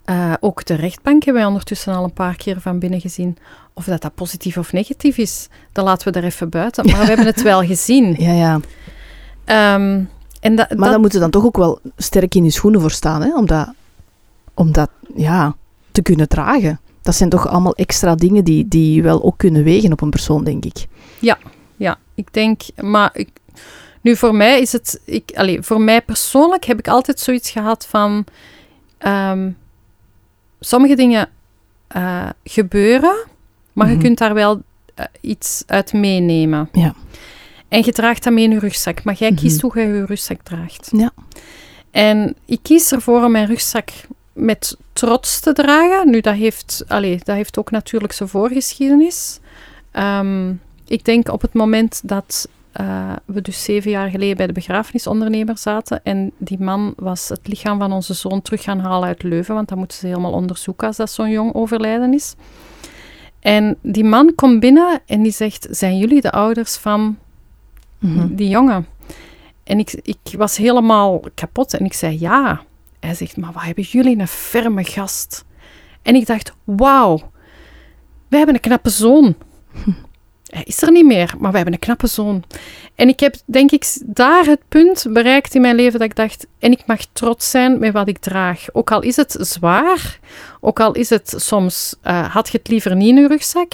Eh, 0.05 0.33
ook 0.41 0.65
de 0.65 0.75
rechtbank 0.75 1.25
hebben 1.25 1.43
wij 1.43 1.51
ondertussen 1.53 1.95
al 1.95 2.05
een 2.05 2.13
paar 2.13 2.37
keer 2.37 2.61
van 2.61 2.79
binnen 2.79 3.01
gezien. 3.01 3.37
Of 3.75 3.85
dat 3.85 4.03
dat 4.03 4.15
positief 4.15 4.57
of 4.59 4.73
negatief 4.73 5.19
is, 5.19 5.49
dat 5.73 5.85
laten 5.85 6.13
we 6.13 6.19
er 6.19 6.25
even 6.25 6.49
buiten. 6.49 6.85
Maar 6.87 7.01
we 7.01 7.07
hebben 7.07 7.27
het 7.27 7.43
wel 7.43 7.63
gezien. 7.65 8.15
Ja, 8.27 8.33
ja. 8.33 8.61
Ehm, 9.45 10.03
en 10.41 10.55
dat, 10.57 10.69
Maar 10.69 10.79
dat- 10.79 10.91
dan 10.91 11.01
moeten 11.01 11.21
dan 11.21 11.31
toch 11.31 11.45
ook 11.45 11.57
wel 11.57 11.81
sterk 11.97 12.35
in 12.35 12.45
je 12.45 12.51
schoenen 12.51 12.81
voor 12.81 12.91
staan, 12.91 13.23
hè? 13.23 13.35
Om 13.37 13.47
dat, 13.47 13.69
om 14.55 14.73
dat 14.73 14.91
ja, 15.15 15.55
te 15.93 16.03
kunnen 16.03 16.29
dragen. 16.29 16.81
Dat 17.03 17.15
zijn 17.15 17.29
toch 17.31 17.49
allemaal 17.49 17.75
extra 17.75 18.15
dingen 18.15 18.45
die, 18.45 18.69
die 18.69 19.03
wel 19.03 19.23
ook 19.25 19.39
kunnen 19.39 19.65
wegen 19.65 19.93
op 19.93 20.01
een 20.01 20.11
persoon, 20.11 20.45
denk 20.45 20.65
ik. 20.65 20.87
Ja, 21.19 21.39
ik 22.15 22.33
denk, 22.33 22.63
maar 22.81 23.11
ik, 23.13 23.29
nu 24.01 24.17
voor 24.17 24.35
mij 24.35 24.61
is 24.61 24.73
het, 24.73 25.01
ik, 25.05 25.31
allee, 25.35 25.63
voor 25.63 25.81
mij 25.81 26.03
persoonlijk 26.03 26.65
heb 26.65 26.79
ik 26.79 26.89
altijd 26.89 27.21
zoiets 27.21 27.51
gehad 27.51 27.87
van, 27.87 28.25
ehm, 28.99 29.51
sommige 30.61 30.95
dingen 30.97 31.29
eh, 31.89 32.29
gebeuren, 32.45 33.25
maar 33.73 33.87
Mhm. 33.87 33.97
je 33.97 34.03
kunt 34.03 34.19
daar 34.19 34.35
wel 34.35 34.63
eh, 34.95 35.05
iets 35.21 35.63
uit 35.67 35.93
meenemen. 35.93 36.69
Ja. 36.73 36.95
En 37.69 37.83
je 37.85 37.93
draagt 37.93 38.25
dat 38.25 38.33
mee 38.33 38.45
in 38.45 38.51
je 38.51 38.59
rugzak, 38.59 39.05
maar 39.05 39.15
jij 39.15 39.35
kiest 39.35 39.63
Mhm. 39.63 39.67
hoe 39.79 39.87
je 39.87 39.95
je 39.95 40.05
rugzak 40.05 40.43
draagt. 40.43 40.89
Ja. 40.97 41.11
En 41.91 42.37
ik 42.45 42.59
kies 42.63 42.93
ervoor 42.93 43.25
om 43.25 43.31
mijn 43.31 43.47
rugzak 43.47 43.91
met 44.33 44.77
trots 45.01 45.41
te 45.41 45.53
dragen. 45.53 46.11
Nu, 46.11 46.21
dat 46.21 46.35
heeft, 46.35 46.85
allee, 46.89 47.21
dat 47.23 47.37
heeft 47.37 47.59
ook 47.59 47.71
natuurlijk 47.71 48.13
zijn 48.13 48.29
voorgeschiedenis. 48.29 49.41
Ehm, 49.91 50.53
ik 50.87 51.05
denk 51.05 51.29
op 51.33 51.41
het 51.43 51.55
moment 51.55 52.01
dat 52.05 52.49
eh, 52.73 53.13
we 53.25 53.41
dus 53.41 53.65
zeven 53.65 53.91
jaar 53.91 54.11
geleden 54.11 54.37
bij 54.37 54.47
de 54.47 54.53
begrafenisondernemer 54.53 55.59
zaten 55.59 56.01
en 56.05 56.33
die 56.39 56.61
man 56.61 56.93
was 56.97 57.29
het 57.29 57.41
lichaam 57.49 57.79
van 57.79 57.93
onze 57.93 58.15
zoon 58.15 58.43
terug 58.43 58.63
gaan 58.63 58.79
halen 58.81 59.09
uit 59.09 59.23
Leuven, 59.23 59.55
want 59.55 59.69
dat 59.69 59.79
moeten 59.79 59.99
ze 59.99 60.07
helemaal 60.07 60.33
onderzoeken 60.33 60.87
als 60.87 60.97
dat 60.97 61.11
zo'n 61.11 61.31
jong 61.31 61.55
overlijden 61.55 62.15
is. 62.15 62.35
En 63.41 63.77
die 63.83 64.05
man 64.05 64.35
komt 64.35 64.61
binnen 64.61 65.01
en 65.07 65.23
die 65.23 65.33
zegt, 65.33 65.67
zijn 65.71 65.99
jullie 65.99 66.21
de 66.21 66.31
ouders 66.33 66.77
van 66.77 67.17
Mhm. 67.99 68.35
die 68.35 68.49
jongen. 68.49 68.87
En 69.65 69.79
ik, 69.79 70.01
ik 70.03 70.19
was 70.37 70.57
helemaal 70.57 71.21
kapot 71.35 71.75
en 71.75 71.85
ik 71.85 71.93
zei 71.93 72.17
ja. 72.21 72.61
Hij 73.01 73.15
zegt, 73.15 73.37
maar 73.37 73.53
wat 73.53 73.63
hebben 73.63 73.85
jullie 73.85 74.19
een 74.19 74.29
ferme 74.29 74.85
gast. 74.85 75.45
En 76.03 76.15
ik 76.15 76.27
dacht, 76.27 76.53
wauw, 76.65 77.31
we 78.29 78.37
hebben 78.37 78.55
een 78.55 78.61
knappe 78.61 78.91
zoon. 78.91 79.35
Hij 80.51 80.63
is 80.65 80.83
er 80.83 80.91
niet 80.91 81.05
meer, 81.05 81.35
maar 81.39 81.51
we 81.51 81.57
hebben 81.57 81.75
een 81.75 81.81
knappe 81.81 82.07
zoon. 82.07 82.45
En 82.95 83.09
ik 83.09 83.21
heb, 83.21 83.35
denk 83.45 83.71
ik, 83.71 83.99
daar 84.07 84.45
het 84.45 84.61
punt 84.69 85.07
bereikt 85.11 85.55
in 85.55 85.61
mijn 85.61 85.75
leven 85.75 85.99
dat 85.99 86.09
ik 86.09 86.17
dacht, 86.17 86.47
en 86.59 86.73
ik 86.73 86.87
mag 86.87 87.05
trots 87.13 87.51
zijn 87.51 87.79
met 87.79 87.93
wat 87.93 88.09
ik 88.09 88.19
draag. 88.19 88.67
Ook 88.73 88.91
al 88.91 89.01
is 89.01 89.17
het 89.17 89.37
zwaar, 89.39 90.19
ook 90.61 90.81
al 90.81 90.93
is 90.93 91.11
het 91.11 91.35
soms, 91.37 91.97
eh, 92.03 92.35
had 92.35 92.49
je 92.49 92.59
het 92.59 92.69
liever 92.69 92.97
niet 92.97 93.09
in 93.09 93.23
je 93.23 93.29
rugzak, 93.29 93.73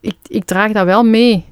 ik, 0.00 0.16
ik 0.26 0.44
draag 0.44 0.72
dat 0.72 0.84
wel 0.84 1.04
mee. 1.04 1.44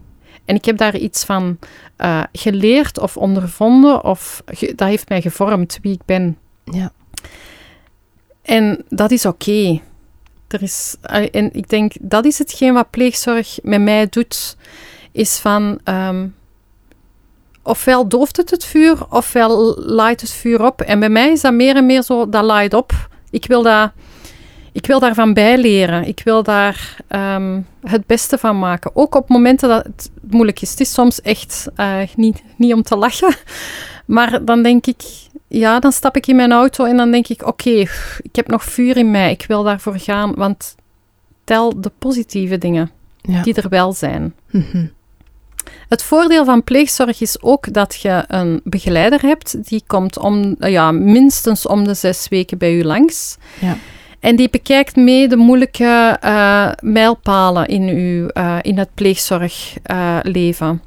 En 0.45 0.55
ik 0.55 0.65
heb 0.65 0.77
daar 0.77 0.97
iets 0.97 1.25
van 1.25 1.59
eh, 1.97 2.23
geleerd 2.33 2.99
of 2.99 3.17
ondervonden, 3.17 4.05
of 4.05 4.43
dat 4.75 4.89
heeft 4.89 5.09
mij 5.09 5.21
gevormd 5.23 5.79
wie 5.83 5.93
ik 5.93 6.05
ben. 6.05 6.39
Ja. 6.65 6.93
En 8.43 8.85
dat 8.89 9.11
is 9.11 9.27
oké. 9.27 9.81
Er 10.49 10.63
is, 10.63 10.97
en 11.31 11.55
ik 11.55 11.69
denk, 11.69 11.93
dat 12.01 12.25
is 12.25 12.39
hetgeen 12.39 12.75
wat 12.75 12.91
pleegzorg 12.91 13.59
met 13.63 13.81
mij 13.81 14.09
doet, 14.09 14.57
is 15.13 15.39
van, 15.39 15.79
ehm, 15.85 16.27
ofwel 17.63 18.09
dooft 18.09 18.37
het 18.37 18.51
het 18.51 18.65
vuur, 18.65 19.07
ofwel 19.09 19.75
laait 19.81 20.21
het 20.21 20.31
vuur 20.31 20.65
op. 20.65 20.81
En 20.81 21.01
bij 21.01 21.09
mij 21.09 21.31
is 21.31 21.41
dat 21.41 21.53
meer 21.53 21.77
en 21.77 21.87
meer 21.87 22.03
zo, 22.03 22.29
dat 22.29 22.45
laait 22.45 22.75
op. 22.75 23.09
Ik 23.31 23.47
wil, 23.47 23.63
dat, 23.63 23.91
ik 24.73 24.87
wil 24.87 25.01
daarvan 25.01 25.35
bijleren. 25.35 26.05
Ik 26.05 26.21
wil 26.25 26.43
daar 26.43 26.97
ehm, 27.09 27.61
het 27.81 28.07
beste 28.07 28.39
van 28.39 28.59
maken. 28.59 28.91
Ook 28.97 29.15
op 29.15 29.29
momenten 29.29 29.69
dat 29.69 29.85
het 29.85 30.11
moeilijk 30.31 30.61
is. 30.61 30.71
Het 30.71 30.81
is 30.81 30.93
soms 30.93 31.21
echt 31.21 31.69
eh, 31.75 32.01
niet, 32.17 32.43
niet 32.57 32.73
om 32.73 32.83
te 32.83 32.97
lachen. 32.97 33.35
Maar 34.07 34.45
dan 34.45 34.63
denk 34.63 34.87
ik, 34.87 35.03
ja, 35.59 35.81
dan 35.81 35.93
stap 35.93 36.17
ik 36.17 36.27
in 36.27 36.37
mijn 36.37 36.53
auto 36.53 36.85
en 36.85 36.97
dan 36.97 37.11
denk 37.11 37.29
ik, 37.29 37.47
oké, 37.47 37.71
ik 38.23 38.31
heb 38.37 38.49
nog 38.49 38.65
vuur 38.65 38.97
in 38.97 39.11
mij. 39.11 39.31
Ik 39.31 39.45
wil 39.49 39.63
daarvoor 39.63 39.99
gaan, 39.99 40.35
want 40.35 40.75
tel 41.45 41.81
de 41.81 41.91
positieve 41.99 42.59
dingen 42.59 42.91
Ja. 43.21 43.43
die 43.43 43.55
er 43.55 43.69
wel 43.69 43.93
zijn. 43.93 44.35
Mhm. 44.51 44.87
Het 45.89 46.03
voordeel 46.03 46.45
van 46.45 46.65
pleegzorg 46.65 47.21
is 47.21 47.43
ook 47.43 47.73
dat 47.73 48.01
je 48.01 48.25
een 48.29 48.61
begeleider 48.65 49.21
hebt. 49.21 49.69
Die 49.69 49.83
komt 49.87 50.19
om, 50.19 50.55
eh, 50.59 50.71
ja, 50.71 50.91
minstens 50.93 51.67
om 51.67 51.85
de 51.85 51.95
zes 51.95 52.29
weken 52.29 52.59
bij 52.59 52.75
u 52.75 52.85
langs. 52.85 53.37
Ja. 53.61 53.77
En 54.21 54.37
die 54.37 54.51
bekijkt 54.51 54.97
mee 54.97 55.29
de 55.29 55.37
moeilijke 55.37 56.17
eh, 56.21 56.71
mijlpalen 56.81 57.67
in, 57.67 57.83
uw, 57.89 58.27
eh, 58.29 58.59
in 58.63 58.79
het 58.79 58.89
pleegzorgleven. 58.95 60.83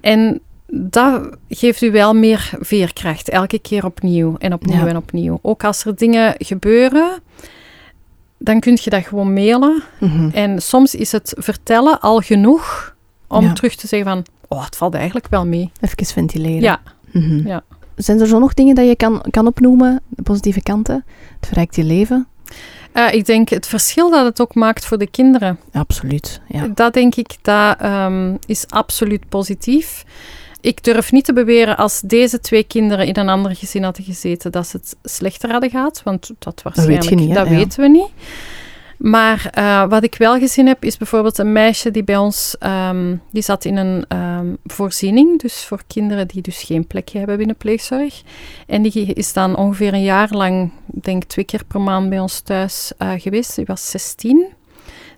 en 0.00 0.40
dat 0.72 1.36
geeft 1.48 1.82
u 1.82 1.90
wel 1.90 2.14
meer 2.14 2.50
veerkracht, 2.60 3.28
elke 3.28 3.58
keer 3.58 3.84
opnieuw 3.84 4.36
en 4.38 4.52
opnieuw 4.52 4.76
Ja. 4.80 4.86
en 4.86 4.96
opnieuw. 4.96 5.38
Ook 5.42 5.64
als 5.64 5.84
er 5.84 5.96
dingen 5.96 6.34
gebeuren, 6.38 7.18
dan 8.38 8.60
kun 8.60 8.78
je 8.82 8.90
dat 8.90 9.06
gewoon 9.06 9.32
mailen. 9.32 9.82
Mhm. 10.00 10.28
En 10.32 10.62
soms 10.62 10.94
is 10.94 11.12
het 11.12 11.34
vertellen 11.38 12.00
al 12.00 12.20
genoeg 12.20 12.94
om 13.26 13.44
Ja. 13.44 13.52
terug 13.52 13.74
te 13.74 13.86
zeggen 13.86 14.10
van, 14.10 14.24
oh, 14.48 14.64
het 14.64 14.76
valt 14.76 14.94
eigenlijk 14.94 15.26
wel 15.30 15.46
mee. 15.46 15.70
Even 15.80 16.06
ventileren. 16.06 16.60
Ja, 16.60 16.80
Mhm. 17.12 17.46
Ja. 17.48 17.62
Zijn 17.96 18.20
er 18.20 18.26
zo 18.26 18.38
nog 18.38 18.54
dingen 18.54 18.74
dat 18.74 18.86
je 18.86 18.96
kan, 18.96 19.22
kan 19.30 19.46
opnoemen, 19.46 20.00
de 20.08 20.22
positieve 20.22 20.62
kanten? 20.62 21.04
Het 21.38 21.46
verrijkt 21.46 21.76
je 21.76 21.84
leven? 21.84 22.26
Eh, 22.92 23.12
ik 23.12 23.26
denk 23.26 23.48
het 23.48 23.66
verschil 23.66 24.10
dat 24.10 24.24
het 24.24 24.40
ook 24.40 24.54
maakt 24.54 24.86
voor 24.86 24.98
de 24.98 25.06
kinderen. 25.06 25.58
Absoluut, 25.72 26.40
ja. 26.48 26.66
Dat 26.74 26.92
denk 26.92 27.14
ik, 27.14 27.36
dat 27.42 27.76
ehm, 27.80 28.36
is 28.46 28.64
absoluut 28.68 29.28
positief. 29.28 30.04
Ik 30.60 30.84
durf 30.84 31.12
niet 31.12 31.24
te 31.24 31.32
beweren 31.32 31.76
als 31.76 32.00
deze 32.00 32.40
twee 32.40 32.64
kinderen 32.64 33.06
in 33.06 33.16
een 33.18 33.28
ander 33.28 33.56
gezin 33.56 33.82
hadden 33.82 34.04
gezeten, 34.04 34.52
dat 34.52 34.66
ze 34.66 34.76
het 34.76 34.96
slechter 35.02 35.50
hadden 35.50 35.70
gehad. 35.70 36.00
Want 36.04 36.30
dat 36.38 36.62
waarschijnlijk, 36.62 37.14
niet, 37.14 37.34
dat 37.34 37.48
Ja. 37.48 37.54
weten 37.54 37.80
we 37.80 37.88
niet. 37.88 38.08
Maar 38.96 39.48
eh, 39.52 39.88
wat 39.88 40.02
ik 40.04 40.14
wel 40.14 40.38
gezien 40.38 40.66
heb, 40.66 40.84
is 40.84 40.96
bijvoorbeeld 40.96 41.38
een 41.38 41.52
meisje 41.52 41.90
die 41.90 42.04
bij 42.04 42.16
ons, 42.16 42.56
ehm, 42.58 43.16
die 43.30 43.42
zat 43.42 43.64
in 43.64 43.76
een 43.76 44.04
ehm, 44.08 44.46
voorziening, 44.64 45.40
dus 45.40 45.64
voor 45.64 45.82
kinderen 45.86 46.28
die 46.28 46.42
dus 46.42 46.62
geen 46.62 46.86
plekje 46.86 47.18
hebben 47.18 47.36
binnen 47.36 47.56
pleegzorg. 47.56 48.22
En 48.66 48.82
die 48.82 49.12
is 49.14 49.32
dan 49.32 49.56
ongeveer 49.56 49.92
een 49.94 50.02
jaar 50.02 50.28
lang, 50.30 50.70
ik 50.92 51.04
denk 51.04 51.24
twee 51.24 51.44
keer 51.44 51.64
per 51.64 51.80
maand 51.80 52.08
bij 52.08 52.20
ons 52.20 52.40
thuis 52.40 52.92
eh, 52.98 53.10
geweest. 53.16 53.56
Die 53.56 53.64
was 53.64 53.90
16 53.90 54.46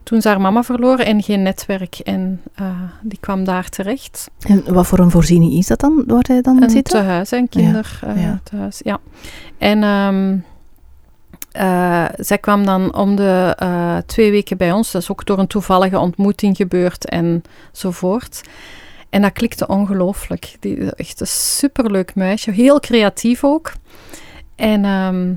toen 0.03 0.21
ze 0.21 0.29
haar 0.29 0.41
mama 0.41 0.63
verloren 0.63 1.07
en 1.07 1.23
geen 1.23 1.43
netwerk. 1.43 1.99
En 1.99 2.43
eh, 2.55 2.67
die 3.03 3.19
kwam 3.21 3.45
daar 3.45 3.69
terecht. 3.69 4.31
En 4.47 4.75
wat 4.75 4.87
voor 4.87 4.99
een 4.99 5.11
voorziening 5.11 5.53
is 5.53 5.67
dat 5.67 5.81
dan, 5.81 6.05
waar 6.07 6.25
hij 6.29 6.41
dan 6.41 6.63
Een 6.63 6.71
zit? 6.71 6.85
tehuis, 6.85 7.31
een 7.31 7.49
kinder 7.49 8.01
ja. 8.03 8.15
eh, 8.15 8.33
tehuis, 8.43 8.81
ja. 8.85 9.01
En 9.59 9.83
ehm, 9.83 10.37
eh, 11.53 12.05
zij 12.17 12.39
kwam 12.39 12.65
dan 12.65 12.95
om 12.95 13.17
de 13.17 13.55
eh, 13.59 13.97
twee 14.07 14.31
weken 14.31 14.57
bij 14.57 14.73
ons. 14.73 14.91
Dat 14.91 15.03
is 15.03 15.11
ook 15.11 15.27
door 15.27 15.39
een 15.39 15.47
toevallige 15.47 15.99
ontmoeting 15.99 16.57
gebeurd 16.57 17.09
enzovoort. 17.09 18.41
En 19.11 19.23
dat 19.23 19.33
klikte 19.33 19.67
ongelooflijk. 19.67 20.57
Die, 20.61 20.95
echt 20.95 21.21
een 21.21 21.27
superleuk 21.27 22.15
meisje, 22.15 22.51
heel 22.51 22.81
creatief 22.81 23.45
ook. 23.45 23.73
En 24.55 24.85
ehm, 24.85 25.33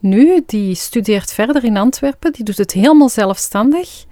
nu, 0.00 0.42
die 0.46 0.74
studeert 0.74 1.32
verder 1.32 1.64
in 1.64 1.76
Antwerpen. 1.76 2.32
Die 2.32 2.44
doet 2.44 2.56
het 2.58 2.72
helemaal 2.72 3.08
zelfstandig. 3.08 4.04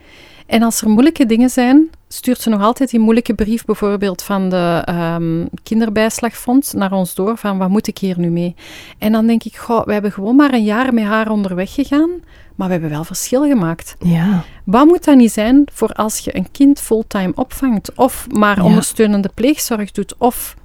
En 0.47 0.63
als 0.63 0.81
er 0.81 0.89
moeilijke 0.89 1.27
dingen 1.27 1.51
zijn, 1.51 1.91
stuurt 2.09 2.41
ze 2.41 2.49
nog 2.49 2.63
altijd 2.63 2.91
die 2.91 3.01
moeilijke 3.01 3.35
brief, 3.35 3.65
bijvoorbeeld 3.65 4.23
van 4.23 4.49
de 4.49 4.87
um, 4.89 5.49
kinderbijslagfonds, 5.63 6.73
naar 6.73 6.93
ons 6.93 7.15
door, 7.15 7.37
van 7.37 7.59
wat 7.59 7.69
moet 7.69 7.87
ik 7.87 7.99
hier 7.99 8.19
nu 8.19 8.31
mee? 8.31 8.55
En 8.99 9.13
dan 9.13 9.27
denk 9.27 9.45
ik, 9.45 9.57
goh, 9.57 9.85
we 9.85 9.93
hebben 9.93 10.13
gewoon 10.13 10.37
maar 10.37 10.53
een 10.53 10.65
jaar 10.65 10.95
met 10.95 11.05
haar 11.05 11.31
onderweg 11.31 11.75
gegaan, 11.75 12.11
maar 12.55 12.67
we 12.67 12.73
hebben 12.73 12.91
wel 12.91 13.05
verschil 13.05 13.43
gemaakt. 13.43 13.97
Ja. 13.99 14.45
Wat 14.65 14.87
moet 14.87 15.05
dat 15.05 15.17
niet 15.17 15.33
zijn 15.33 15.65
voor 15.73 15.93
als 15.93 16.19
je 16.19 16.37
een 16.37 16.51
kind 16.51 16.81
fulltime 16.81 17.33
opvangt, 17.35 17.95
of 17.95 18.27
maar 18.31 18.63
ondersteunende 18.63 19.31
pleegzorg 19.35 19.91
doet, 19.91 20.15
of... 20.19 20.57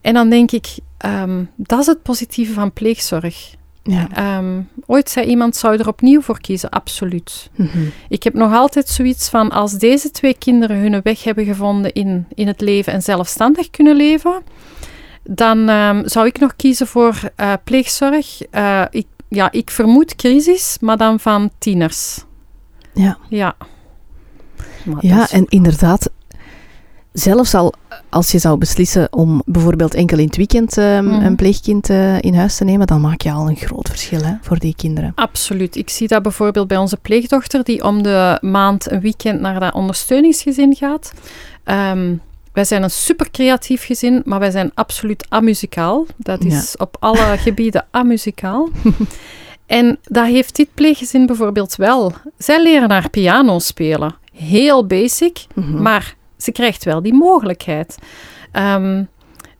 En 0.00 0.14
dan 0.14 0.30
denk 0.30 0.50
ik, 0.50 0.66
um, 1.06 1.50
dat 1.56 1.80
is 1.80 1.86
het 1.86 2.02
positieve 2.02 2.52
van 2.52 2.72
pleegzorg. 2.72 3.54
Ja. 3.82 4.38
Um, 4.38 4.68
ooit 4.86 5.10
zei 5.10 5.26
iemand, 5.26 5.56
zou 5.56 5.76
er 5.76 5.88
opnieuw 5.88 6.20
voor 6.20 6.40
kiezen? 6.40 6.70
Absoluut. 6.70 7.50
Mhm. 7.54 7.78
Ik 8.08 8.22
heb 8.22 8.34
nog 8.34 8.52
altijd 8.52 8.88
zoiets 8.88 9.28
van, 9.28 9.50
als 9.50 9.72
deze 9.72 10.10
twee 10.10 10.34
kinderen 10.38 10.76
hun 10.76 11.00
weg 11.02 11.24
hebben 11.24 11.44
gevonden 11.44 11.92
in, 11.92 12.26
in 12.34 12.46
het 12.46 12.60
leven 12.60 12.92
en 12.92 13.02
zelfstandig 13.02 13.70
kunnen 13.70 13.96
leven, 13.96 14.42
dan 15.22 15.68
um, 15.68 16.08
zou 16.08 16.26
ik 16.26 16.38
nog 16.38 16.56
kiezen 16.56 16.86
voor 16.86 17.20
uh, 17.36 17.52
pleegzorg. 17.64 18.40
Uh, 18.52 18.84
ik, 18.90 19.06
ja, 19.28 19.52
ik 19.52 19.70
vermoed 19.70 20.16
crisis, 20.16 20.76
maar 20.80 20.96
dan 20.96 21.20
van 21.20 21.50
tieners. 21.58 22.24
Ja. 22.94 23.18
Ja. 23.28 23.56
ja, 25.00 25.30
en 25.30 25.44
inderdaad, 25.48 26.10
zelfs 27.12 27.54
al 27.54 27.74
als 28.08 28.30
je 28.30 28.38
zou 28.38 28.58
beslissen 28.58 29.12
om 29.12 29.42
bijvoorbeeld 29.46 29.94
enkel 29.94 30.18
in 30.18 30.26
het 30.26 30.36
weekend 30.36 30.76
um, 30.76 31.04
mm. 31.04 31.24
een 31.24 31.36
pleegkind 31.36 31.90
uh, 31.90 32.22
in 32.22 32.34
huis 32.34 32.56
te 32.56 32.64
nemen, 32.64 32.86
dan 32.86 33.00
maak 33.00 33.20
je 33.20 33.32
al 33.32 33.48
een 33.48 33.56
groot 33.56 33.88
verschil 33.88 34.22
hè, 34.22 34.34
voor 34.40 34.58
die 34.58 34.74
kinderen. 34.76 35.12
Absoluut. 35.14 35.76
Ik 35.76 35.90
zie 35.90 36.08
dat 36.08 36.22
bijvoorbeeld 36.22 36.68
bij 36.68 36.76
onze 36.76 36.96
pleegdochter, 36.96 37.64
die 37.64 37.84
om 37.84 38.02
de 38.02 38.38
maand 38.40 38.90
een 38.90 39.00
weekend 39.00 39.40
naar 39.40 39.60
dat 39.60 39.74
ondersteuningsgezin 39.74 40.74
gaat. 40.74 41.12
Um, 41.64 42.20
wij 42.52 42.64
zijn 42.64 42.82
een 42.82 42.90
super 42.90 43.30
creatief 43.30 43.84
gezin, 43.84 44.22
maar 44.24 44.38
wij 44.38 44.50
zijn 44.50 44.70
absoluut 44.74 45.26
amuzikaal. 45.28 46.06
Dat 46.16 46.44
is 46.44 46.74
ja. 46.78 46.84
op 46.84 46.96
alle 47.00 47.36
gebieden 47.46 47.86
amuzikaal. 47.90 48.68
en 49.66 49.98
dat 50.02 50.26
heeft 50.26 50.56
dit 50.56 50.68
pleeggezin 50.74 51.26
bijvoorbeeld 51.26 51.76
wel. 51.76 52.12
Zij 52.38 52.62
leren 52.62 52.90
haar 52.90 53.10
piano 53.10 53.58
spelen. 53.58 54.14
Heel 54.32 54.86
basic, 54.86 55.46
mm 55.54 55.64
-hmm. 55.64 55.82
maar 55.82 56.14
ze 56.42 56.52
krijgt 56.52 56.84
wel 56.84 57.02
die 57.02 57.14
mogelijkheid. 57.14 57.98
Um, 58.52 59.08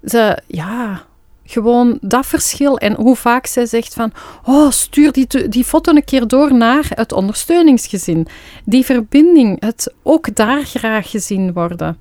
ze, 0.04 0.38
ja, 0.46 1.04
gewoon 1.44 1.98
dat 2.00 2.26
verschil. 2.26 2.78
En 2.78 2.94
hoe 2.94 3.16
vaak 3.16 3.46
zij 3.46 3.66
zegt 3.66 3.94
van, 3.94 4.12
oh, 4.44 4.70
stuur 4.70 5.12
die, 5.12 5.48
die 5.48 5.64
foto 5.64 5.94
een 5.94 6.04
keer 6.04 6.26
door 6.26 6.54
naar 6.54 6.90
het 6.94 7.12
ondersteuningsgezin. 7.12 8.26
Die 8.64 8.84
verbinding, 8.84 9.60
het 9.60 9.94
ook 10.02 10.34
daar 10.34 10.64
graag 10.64 11.10
gezien 11.10 11.52
worden. 11.52 11.98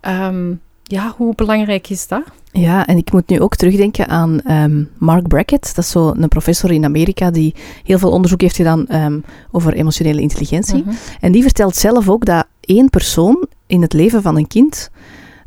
Um, 0.00 0.60
ja, 0.90 1.14
hoe 1.16 1.34
belangrijk 1.34 1.88
is 1.88 2.06
dat? 2.08 2.22
Ja, 2.52 2.86
en 2.86 2.96
ik 2.96 3.12
moet 3.12 3.28
nu 3.28 3.40
ook 3.40 3.56
terugdenken 3.56 4.08
aan 4.08 4.40
um, 4.50 4.90
Mark 4.98 5.28
Brackett. 5.28 5.74
Dat 5.74 5.84
is 5.84 5.90
zo 5.90 6.12
een 6.16 6.28
professor 6.28 6.72
in 6.72 6.84
Amerika 6.84 7.30
die 7.30 7.54
heel 7.84 7.98
veel 7.98 8.10
onderzoek 8.10 8.40
heeft 8.40 8.56
gedaan 8.56 8.86
um, 8.94 9.24
over 9.50 9.72
emotionele 9.72 10.20
intelligentie. 10.20 10.76
Mm 10.76 10.82
-hmm. 10.84 10.96
En 11.20 11.32
die 11.32 11.42
vertelt 11.42 11.76
zelf 11.76 12.08
ook 12.08 12.24
dat 12.24 12.46
één 12.60 12.90
persoon 12.90 13.46
in 13.66 13.82
het 13.82 13.92
leven 13.92 14.22
van 14.22 14.36
een 14.36 14.46
kind 14.46 14.90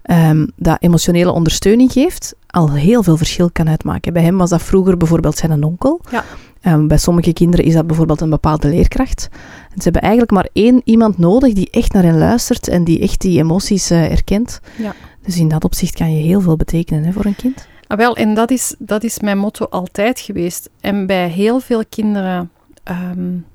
um, 0.03 0.51
dat 0.55 0.77
emotionele 0.79 1.31
ondersteuning 1.31 1.91
geeft, 1.91 2.35
al 2.47 2.71
heel 2.71 3.03
veel 3.03 3.17
verschil 3.17 3.49
kan 3.51 3.69
uitmaken. 3.69 4.13
Bij 4.13 4.23
hem 4.23 4.37
was 4.37 4.49
dat 4.49 4.63
vroeger 4.63 4.97
bijvoorbeeld 4.97 5.37
zijn 5.37 5.63
onkel. 5.63 6.01
Ja. 6.11 6.23
Um, 6.65 6.87
bij 6.87 6.97
sommige 6.97 7.33
kinderen 7.33 7.65
is 7.65 7.73
dat 7.73 7.87
bijvoorbeeld 7.87 8.21
een 8.21 8.29
bepaalde 8.29 8.67
leerkracht. 8.67 9.29
En 9.63 9.77
ze 9.77 9.83
hebben 9.83 10.01
eigenlijk 10.01 10.31
maar 10.31 10.49
één 10.53 10.81
iemand 10.83 11.17
nodig 11.17 11.53
die 11.53 11.69
echt 11.71 11.93
naar 11.93 12.03
hen 12.03 12.17
luistert 12.17 12.67
en 12.67 12.83
die 12.83 12.99
echt 12.99 13.21
die 13.21 13.39
emoties 13.39 13.91
uh, 13.91 14.11
erkent. 14.11 14.59
Ja. 14.77 14.93
Dus 15.25 15.37
in 15.37 15.47
dat 15.47 15.63
opzicht 15.63 15.95
kan 15.95 16.15
je 16.15 16.23
heel 16.23 16.41
veel 16.41 16.55
betekenen 16.55 17.03
hè, 17.03 17.11
voor 17.11 17.25
een 17.25 17.35
kind. 17.35 17.67
Ah, 17.87 17.97
wel, 17.97 18.15
en 18.15 18.33
dat 18.33 18.51
is, 18.51 18.75
dat 18.79 19.03
is 19.03 19.19
mijn 19.19 19.37
motto 19.37 19.65
altijd 19.65 20.19
geweest. 20.19 20.69
En 20.79 21.05
bij 21.05 21.27
heel 21.27 21.59
veel 21.59 21.83
kinderen 21.89 22.51
um, 22.91 23.45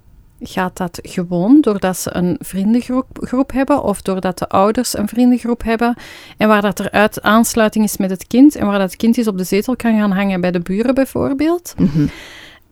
gaat 0.40 0.76
dat 0.76 0.98
gewoon 1.02 1.60
doordat 1.60 1.96
ze 1.96 2.14
een 2.14 2.36
vriendengroep 2.40 3.06
groep 3.20 3.52
hebben 3.52 3.82
of 3.82 4.02
doordat 4.02 4.38
de 4.38 4.48
ouders 4.48 4.98
een 4.98 5.08
vriendengroep 5.08 5.62
hebben 5.62 5.96
en 6.36 6.48
waar 6.48 6.62
dat 6.62 6.78
er 6.78 6.90
uit 6.90 7.22
aansluiting 7.22 7.84
is 7.84 7.96
met 7.96 8.10
het 8.10 8.26
kind 8.26 8.56
en 8.56 8.66
waar 8.66 8.78
dat 8.78 8.96
kind 8.96 9.16
eens 9.16 9.26
op 9.26 9.38
de 9.38 9.44
zetel 9.44 9.76
kan 9.76 9.98
gaan 9.98 10.10
hangen 10.10 10.40
bij 10.40 10.50
de 10.50 10.60
buren 10.60 10.94
bijvoorbeeld. 10.94 11.74
Mm 11.76 11.90
-hmm. 11.92 12.10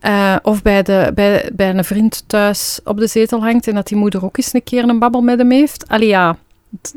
uh, 0.03 0.37
of 0.43 0.63
bij, 0.63 0.83
de, 0.83 1.13
bij, 1.15 1.51
bij 1.55 1.75
een 1.75 1.85
vriend 1.85 2.25
thuis 2.27 2.81
op 2.85 2.99
de 2.99 3.07
zetel 3.07 3.41
hangt 3.41 3.69
en 3.69 3.75
dat 3.75 3.87
die 3.87 3.99
moeder 3.99 4.25
ook 4.25 4.37
eens 4.37 4.55
een 4.55 4.65
keer 4.65 4.89
een 4.89 4.99
babbel 4.99 5.21
met 5.21 5.39
hem 5.39 5.51
heeft. 5.51 5.89
Allee 5.89 6.09
ja, 6.09 6.37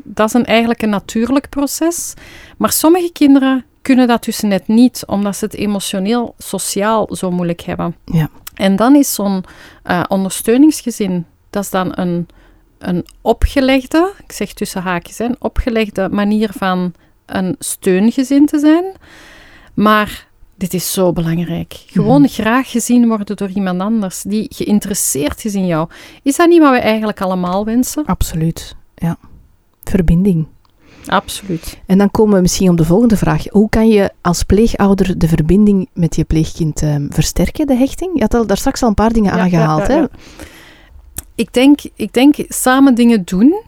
dat 0.02 0.26
is 0.26 0.34
een, 0.34 0.44
eigenlijk 0.44 0.82
een 0.82 0.90
natuurlijk 0.90 1.48
proces. 1.48 2.14
Maar 2.56 2.72
sommige 2.72 3.12
kinderen 3.12 3.64
kunnen 3.82 4.06
dat 4.06 4.24
dus 4.24 4.40
net 4.40 4.68
niet, 4.68 5.02
omdat 5.06 5.36
ze 5.36 5.44
het 5.44 5.54
emotioneel, 5.54 6.34
sociaal 6.38 7.08
zo 7.16 7.30
moeilijk 7.30 7.60
hebben. 7.60 7.96
Ja. 8.04 8.28
En 8.54 8.76
dan 8.76 8.94
is 8.94 9.14
zo'n 9.14 9.44
uh, 9.84 10.02
ondersteuningsgezin, 10.08 11.26
dat 11.50 11.62
is 11.62 11.70
dan 11.70 11.92
een, 11.94 12.28
een 12.78 13.06
opgelegde, 13.20 14.12
ik 14.24 14.32
zeg 14.32 14.52
tussen 14.52 14.82
haakjes, 14.82 15.18
een 15.18 15.36
opgelegde 15.38 16.08
manier 16.08 16.50
van 16.52 16.92
een 17.26 17.56
steungezin 17.58 18.46
te 18.46 18.58
zijn. 18.58 18.84
Maar 19.74 20.28
dit 20.56 20.74
is 20.74 20.92
zo 20.92 21.12
belangrijk. 21.12 21.84
Gewoon 21.86 22.20
mm. 22.20 22.28
graag 22.28 22.70
gezien 22.70 23.08
worden 23.08 23.36
door 23.36 23.48
iemand 23.48 23.80
anders 23.80 24.22
die 24.22 24.46
geïnteresseerd 24.54 25.44
is 25.44 25.54
in 25.54 25.66
jou. 25.66 25.88
Is 26.22 26.36
dat 26.36 26.48
niet 26.48 26.60
wat 26.60 26.70
we 26.70 26.78
eigenlijk 26.78 27.20
allemaal 27.20 27.64
wensen? 27.64 28.04
Absoluut, 28.04 28.76
ja. 28.94 29.18
Verbinding. 29.84 30.46
Absoluut. 31.06 31.78
En 31.86 31.98
dan 31.98 32.10
komen 32.10 32.34
we 32.34 32.40
misschien 32.40 32.70
op 32.70 32.76
de 32.76 32.84
volgende 32.84 33.16
vraag. 33.16 33.48
Hoe 33.48 33.68
kan 33.68 33.88
je 33.88 34.10
als 34.20 34.42
pleegouder 34.42 35.18
de 35.18 35.28
verbinding 35.28 35.88
met 35.92 36.16
je 36.16 36.24
pleegkind 36.24 36.82
um, 36.82 37.08
versterken, 37.12 37.66
de 37.66 37.74
hechting? 37.74 38.10
Je 38.14 38.20
had 38.20 38.34
al, 38.34 38.46
daar 38.46 38.56
straks 38.56 38.82
al 38.82 38.88
een 38.88 38.94
paar 38.94 39.12
dingen 39.12 39.34
ja, 39.34 39.40
aangehaald. 39.40 39.86
Ja, 39.86 39.94
ja, 39.94 40.00
hè? 40.00 40.06
Ik, 41.34 41.52
denk, 41.52 41.80
ik 41.94 42.12
denk 42.12 42.34
samen 42.48 42.94
dingen 42.94 43.24
doen. 43.24 43.62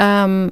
Um, 0.00 0.50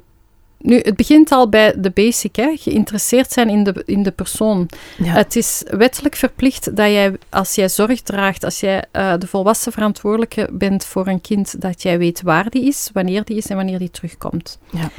nu, 0.59 0.79
het 0.79 0.95
begint 0.95 1.31
al 1.31 1.49
bij 1.49 1.73
de 1.77 1.91
basic, 1.91 2.35
hè? 2.35 2.55
geïnteresseerd 2.55 3.31
zijn 3.31 3.49
in 3.49 3.63
de, 3.63 3.83
in 3.85 4.03
de 4.03 4.11
persoon. 4.11 4.69
Het 5.03 5.35
is 5.35 5.63
wettelijk 5.65 6.15
verplicht 6.15 6.75
dat 6.75 6.87
jij, 6.87 7.17
als 7.29 7.55
jij 7.55 7.69
zorg 7.69 8.01
draagt, 8.01 8.43
als 8.43 8.59
jij 8.59 8.83
uh, 8.93 9.13
de 9.17 9.27
volwassen 9.27 9.71
verantwoordelijke 9.71 10.49
bent 10.51 10.85
voor 10.85 11.07
een 11.07 11.21
kind, 11.21 11.61
dat 11.61 11.81
jij 11.81 11.97
weet 11.97 12.21
waar 12.21 12.49
die 12.49 12.63
is, 12.63 12.89
wanneer 12.93 13.23
die 13.23 13.37
is 13.37 13.47
en 13.47 13.55
wanneer 13.55 13.79
die 13.79 13.91
terugkomt. 13.91 14.59
Ja. 14.69 14.89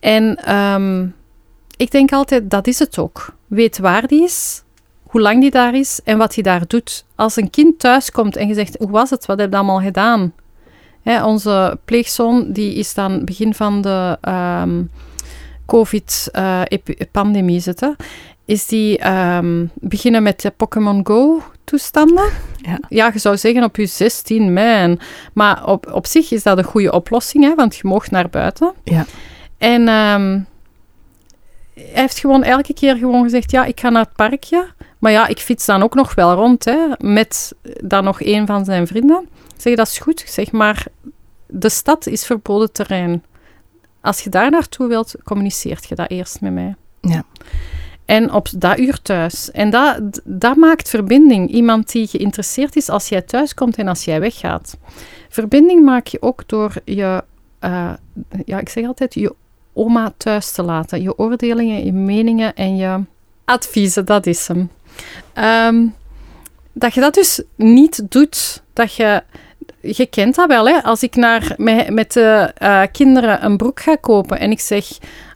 En 0.00 0.54
um, 0.54 1.14
ik 1.76 1.90
denk 1.90 2.12
altijd, 2.12 2.50
dat 2.50 2.66
is 2.66 2.78
het 2.78 2.98
ook. 2.98 3.34
Weet 3.46 3.78
waar 3.78 4.06
die 4.06 4.22
is, 4.22 4.62
hoe 5.02 5.20
lang 5.20 5.40
die 5.40 5.50
daar 5.50 5.74
is 5.74 6.00
en 6.04 6.18
wat 6.18 6.34
hij 6.34 6.42
daar 6.42 6.66
doet. 6.66 7.04
Als 7.14 7.36
een 7.36 7.50
kind 7.50 7.78
thuiskomt 7.78 8.36
en 8.36 8.48
je 8.48 8.54
zegt, 8.54 8.76
hoe 8.78 8.90
was 8.90 9.10
het, 9.10 9.26
wat 9.26 9.38
heb 9.38 9.50
je 9.50 9.56
allemaal 9.56 9.80
gedaan? 9.80 10.32
Hè, 11.08 11.24
onze 11.24 11.78
pleegzoon, 11.84 12.52
die 12.52 12.74
is 12.74 12.94
dan 12.94 13.24
begin 13.24 13.54
van 13.54 13.80
de 13.80 14.18
um, 14.62 14.90
COVID-pandemie 15.66 17.60
zitten, 17.60 17.96
is 18.44 18.66
die 18.66 19.10
um, 19.10 19.70
beginnen 19.74 20.22
met 20.22 20.40
de 20.40 20.50
Pokémon 20.50 21.06
Go 21.06 21.42
toestanden. 21.64 22.30
Ja. 22.56 22.78
ja, 22.88 23.10
je 23.12 23.18
zou 23.18 23.36
zeggen 23.36 23.64
op 23.64 23.76
je 23.76 23.86
16, 23.86 24.52
man. 24.52 25.00
Maar 25.32 25.66
op, 25.66 25.92
op 25.92 26.06
zich 26.06 26.30
is 26.30 26.42
dat 26.42 26.58
een 26.58 26.64
goede 26.64 26.92
oplossing, 26.92 27.44
hè, 27.44 27.54
want 27.54 27.76
je 27.76 27.88
mocht 27.88 28.10
naar 28.10 28.28
buiten. 28.28 28.72
Ja. 28.84 29.04
En 29.58 29.88
um, 29.88 30.46
hij 31.78 32.00
heeft 32.02 32.18
gewoon 32.18 32.42
elke 32.42 32.74
keer 32.74 32.96
gewoon 32.96 33.22
gezegd, 33.22 33.50
ja, 33.50 33.64
ik 33.64 33.80
ga 33.80 33.88
naar 33.88 34.04
het 34.04 34.14
parkje. 34.14 34.66
Maar 34.98 35.12
ja, 35.12 35.26
ik 35.26 35.38
fiets 35.38 35.66
dan 35.66 35.82
ook 35.82 35.94
nog 35.94 36.14
wel 36.14 36.34
rond, 36.34 36.64
hè, 36.64 36.78
met 36.98 37.54
dan 37.62 38.04
nog 38.04 38.22
een 38.22 38.46
van 38.46 38.64
zijn 38.64 38.86
vrienden. 38.86 39.28
Ik 39.54 39.60
zeg, 39.60 39.74
dat 39.74 39.86
is 39.86 39.98
goed. 39.98 40.20
Ik 40.20 40.28
zeg, 40.28 40.52
maar 40.52 40.86
de 41.46 41.68
stad 41.68 42.06
is 42.06 42.26
verboden 42.26 42.72
terrein. 42.72 43.24
Als 44.00 44.20
je 44.20 44.30
daar 44.30 44.50
naartoe 44.50 44.88
wilt, 44.88 45.14
communiceert 45.24 45.88
je 45.88 45.94
dat 45.94 46.10
eerst 46.10 46.40
met 46.40 46.52
mij. 46.52 46.74
Ja. 47.00 47.24
En 48.04 48.32
op 48.32 48.48
dat 48.56 48.78
uur 48.78 49.02
thuis. 49.02 49.50
En 49.50 49.70
dat, 49.70 50.20
dat 50.24 50.56
maakt 50.56 50.88
verbinding. 50.88 51.50
Iemand 51.50 51.92
die 51.92 52.06
geïnteresseerd 52.06 52.76
is 52.76 52.88
als 52.88 53.08
jij 53.08 53.22
thuis 53.22 53.54
komt 53.54 53.76
en 53.76 53.88
als 53.88 54.04
jij 54.04 54.20
weggaat. 54.20 54.78
Verbinding 55.28 55.84
maak 55.84 56.06
je 56.06 56.22
ook 56.22 56.42
door 56.46 56.72
je, 56.84 57.24
uh, 57.60 57.92
ja, 58.44 58.58
ik 58.58 58.68
zeg 58.68 58.86
altijd, 58.86 59.14
je 59.14 59.34
oma 59.78 60.12
thuis 60.16 60.52
te 60.52 60.62
laten. 60.62 61.02
Je 61.02 61.18
oordelingen, 61.18 61.84
je 61.84 61.92
meningen 61.92 62.54
en 62.54 62.76
je 62.76 63.00
adviezen, 63.44 64.04
dat 64.04 64.26
is 64.26 64.48
hem. 64.48 64.70
Um, 65.34 65.94
dat 66.72 66.94
je 66.94 67.00
dat 67.00 67.14
dus 67.14 67.42
niet 67.56 68.10
doet. 68.10 68.62
Dat 68.72 68.94
je, 68.94 69.22
je 69.80 70.06
kent 70.06 70.34
dat 70.34 70.48
wel, 70.48 70.68
hè? 70.68 70.82
Als 70.82 71.02
ik 71.02 71.16
naar, 71.16 71.54
met, 71.88 72.12
de 72.12 72.54
uh, 72.62 72.82
kinderen 72.92 73.44
een 73.44 73.56
broek 73.56 73.80
ga 73.80 73.96
kopen 73.96 74.38
en 74.38 74.50
ik 74.50 74.60
zeg, 74.60 74.86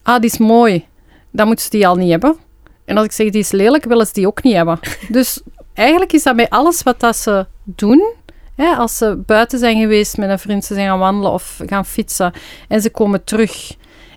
ah, 0.02 0.20
die 0.20 0.30
is 0.30 0.38
mooi, 0.38 0.86
dan 1.30 1.46
moeten 1.46 1.64
ze 1.64 1.70
die 1.70 1.86
al 1.86 1.96
niet 1.96 2.10
hebben. 2.10 2.36
En 2.84 2.96
als 2.96 3.04
ik 3.04 3.12
zeg, 3.12 3.30
die 3.30 3.40
is 3.40 3.50
lelijk, 3.50 3.84
willen 3.84 4.06
ze 4.06 4.12
die 4.12 4.26
ook 4.26 4.42
niet 4.42 4.54
hebben. 4.54 4.78
Dus 5.08 5.40
eigenlijk 5.74 6.12
is 6.12 6.22
dat 6.22 6.36
bij 6.36 6.48
alles 6.48 6.82
wat 6.82 7.00
dat 7.00 7.16
ze 7.16 7.46
doen, 7.64 8.20
Hè, 8.56 8.74
als 8.74 8.96
ze 8.96 9.22
buiten 9.26 9.58
zijn 9.58 9.80
geweest 9.80 10.16
met 10.16 10.30
een 10.30 10.38
vriend, 10.38 10.64
ze 10.64 10.74
zijn 10.74 10.86
gaan 10.86 10.98
wandelen 10.98 11.32
of 11.32 11.60
gaan 11.66 11.84
fietsen 11.84 12.32
en 12.68 12.80
ze 12.80 12.90
komen 12.90 13.24
terug 13.24 13.74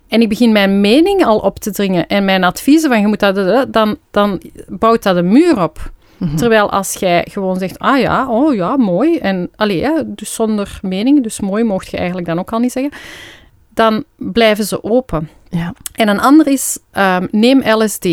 en 0.08 0.22
ik 0.22 0.30
begin 0.30 0.52
mijn 0.52 0.82
mening 0.82 1.26
al 1.26 1.38
op 1.38 1.60
te 1.60 1.72
dringen 1.72 2.08
en 2.08 2.26
mijn 2.26 2.44
adviezen 2.44 2.90
van 2.90 3.00
je 3.00 3.08
moet 3.08 3.20
dat, 3.20 3.74
dan, 3.74 3.98
dan 4.12 4.42
bouwt 4.68 5.04
dat 5.04 5.16
een 5.16 5.32
muur 5.32 5.62
op. 5.64 5.92
Mhm. 6.18 6.36
Terwijl 6.36 6.72
als 6.72 6.94
jij 6.94 7.28
gewoon 7.32 7.58
zegt, 7.58 7.80
ah 7.80 8.00
ja, 8.00 8.30
oh 8.30 8.54
ja, 8.54 8.78
mooi, 8.78 9.18
en 9.18 9.50
allee, 9.56 9.88
dus 10.06 10.34
zonder 10.34 10.80
mening, 10.82 11.24
dus 11.24 11.40
mooi 11.40 11.64
mocht 11.64 11.92
je 11.92 11.98
eigenlijk 11.98 12.28
dan 12.28 12.40
ook 12.40 12.52
al 12.52 12.60
niet 12.60 12.72
zeggen, 12.72 12.92
dan 13.74 14.04
blijven 14.16 14.66
ze 14.66 14.84
open. 14.84 15.30
Ja. 15.50 15.74
En 15.94 16.08
een 16.08 16.20
ander 16.20 16.48
is, 16.48 16.80
ehm, 16.92 17.28
neem 17.32 17.62
LSD. 17.66 18.08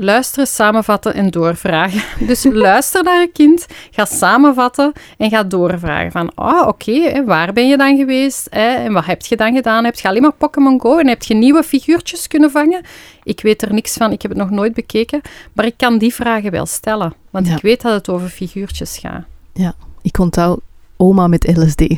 Luisteren, 0.00 0.46
samenvatten 0.46 1.14
en 1.14 1.30
doorvragen. 1.30 2.02
Dus 2.26 2.44
luister 2.44 3.02
naar 3.04 3.20
een 3.22 3.32
kind, 3.32 3.66
ga 3.90 4.04
samenvatten 4.04 4.92
en 5.16 5.30
ga 5.30 5.42
doorvragen. 5.42 6.10
Van, 6.12 6.34
ah, 6.34 6.66
oké, 6.68 7.24
waar 7.24 7.52
ben 7.52 7.68
je 7.68 7.76
dan 7.76 7.96
geweest? 7.96 8.46
Hè? 8.50 8.68
En 8.74 8.92
wat 8.92 9.04
heb 9.06 9.22
je 9.22 9.36
dan 9.36 9.54
gedaan? 9.54 9.84
Heb 9.84 9.94
je 9.94 10.08
alleen 10.08 10.22
maar 10.22 10.32
Pokémon 10.32 10.80
Go 10.80 10.98
en 10.98 11.06
heb 11.08 11.22
je 11.22 11.34
nieuwe 11.34 11.62
figuurtjes 11.62 12.26
kunnen 12.26 12.50
vangen? 12.50 12.80
Ik 13.22 13.40
weet 13.40 13.62
er 13.62 13.72
niks 13.72 13.92
van, 13.96 14.12
ik 14.12 14.22
heb 14.22 14.30
het 14.30 14.40
nog 14.40 14.50
nooit 14.50 14.74
bekeken. 14.74 15.20
Maar 15.52 15.64
ik 15.66 15.74
kan 15.76 15.98
die 15.98 16.14
vragen 16.14 16.50
wel 16.50 16.66
stellen. 16.66 17.14
Want 17.30 17.46
Ja. 17.46 17.54
ik 17.56 17.62
weet 17.62 17.80
dat 17.82 17.92
het 17.92 18.08
over 18.08 18.28
figuurtjes 18.28 18.98
gaat. 18.98 19.24
ja, 19.52 19.74
ik 20.02 20.18
onthoud 20.18 20.60
oma 20.96 21.26
met 21.26 21.56
LSD. 21.56 21.80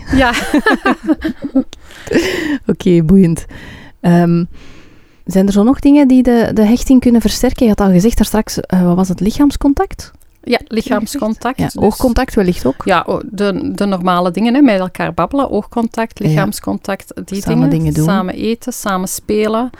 Oké, 2.66 2.88
Ja, 2.90 3.02
boeiend. 3.02 3.46
Ehm, 4.00 4.44
zijn 5.30 5.46
er 5.46 5.52
zo 5.52 5.62
nog 5.62 5.78
dingen 5.78 6.08
die 6.08 6.22
de, 6.22 6.50
de 6.54 6.64
hechting 6.64 7.00
kunnen 7.00 7.20
versterken? 7.20 7.62
Je 7.62 7.68
had 7.76 7.80
al 7.80 7.92
gezegd 7.92 8.16
daar 8.16 8.26
straks, 8.26 8.60
eh, 8.60 8.84
wat 8.84 8.96
was 8.96 9.08
het, 9.08 9.20
lichaamscontact? 9.20 10.12
ja 10.42 10.60
lichaamscontact. 10.66 11.58
Ja, 11.58 11.64
dus- 11.64 11.76
oogcontact 11.76 12.34
wellicht 12.34 12.66
ook. 12.66 12.82
Ja, 12.84 13.06
de, 13.24 13.72
de 13.74 13.86
normale 13.86 14.30
dingen, 14.30 14.54
hè, 14.54 14.60
met 14.60 14.80
elkaar 14.80 15.14
babbelen, 15.14 15.50
oogcontact, 15.50 16.18
lichaamscontact, 16.18 17.12
die 17.24 17.42
Samen 17.42 17.70
dingen 17.70 17.94
doen. 17.94 18.04
Samen 18.04 18.34
eten, 18.34 18.72
samen 18.72 19.08
spelen. 19.08 19.70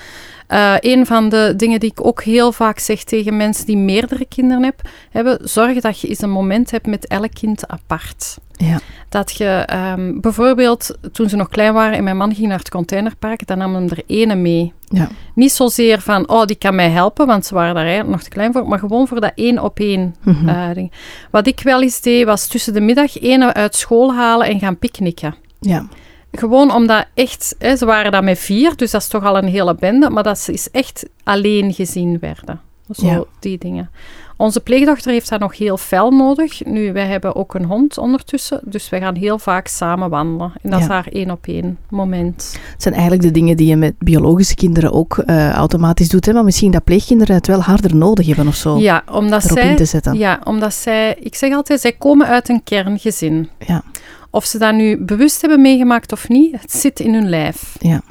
Eh, 0.50 0.74
een 0.80 1.06
van 1.06 1.28
de 1.28 1.52
dingen 1.56 1.80
die 1.80 1.90
ik 1.90 2.06
ook 2.06 2.22
heel 2.22 2.52
vaak 2.52 2.78
zeg 2.78 3.04
tegen 3.04 3.36
mensen 3.36 3.66
die 3.66 3.76
meerdere 3.76 4.24
kinderen 4.26 4.62
heb, 4.64 4.80
hebben, 5.10 5.38
zorg 5.48 5.80
dat 5.80 6.00
je 6.00 6.08
eens 6.08 6.22
een 6.22 6.30
moment 6.30 6.70
hebt 6.70 6.86
met 6.86 7.06
elk 7.06 7.34
kind 7.34 7.68
apart. 7.68 8.38
Ja. 8.52 8.78
Dat 9.08 9.32
je 9.36 9.44
ehm, 9.66 10.20
bijvoorbeeld, 10.20 10.98
toen 11.12 11.28
ze 11.28 11.36
nog 11.36 11.48
klein 11.48 11.72
waren 11.74 11.96
en 11.96 12.04
mijn 12.04 12.16
man 12.16 12.34
ging 12.34 12.48
naar 12.48 12.58
het 12.58 12.70
containerpark, 12.70 13.46
dan 13.46 13.58
nam 13.58 13.74
hem 13.74 13.88
er 13.88 14.02
ene 14.06 14.34
mee. 14.34 14.72
Ja. 14.88 15.08
Niet 15.34 15.52
zozeer 15.52 16.00
van, 16.00 16.28
oh, 16.28 16.44
die 16.44 16.56
kan 16.56 16.74
mij 16.74 16.90
helpen, 16.90 17.26
want 17.26 17.46
ze 17.46 17.54
waren 17.54 17.74
daar 17.74 17.84
eigenlijk 17.84 18.12
nog 18.12 18.22
te 18.22 18.30
klein 18.30 18.52
voor, 18.52 18.68
maar 18.68 18.78
gewoon 18.78 19.08
voor 19.08 19.20
dat 19.20 19.32
één 19.34 19.62
op 19.62 19.78
één 19.78 20.14
Mhm. 20.22 20.48
eh, 20.48 20.74
ding. 20.74 20.92
Wat 21.30 21.46
ik 21.46 21.60
wel 21.60 21.82
eens 21.82 22.00
deed, 22.00 22.24
was 22.26 22.46
tussen 22.46 22.72
de 22.74 22.80
middag 22.80 23.20
ene 23.20 23.54
uit 23.54 23.74
school 23.76 24.14
halen 24.14 24.46
en 24.46 24.58
gaan 24.58 24.78
picknicken. 24.78 25.34
ja. 25.60 25.86
Gewoon 26.32 26.72
omdat 26.74 27.06
echt, 27.14 27.54
hè, 27.58 27.76
ze 27.76 27.84
waren 27.84 28.12
dan 28.12 28.24
met 28.24 28.38
vier, 28.38 28.76
dus 28.76 28.90
dat 28.90 29.00
is 29.00 29.08
toch 29.08 29.24
al 29.24 29.36
een 29.38 29.48
hele 29.48 29.74
bende, 29.74 30.10
maar 30.10 30.22
dat 30.22 30.38
ze 30.38 30.50
eens 30.52 30.70
echt 30.70 31.04
alleen 31.24 31.72
gezien 31.74 32.18
werden. 32.20 32.60
Zo, 32.90 33.06
Ja. 33.06 33.24
die 33.40 33.58
dingen. 33.58 33.90
Onze 34.36 34.60
pleegdochter 34.60 35.12
heeft 35.12 35.28
dat 35.28 35.40
nog 35.40 35.58
heel 35.58 35.76
fel 35.76 36.10
nodig. 36.10 36.64
Nu, 36.64 36.92
wij 36.92 37.06
hebben 37.06 37.36
ook 37.36 37.54
een 37.54 37.64
hond 37.64 37.98
ondertussen, 37.98 38.60
dus 38.64 38.88
wij 38.88 39.00
gaan 39.00 39.14
heel 39.16 39.38
vaak 39.38 39.66
samen 39.66 40.10
wandelen. 40.10 40.52
En 40.62 40.70
dat 40.70 40.78
Ja. 40.78 40.84
is 40.84 40.90
haar 40.90 41.06
één 41.12 41.30
op 41.30 41.46
één 41.46 41.78
moment. 41.88 42.58
Het 42.72 42.82
zijn 42.82 42.94
eigenlijk 42.94 43.22
de 43.22 43.30
dingen 43.30 43.56
die 43.56 43.66
je 43.66 43.76
met 43.76 43.94
biologische 43.98 44.54
kinderen 44.54 44.92
ook 44.92 45.18
eh, 45.18 45.50
automatisch 45.50 46.08
doet. 46.08 46.26
Hè? 46.26 46.32
Maar 46.32 46.44
misschien 46.44 46.70
dat 46.70 46.84
pleegkinderen 46.84 47.34
het 47.34 47.46
wel 47.46 47.60
harder 47.60 47.96
nodig 47.96 48.26
hebben 48.26 48.46
of 48.46 48.54
zo. 48.54 48.78
Ja, 48.78 49.02
omdat 49.10 49.44
erop 49.44 49.58
zij... 49.58 49.70
in 49.70 49.76
te 49.76 49.84
zetten. 49.84 50.18
Ja, 50.18 50.40
omdat 50.44 50.74
zij... 50.74 51.14
Ik 51.20 51.34
zeg 51.34 51.52
altijd, 51.54 51.80
zij 51.80 51.92
komen 51.92 52.26
uit 52.26 52.48
een 52.48 52.62
kerngezin. 52.64 53.48
Ja. 53.66 53.82
Of 54.30 54.44
ze 54.44 54.58
dat 54.58 54.74
nu 54.74 54.96
bewust 54.96 55.40
hebben 55.40 55.60
meegemaakt 55.60 56.12
of 56.12 56.28
niet, 56.28 56.60
het 56.60 56.72
zit 56.72 57.00
in 57.00 57.14
hun 57.14 57.28
lijf. 57.28 57.76
Ja. 57.80 58.02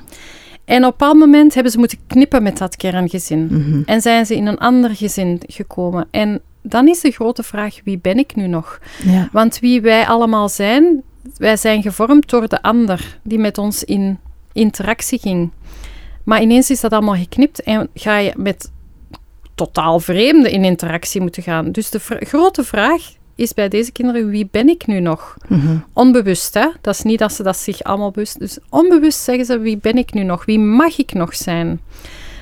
En 0.65 0.77
op 0.77 0.83
een 0.83 0.89
bepaald 0.97 1.17
moment 1.17 1.53
hebben 1.53 1.71
ze 1.71 1.77
moeten 1.77 1.97
knippen 2.07 2.43
met 2.43 2.57
dat 2.57 2.75
kerngezin. 2.75 3.47
Mhm. 3.51 3.81
En 3.85 4.01
zijn 4.01 4.25
ze 4.25 4.35
in 4.35 4.45
een 4.45 4.57
ander 4.57 4.95
gezin 4.95 5.41
gekomen. 5.47 6.07
En 6.11 6.41
dan 6.61 6.87
is 6.87 7.01
de 7.01 7.11
grote 7.11 7.43
vraag, 7.43 7.75
wie 7.83 7.99
ben 7.99 8.17
ik 8.17 8.35
nu 8.35 8.47
nog? 8.47 8.79
ja. 9.03 9.29
Want 9.31 9.59
wie 9.59 9.81
wij 9.81 10.05
allemaal 10.05 10.49
zijn, 10.49 11.03
wij 11.37 11.57
zijn 11.57 11.81
gevormd 11.81 12.29
door 12.29 12.47
de 12.47 12.61
ander 12.61 13.19
die 13.23 13.39
met 13.39 13.57
ons 13.57 13.83
in 13.83 14.19
interactie 14.53 15.19
ging. 15.19 15.51
Maar 16.23 16.41
ineens 16.41 16.69
is 16.69 16.79
dat 16.79 16.91
allemaal 16.91 17.15
geknipt 17.15 17.63
en 17.63 17.89
ga 17.93 18.17
je 18.17 18.33
met 18.37 18.71
totaal 19.55 19.99
vreemden 19.99 20.51
in 20.51 20.63
interactie 20.63 21.21
moeten 21.21 21.43
gaan. 21.43 21.71
Dus 21.71 21.89
de 21.89 21.99
vr- 21.99 22.25
grote 22.25 22.63
vraag 22.63 23.01
is 23.39 23.53
bij 23.53 23.69
deze 23.69 23.91
kinderen, 23.91 24.29
wie 24.29 24.47
ben 24.51 24.67
ik 24.69 24.87
nu 24.87 24.99
nog? 24.99 25.37
Mhm. 25.47 25.77
Onbewust, 25.93 26.53
hè? 26.53 26.67
Dat 26.81 26.93
is 26.93 27.01
niet 27.01 27.19
dat 27.19 27.33
ze 27.33 27.43
dat 27.43 27.57
zich 27.57 27.83
allemaal 27.83 28.11
bewust... 28.11 28.39
Dus 28.39 28.57
onbewust 28.69 29.19
zeggen 29.19 29.45
ze, 29.45 29.59
wie 29.59 29.77
ben 29.77 29.97
ik 29.97 30.13
nu 30.13 30.23
nog? 30.23 30.45
Wie 30.45 30.59
mag 30.59 30.97
ik 30.97 31.13
nog 31.13 31.35
zijn? 31.35 31.81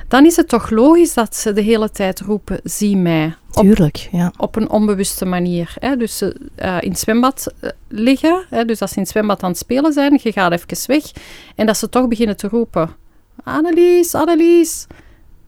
Dan 0.07 0.25
is 0.25 0.35
het 0.35 0.47
toch 0.47 0.69
logisch 0.69 1.13
dat 1.13 1.35
ze 1.35 1.53
de 1.53 1.61
hele 1.61 1.89
tijd 1.89 2.19
roepen, 2.19 2.59
zie 2.63 2.97
mij. 2.97 3.35
Op, 3.53 3.63
Tuurlijk, 3.63 4.09
ja. 4.11 4.31
op 4.37 4.55
een 4.55 4.69
onbewuste 4.69 5.25
manier. 5.25 5.73
Hè? 5.79 5.97
Dus 5.97 6.17
ze 6.17 6.35
eh, 6.55 6.77
in 6.79 6.89
het 6.89 6.99
zwembad 6.99 7.53
eh, 7.59 7.69
liggen, 7.87 8.45
hè? 8.49 8.65
dus 8.65 8.81
als 8.81 8.89
ze 8.89 8.95
in 8.95 9.01
het 9.01 9.11
zwembad 9.11 9.43
aan 9.43 9.49
het 9.49 9.59
spelen 9.59 9.93
zijn, 9.93 10.19
je 10.23 10.31
gaat 10.31 10.51
even 10.51 10.87
weg, 10.87 11.03
en 11.55 11.65
dat 11.65 11.77
ze 11.77 11.89
toch 11.89 12.07
beginnen 12.07 12.37
te 12.37 12.47
roepen, 12.47 12.89
Annelies, 13.43 14.13
Annelies. 14.15 14.87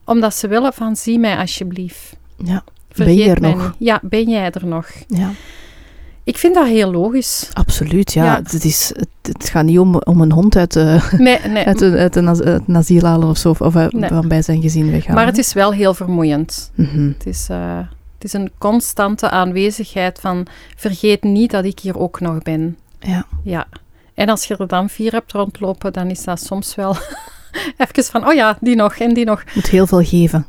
Omdat 0.04 0.34
ze 0.34 0.48
willen 0.48 0.72
van, 0.72 0.96
zie 0.96 1.18
mij 1.18 1.36
alsjeblieft. 1.36 2.16
ja. 2.36 2.64
Vergeet 2.92 3.16
ben 3.16 3.24
je 3.24 3.34
er 3.34 3.40
nog? 3.40 3.62
niet. 3.62 3.74
Ja, 3.78 3.98
ben 4.02 4.28
jij 4.30 4.50
er 4.50 4.66
nog? 4.66 4.88
Ja, 5.08 5.30
Ik 6.24 6.38
vind 6.38 6.54
dat 6.54 6.66
heel 6.66 6.90
logisch. 6.90 7.48
absoluut. 7.52 8.12
Ja. 8.12 8.24
Ja. 8.24 8.40
Het, 8.42 8.64
is, 8.64 8.92
het, 8.96 9.08
het 9.22 9.48
gaat 9.48 9.64
niet 9.64 9.78
om, 9.78 9.94
om 9.94 10.20
een 10.20 10.32
hond 10.32 10.56
uit, 10.56 10.76
eh, 10.76 11.12
Nee, 11.12 11.38
nee. 11.48 11.64
uit, 11.70 11.80
een, 11.80 11.96
uit, 11.96 12.16
een, 12.16 12.28
as- 12.28 12.40
uit 12.40 12.62
een 12.66 12.76
asiel 12.76 13.04
halen 13.04 13.28
of 13.28 13.36
zo, 13.38 13.54
of 13.58 13.74
Nee. 13.74 14.08
van 14.08 14.28
bij 14.28 14.42
zijn 14.42 14.60
gezin 14.62 14.90
weghalen. 14.90 15.14
Maar 15.14 15.26
het 15.26 15.38
is 15.38 15.52
wel 15.52 15.72
heel 15.72 15.94
vermoeiend. 15.94 16.70
Mhm. 16.74 17.06
Het 17.08 17.26
is, 17.26 17.46
eh, 17.50 17.78
het 18.14 18.24
is 18.24 18.32
een 18.32 18.50
constante 18.58 19.30
aanwezigheid 19.30 20.20
van 20.20 20.46
vergeet 20.76 21.22
niet 21.22 21.50
dat 21.50 21.64
ik 21.64 21.78
hier 21.78 21.98
ook 21.98 22.20
nog 22.20 22.42
ben. 22.42 22.76
Ja. 22.98 23.26
Ja. 23.42 23.66
En 24.14 24.28
als 24.28 24.44
je 24.44 24.56
er 24.56 24.66
dan 24.66 24.88
vier 24.88 25.12
hebt 25.12 25.32
rondlopen, 25.32 25.92
dan 25.92 26.06
is 26.10 26.24
dat 26.24 26.40
soms 26.40 26.74
wel 26.74 26.96
even 27.76 28.04
van, 28.04 28.26
oh 28.26 28.34
ja, 28.34 28.58
die 28.60 28.76
nog 28.76 28.94
en 28.94 29.14
die 29.14 29.24
nog. 29.24 29.42
Je 29.44 29.50
moet 29.54 29.68
heel 29.68 29.86
veel 29.86 30.04
geven. 30.04 30.46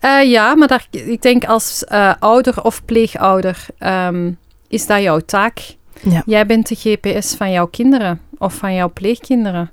Eh, 0.00 0.30
ja, 0.30 0.54
maar 0.54 0.68
daar, 0.68 0.86
ik 0.90 1.22
denk 1.22 1.44
als 1.44 1.84
eh, 1.84 2.14
ouder 2.18 2.62
of 2.62 2.84
pleegouder 2.84 3.66
ehm, 3.78 4.32
is 4.68 4.86
dat 4.86 5.02
jouw 5.02 5.20
taak. 5.20 5.76
Ja. 6.02 6.22
Jij 6.26 6.46
bent 6.46 6.68
de 6.68 6.74
GPS 6.74 7.34
van 7.34 7.50
jouw 7.50 7.66
kinderen 7.66 8.20
of 8.38 8.54
van 8.54 8.74
jouw 8.74 8.90
pleegkinderen. 8.92 9.70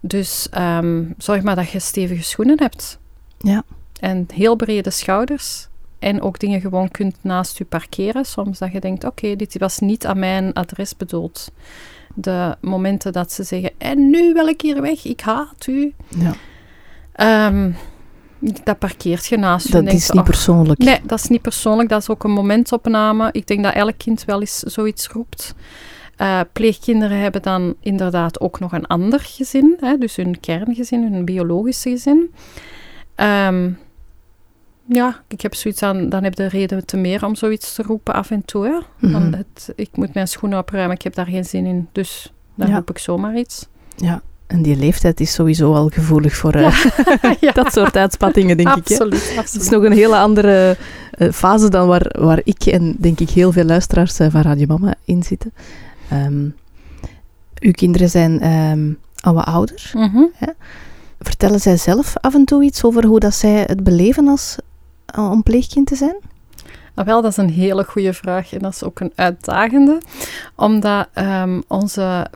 Dus 0.00 0.48
ehm, 0.50 1.04
zorg 1.18 1.42
maar 1.42 1.56
dat 1.56 1.70
je 1.70 1.78
stevige 1.78 2.22
schoenen 2.22 2.58
hebt. 2.60 2.98
Ja. 3.38 3.62
En 4.00 4.26
heel 4.34 4.56
brede 4.56 4.90
schouders. 4.90 5.68
En 5.98 6.22
ook 6.22 6.38
dingen 6.38 6.60
gewoon 6.60 6.90
kunt 6.90 7.16
naast 7.20 7.60
u 7.60 7.64
parkeren. 7.64 8.24
Soms 8.24 8.58
dat 8.58 8.72
je 8.72 8.80
denkt, 8.80 9.04
oké, 9.04 9.36
dit 9.36 9.58
was 9.58 9.78
niet 9.78 10.06
aan 10.06 10.18
mijn 10.18 10.52
adres 10.52 10.96
bedoeld. 10.96 11.50
De 12.14 12.56
momenten 12.60 13.12
dat 13.12 13.32
ze 13.32 13.42
zeggen, 13.42 13.70
en 13.78 14.10
nu 14.10 14.32
wil 14.32 14.46
ik 14.46 14.60
hier 14.60 14.80
weg, 14.80 15.04
ik 15.04 15.20
haat 15.20 15.66
u. 15.66 15.94
Ja. 16.08 16.34
Ehm, 17.12 17.70
dat 18.64 18.78
parkeert 18.78 19.26
je 19.26 19.36
naast 19.36 19.74
en 19.74 19.84
Dat 19.84 19.94
is 19.94 20.06
je, 20.06 20.12
niet 20.12 20.20
"Och, 20.20 20.26
persoonlijk. 20.28 20.78
Nee, 20.78 21.00
dat 21.04 21.18
is 21.18 21.26
niet 21.26 21.42
persoonlijk. 21.42 21.88
Dat 21.88 22.00
is 22.00 22.08
ook 22.08 22.24
een 22.24 22.30
momentopname. 22.30 23.28
Ik 23.32 23.46
denk 23.46 23.62
dat 23.62 23.74
elk 23.74 23.98
kind 23.98 24.24
wel 24.24 24.40
eens 24.40 24.58
zoiets 24.58 25.08
roept. 25.08 25.54
Eh, 26.16 26.40
pleegkinderen 26.52 27.18
hebben 27.18 27.42
dan 27.42 27.74
inderdaad 27.80 28.40
ook 28.40 28.60
nog 28.60 28.72
een 28.72 28.86
ander 28.86 29.20
gezin. 29.20 29.76
Hè, 29.80 29.98
dus 29.98 30.16
hun 30.16 30.40
kerngezin, 30.40 31.12
hun 31.12 31.24
biologische 31.24 31.90
gezin. 31.90 32.34
Ehm, 33.14 33.70
ja, 34.86 35.22
ik 35.28 35.40
heb 35.40 35.54
zoiets 35.54 35.82
aan... 35.82 36.08
Dan 36.08 36.24
heb 36.24 36.34
je 36.38 36.46
reden 36.46 36.86
te 36.86 36.96
meer 36.96 37.24
om 37.24 37.34
zoiets 37.34 37.74
te 37.74 37.82
roepen 37.82 38.14
af 38.14 38.30
en 38.30 38.44
toe. 38.44 38.66
Hè. 38.66 39.08
Mhm. 39.08 39.32
Het, 39.32 39.72
ik 39.76 39.88
moet 39.92 40.14
mijn 40.14 40.28
schoenen 40.28 40.58
opruimen, 40.58 40.94
ik 40.96 41.02
heb 41.02 41.14
daar 41.14 41.26
geen 41.26 41.44
zin 41.44 41.66
in. 41.66 41.88
Dus 41.92 42.32
dan 42.54 42.68
Ja. 42.68 42.74
roep 42.76 42.90
ik 42.90 42.98
zomaar 42.98 43.36
iets. 43.38 43.66
Ja. 43.96 44.22
En 44.50 44.62
die 44.62 44.76
leeftijd 44.76 45.20
is 45.20 45.32
sowieso 45.32 45.74
al 45.74 45.88
gevoelig 45.88 46.36
voor 46.36 46.52
eh, 46.52 46.84
Ja, 47.40 47.52
dat 47.62 47.72
soort 47.72 47.96
uitspattingen, 47.96 48.56
denk 48.56 48.76
ik. 48.76 48.88
Hè? 48.88 48.94
absoluut, 48.94 49.36
Het 49.36 49.54
is 49.54 49.68
nog 49.68 49.82
een 49.82 49.92
hele 49.92 50.16
andere 50.16 50.76
eh, 51.10 51.32
fase 51.32 51.68
dan 51.68 51.86
waar, 51.86 52.14
waar 52.18 52.40
ik 52.44 52.66
en 52.66 52.96
denk 52.98 53.20
ik 53.20 53.30
heel 53.30 53.52
veel 53.52 53.64
luisteraars 53.64 54.18
eh, 54.18 54.30
van 54.30 54.40
Radio 54.40 54.66
Mama 54.66 54.94
in 55.04 55.22
zitten. 55.22 55.52
Ehm, 56.08 56.48
uw 57.60 57.70
kinderen 57.70 58.10
zijn 58.10 58.40
ehm, 58.40 58.92
al 59.20 59.34
wat 59.34 59.44
ouder. 59.44 59.90
Mhm. 59.94 60.24
Vertellen 61.20 61.60
zij 61.60 61.76
zelf 61.76 62.16
af 62.16 62.34
en 62.34 62.44
toe 62.44 62.62
iets 62.62 62.84
over 62.84 63.04
hoe 63.04 63.20
dat 63.20 63.34
zij 63.34 63.64
het 63.66 63.84
beleven 63.84 64.28
als 64.28 64.56
om 65.16 65.42
pleegkind 65.42 65.86
te 65.86 65.96
zijn? 65.96 66.16
Ah, 66.94 67.06
wel, 67.06 67.22
dat 67.22 67.30
is 67.30 67.36
een 67.36 67.50
hele 67.50 67.84
goede 67.84 68.12
vraag 68.12 68.52
en 68.52 68.58
dat 68.58 68.72
is 68.72 68.82
ook 68.82 69.00
een 69.00 69.12
uitdagende, 69.14 69.98
omdat 70.54 71.08
ehm, 71.12 71.60
onze 71.66 72.26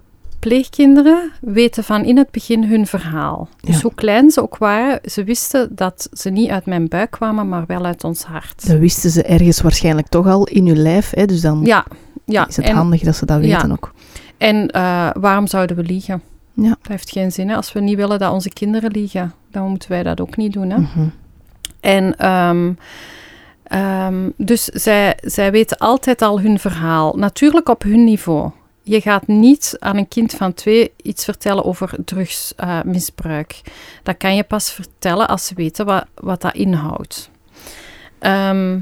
pleegkinderen 0.49 1.31
weten 1.41 1.85
van 1.85 2.05
in 2.05 2.17
het 2.17 2.31
begin 2.31 2.65
hun 2.65 2.87
verhaal. 2.87 3.49
Dus 3.61 3.75
Ja. 3.75 3.81
hoe 3.83 3.95
klein 3.95 4.31
ze 4.31 4.43
ook 4.43 4.57
waren, 4.57 5.01
ze 5.11 5.25
wisten 5.25 5.69
dat 5.75 6.09
ze 6.13 6.31
niet 6.31 6.49
uit 6.49 6.67
mijn 6.67 6.89
buik 6.89 7.11
kwamen, 7.11 7.49
maar 7.49 7.65
wel 7.67 7.85
uit 7.85 8.05
ons 8.05 8.23
hart. 8.23 8.67
Dat 8.69 8.79
wisten 8.79 9.11
ze 9.11 9.23
ergens 9.23 9.61
waarschijnlijk 9.61 10.09
toch 10.09 10.27
al 10.27 10.47
in 10.47 10.67
uw 10.67 10.75
lijf. 10.75 11.11
Hè? 11.15 11.25
Dus 11.27 11.41
dan, 11.41 11.61
Ja, 11.65 11.85
ja. 12.25 12.49
Is 12.49 12.57
het 12.57 12.65
en, 12.65 12.75
handig 12.75 13.01
dat 13.03 13.17
ze 13.17 13.27
dat 13.27 13.41
weten 13.41 13.73
ook. 13.73 13.93
en 14.39 14.71
eh, 14.71 15.11
waarom 15.21 15.47
zouden 15.47 15.77
we 15.77 15.83
liegen? 15.83 16.23
Ja. 16.53 16.69
Dat 16.69 16.89
heeft 16.89 17.11
geen 17.11 17.33
zin. 17.33 17.49
Hè? 17.49 17.57
Als 17.57 17.73
we 17.73 17.81
niet 17.81 17.97
willen 17.97 18.19
dat 18.19 18.33
onze 18.33 18.51
kinderen 18.51 18.91
liegen, 18.91 19.33
dan 19.51 19.69
moeten 19.69 19.89
wij 19.91 20.03
dat 20.03 20.21
ook 20.21 20.37
niet 20.37 20.53
doen. 20.53 20.71
Hè? 20.71 20.79
Mhm. 20.79 21.09
En 21.81 22.17
ehm, 22.19 22.73
ehm, 23.63 24.31
dus 24.37 24.65
zij, 24.65 25.19
zij 25.23 25.51
weten 25.53 25.77
altijd 25.79 26.23
al 26.23 26.41
hun 26.41 26.59
verhaal. 26.59 27.15
Natuurlijk 27.17 27.69
op 27.69 27.83
hun 27.83 28.05
niveau. 28.05 28.51
Je 28.87 29.01
gaat 29.01 29.27
niet 29.27 29.77
aan 29.79 29.97
een 29.97 30.09
kind 30.09 30.33
van 30.33 30.55
twee 30.55 30.93
iets 31.03 31.25
vertellen 31.25 31.65
over 31.65 32.05
drugsmisbruik. 32.05 33.61
dat 34.03 34.17
kan 34.17 34.37
je 34.37 34.43
pas 34.43 34.73
vertellen 34.73 35.29
als 35.29 35.47
ze 35.47 35.55
weten 35.55 35.87
wat, 35.87 36.07
wat 36.15 36.41
dat 36.41 36.55
inhoudt. 36.55 37.31
Ehm, 38.19 38.79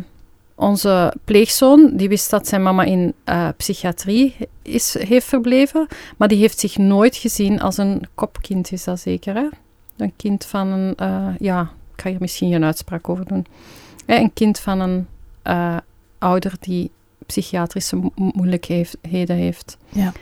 onze 0.54 1.14
pleegzoon, 1.24 1.90
die 1.96 2.08
wist 2.08 2.30
dat 2.30 2.48
zijn 2.48 2.62
mama 2.62 2.82
in 2.82 3.14
eh, 3.24 3.48
psychiatrie 3.56 4.36
is, 4.62 4.96
heeft 4.98 5.26
verbleven, 5.26 5.86
maar 6.16 6.28
die 6.28 6.38
heeft 6.38 6.58
zich 6.58 6.78
nooit 6.78 7.16
gezien 7.16 7.60
als 7.60 7.76
een 7.76 8.02
kopkind, 8.14 8.72
is 8.72 8.84
dat 8.84 9.00
zeker, 9.00 9.34
hè? 9.34 9.48
Een 9.96 10.12
kind 10.16 10.44
van 10.44 10.68
een, 10.68 10.94
eh, 10.96 11.28
ja, 11.38 11.70
ik 11.94 12.02
ga 12.02 12.16
misschien 12.18 12.50
geen 12.50 12.64
uitspraak 12.64 13.08
over 13.08 13.26
doen. 13.26 13.46
Hè, 14.06 14.16
een 14.16 14.32
kind 14.32 14.58
van 14.58 14.80
een 14.80 15.06
eh, 15.42 15.76
ouder 16.18 16.54
die 16.60 16.90
psychiatrische 17.32 17.96
mo- 17.96 18.12
moeilijkheden 18.14 19.36
heeft. 19.36 19.76
Ja. 19.88 20.12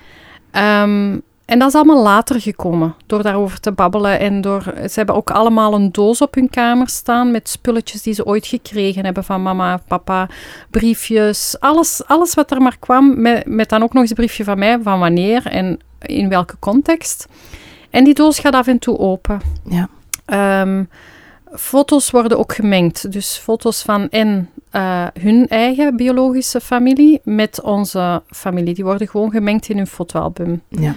Ehm, 0.50 1.18
en 1.44 1.58
dat 1.58 1.68
is 1.68 1.74
allemaal 1.74 2.02
later 2.02 2.40
gekomen, 2.40 2.94
door 3.06 3.22
daarover 3.22 3.61
te 3.61 3.72
babbelen. 3.72 4.18
En 4.18 4.40
door, 4.40 4.62
ze 4.62 4.92
hebben 4.92 5.14
ook 5.14 5.30
allemaal 5.30 5.74
een 5.74 5.92
doos 5.92 6.20
op 6.20 6.34
hun 6.34 6.50
kamer 6.50 6.88
staan 6.88 7.30
met 7.30 7.48
spulletjes 7.48 8.02
die 8.02 8.14
ze 8.14 8.26
ooit 8.26 8.46
gekregen 8.46 9.04
hebben 9.04 9.24
van 9.24 9.42
mama 9.42 9.82
papa. 9.88 10.28
Briefjes, 10.70 11.56
alles, 11.61 12.02
alles 12.06 12.34
wat 12.34 12.50
er 12.50 12.62
maar 12.62 12.78
kwam, 12.78 13.20
met, 13.20 13.46
met 13.46 13.68
dan 13.68 13.82
ook 13.82 13.92
nog 13.92 14.02
eens 14.02 14.11
een 14.11 14.16
briefje 14.16 14.44
van 14.44 14.58
mij, 14.58 14.78
van 14.82 14.98
wanneer 14.98 15.46
en 15.46 15.78
in 16.00 16.28
welke 16.28 16.56
context. 16.58 17.26
En 17.90 18.04
die 18.04 18.14
doos 18.14 18.38
gaat 18.38 18.54
af 18.54 18.66
en 18.66 18.78
toe 18.78 18.98
open. 18.98 19.40
Ja. 19.68 19.88
Ehm, 20.24 20.84
foto's 21.54 22.11
worden 22.11 22.38
ook 22.38 22.54
gemengd. 22.54 23.12
Dus 23.12 23.36
foto's 23.36 23.82
van 23.82 24.08
en 24.08 24.48
eh, 24.71 25.07
hun 25.21 25.49
eigen 25.49 25.97
biologische 25.97 26.61
familie 26.61 27.21
met 27.25 27.62
onze 27.62 28.23
familie. 28.27 28.75
Die 28.75 28.85
worden 28.85 29.09
gewoon 29.09 29.31
gemengd 29.31 29.68
in 29.68 29.77
hun 29.77 29.87
fotoalbum. 29.87 30.62
ja. 30.68 30.95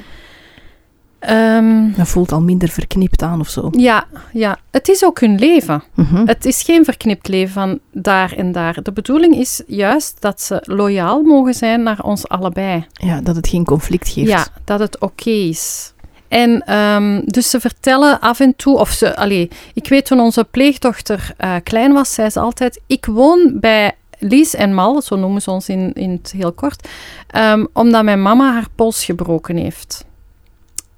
Ehm, 1.20 1.92
Dat 1.98 2.08
voelt 2.08 2.32
al 2.32 2.42
minder 2.42 2.70
verknipt 2.70 3.22
aan 3.22 3.40
of 3.40 3.50
zo. 3.50 3.68
ja, 3.72 4.06
ja, 4.34 4.58
het 4.72 4.88
is 4.88 5.06
ook 5.06 5.20
hun 5.20 5.40
leven. 5.40 5.84
Mhm. 5.94 6.26
Het 6.28 6.46
is 6.46 6.62
geen 6.64 6.84
verknipt 6.86 7.28
leven 7.28 7.54
van 7.54 7.80
daar 7.92 8.34
en 8.34 8.52
daar. 8.52 8.84
De 8.84 8.92
bedoeling 8.92 9.36
is 9.36 9.64
juist 9.68 10.22
dat 10.22 10.42
ze 10.42 10.62
loyaal 10.66 11.22
mogen 11.22 11.54
zijn 11.54 11.84
naar 11.84 12.04
ons 12.04 12.28
allebei. 12.28 12.86
Ja, 12.94 13.22
dat 13.22 13.36
het 13.36 13.48
geen 13.48 13.66
conflict 13.66 14.10
geeft. 14.10 14.30
Ja, 14.30 14.48
dat 14.64 14.80
het 14.80 15.00
oké 15.00 15.30
is. 15.30 15.93
En 16.34 16.66
ehm, 16.66 17.22
dus 17.26 17.50
ze 17.50 17.60
vertellen 17.60 18.20
af 18.20 18.40
en 18.40 18.56
toe, 18.56 18.78
of 18.78 18.90
ze, 18.90 19.16
allee, 19.16 19.50
ik 19.74 19.88
weet 19.88 20.06
toen 20.06 20.20
onze 20.20 20.44
pleegdochter 20.44 21.34
eh, 21.38 21.56
klein 21.64 21.94
was, 21.94 22.14
zei 22.14 22.30
ze 22.30 22.40
altijd: 22.40 22.82
Ik 22.88 23.06
woon 23.06 23.52
bij 23.60 23.92
Lies 24.20 24.56
en 24.56 24.74
Mal, 24.74 25.02
zo 25.02 25.16
noemen 25.16 25.42
ze 25.42 25.52
ons 25.52 25.70
in, 25.70 25.94
in 25.94 26.12
het 26.12 26.34
heel 26.38 26.52
kort, 26.52 26.88
ehm, 27.28 27.66
omdat 27.74 28.04
mijn 28.04 28.22
mama 28.22 28.54
haar 28.54 28.68
pols 28.76 29.06
gebroken 29.06 29.58
heeft. 29.58 30.06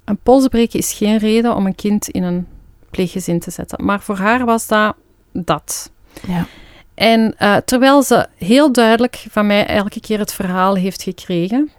Een 0.04 0.18
pols 0.22 0.48
breken 0.48 0.78
is 0.78 0.92
geen 0.92 1.18
reden 1.18 1.54
om 1.54 1.66
een 1.66 1.74
kind 1.74 2.08
in 2.08 2.22
een 2.22 2.46
pleeggezin 2.90 3.40
te 3.40 3.50
zetten, 3.50 3.84
maar 3.84 4.00
voor 4.00 4.16
haar 4.16 4.44
was 4.44 4.66
dat 4.66 4.94
dat. 5.32 5.90
Ja. 6.26 6.46
En 6.94 7.34
eh, 7.38 7.56
terwijl 7.56 8.02
ze 8.02 8.26
heel 8.36 8.72
duidelijk 8.72 9.26
van 9.30 9.46
mij 9.46 9.66
elke 9.66 10.00
keer 10.00 10.18
het 10.18 10.32
verhaal 10.32 10.74
heeft 10.74 11.02
gekregen. 11.02 11.70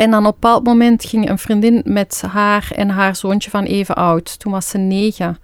En 0.00 0.10
dan 0.10 0.26
op 0.26 0.34
een 0.34 0.40
bepaald 0.40 0.64
moment 0.64 1.04
ging 1.04 1.28
een 1.28 1.38
vriendin 1.38 1.82
met 1.84 2.22
haar 2.26 2.70
en 2.74 2.88
haar 2.88 3.16
zoontje 3.16 3.50
van 3.50 3.64
even 3.64 3.94
oud. 3.94 4.38
Toen 4.38 4.52
was 4.52 4.68
ze 4.68 4.78
negen. 4.78 5.38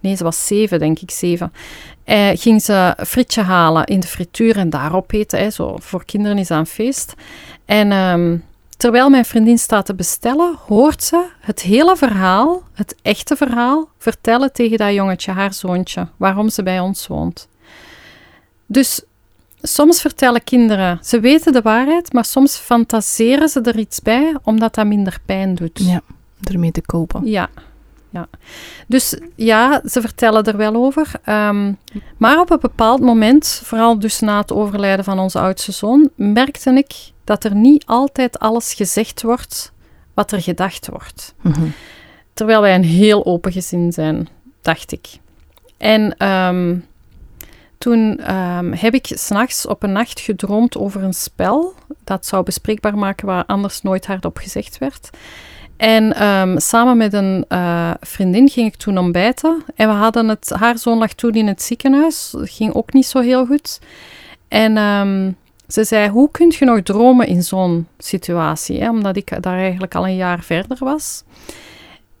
Nee, 0.00 0.16
ze 0.16 0.24
was 0.24 0.46
zeven, 0.46 0.78
denk 0.78 0.98
ik, 0.98 1.10
zeven. 1.10 1.52
Eh, 2.04 2.28
ging 2.34 2.62
ze 2.62 2.96
frietje 3.06 3.42
halen 3.42 3.84
in 3.84 4.00
de 4.00 4.06
frituur 4.06 4.56
en 4.56 4.70
daarop 4.70 5.12
eten. 5.12 5.38
Hè. 5.38 5.50
Zo, 5.50 5.76
voor 5.80 6.04
kinderen 6.04 6.38
is 6.38 6.48
een 6.48 6.66
feest. 6.66 7.14
En 7.64 7.92
ehm, 7.92 8.36
terwijl 8.76 9.10
mijn 9.10 9.24
vriendin 9.24 9.58
staat 9.58 9.86
te 9.86 9.94
bestellen, 9.94 10.54
hoort 10.66 11.02
ze 11.02 11.26
het 11.40 11.60
hele 11.60 11.96
verhaal, 11.96 12.62
het 12.72 12.94
echte 13.02 13.36
verhaal, 13.36 13.88
vertellen 13.98 14.52
tegen 14.52 14.78
dat 14.78 14.94
jongetje, 14.94 15.32
haar 15.32 15.54
zoontje, 15.54 16.08
waarom 16.16 16.48
ze 16.48 16.62
bij 16.62 16.80
ons 16.80 17.06
woont. 17.06 17.48
Dus 18.66 19.02
soms 19.66 20.00
vertellen 20.00 20.44
kinderen, 20.44 20.98
ze 21.02 21.20
weten 21.20 21.52
de 21.52 21.62
waarheid, 21.62 22.12
maar 22.12 22.24
soms 22.24 22.56
fantaseren 22.56 23.48
ze 23.48 23.60
er 23.60 23.78
iets 23.78 24.00
bij, 24.00 24.36
omdat 24.42 24.74
dat 24.74 24.86
minder 24.86 25.18
pijn 25.26 25.54
doet. 25.54 25.78
ja, 25.78 26.00
ermee 26.42 26.72
te 26.72 26.80
kopen. 26.80 27.26
Ja. 27.26 27.48
ja. 28.10 28.28
Dus 28.86 29.18
ja, 29.34 29.82
ze 29.84 30.00
vertellen 30.00 30.44
er 30.44 30.56
wel 30.56 30.74
over. 30.74 31.10
ehm, 31.24 31.72
maar 32.16 32.40
op 32.40 32.50
een 32.50 32.60
bepaald 32.60 33.00
moment, 33.00 33.60
vooral 33.64 33.98
dus 33.98 34.20
na 34.20 34.40
het 34.40 34.52
overlijden 34.52 35.04
van 35.04 35.18
onze 35.18 35.38
oudste 35.38 35.72
zoon, 35.72 36.10
merkte 36.14 36.70
ik 36.70 36.94
dat 37.24 37.44
er 37.44 37.54
niet 37.54 37.86
altijd 37.86 38.38
alles 38.38 38.74
gezegd 38.74 39.22
wordt 39.22 39.72
wat 40.14 40.32
er 40.32 40.42
gedacht 40.42 40.88
wordt. 40.88 41.34
Mhm. 41.42 41.66
Terwijl 42.34 42.60
wij 42.60 42.74
een 42.74 42.84
heel 42.84 43.24
open 43.24 43.52
gezin 43.52 43.92
zijn, 43.92 44.28
dacht 44.62 44.92
ik. 44.92 45.08
En 45.76 46.16
ehm, 46.16 46.76
toen 47.78 48.18
ehm, 48.18 48.72
heb 48.72 48.94
ik 48.94 49.06
s'nachts 49.06 49.66
op 49.66 49.82
een 49.82 49.92
nacht 49.92 50.20
gedroomd 50.20 50.76
over 50.76 51.02
een 51.02 51.14
spel 51.14 51.74
dat 52.04 52.26
zou 52.26 52.42
bespreekbaar 52.42 52.98
maken 52.98 53.26
waar 53.26 53.44
anders 53.46 53.82
nooit 53.82 54.06
hardop 54.06 54.36
gezegd 54.36 54.78
werd. 54.78 55.10
En 55.76 56.14
ehm, 56.14 56.58
samen 56.58 56.96
met 56.96 57.12
een 57.12 57.44
eh, 57.48 57.90
vriendin 58.00 58.48
ging 58.48 58.66
ik 58.66 58.76
toen 58.76 58.98
ontbijten. 58.98 59.62
En 59.74 59.88
we 59.88 59.94
hadden 59.94 60.28
het, 60.28 60.50
haar 60.50 60.78
zoon 60.78 60.98
lag 60.98 61.12
toen 61.12 61.32
in 61.32 61.46
het 61.46 61.62
ziekenhuis. 61.62 62.30
Dat 62.30 62.50
ging 62.50 62.74
ook 62.74 62.92
niet 62.92 63.06
zo 63.06 63.20
heel 63.20 63.46
goed. 63.46 63.80
En 64.48 64.76
ehm, 64.76 65.32
ze 65.68 65.84
zei, 65.84 66.08
hoe 66.08 66.30
kun 66.30 66.54
je 66.58 66.64
nog 66.64 66.82
dromen 66.82 67.26
in 67.26 67.42
zo'n 67.42 67.86
situatie? 67.98 68.88
Omdat 68.88 69.16
ik 69.16 69.42
daar 69.42 69.58
eigenlijk 69.58 69.94
al 69.94 70.06
een 70.06 70.16
jaar 70.16 70.42
verder 70.42 70.76
was. 70.80 71.22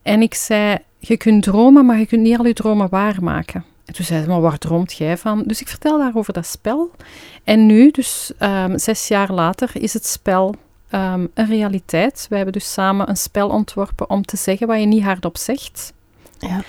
En 0.02 0.22
ik 0.22 0.34
zei, 0.34 0.78
je 0.98 1.16
kunt 1.16 1.42
dromen, 1.42 1.86
maar 1.86 1.98
je 1.98 2.06
kunt 2.06 2.22
niet 2.22 2.38
al 2.38 2.46
je 2.46 2.52
dromen 2.52 2.88
waarmaken. 2.88 3.64
En 3.86 3.94
toen 3.94 4.04
zei 4.04 4.22
ze, 4.22 4.28
maar 4.28 4.40
waar 4.40 4.58
droomt 4.58 4.96
jij 4.96 5.16
van? 5.16 5.42
Dus 5.46 5.60
ik 5.60 5.68
vertel 5.68 5.98
daar 5.98 6.12
over 6.14 6.32
dat 6.32 6.46
spel. 6.46 6.90
En 7.44 7.66
nu, 7.66 7.90
dus 7.90 8.32
ehm, 8.38 8.78
zes 8.78 9.08
jaar 9.08 9.32
later, 9.32 9.70
is 9.72 9.92
het 9.92 10.06
spel 10.06 10.54
ehm, 10.90 11.26
een 11.34 11.46
realiteit. 11.46 12.26
Wij 12.28 12.38
hebben 12.38 12.60
dus 12.60 12.72
samen 12.72 13.08
een 13.08 13.16
spel 13.16 13.48
ontworpen 13.48 14.10
om 14.10 14.24
te 14.24 14.36
zeggen 14.36 14.66
wat 14.66 14.80
je 14.80 14.86
niet 14.86 15.02
hardop 15.04 15.36
zegt. 15.36 15.92
Ja. 16.38 16.62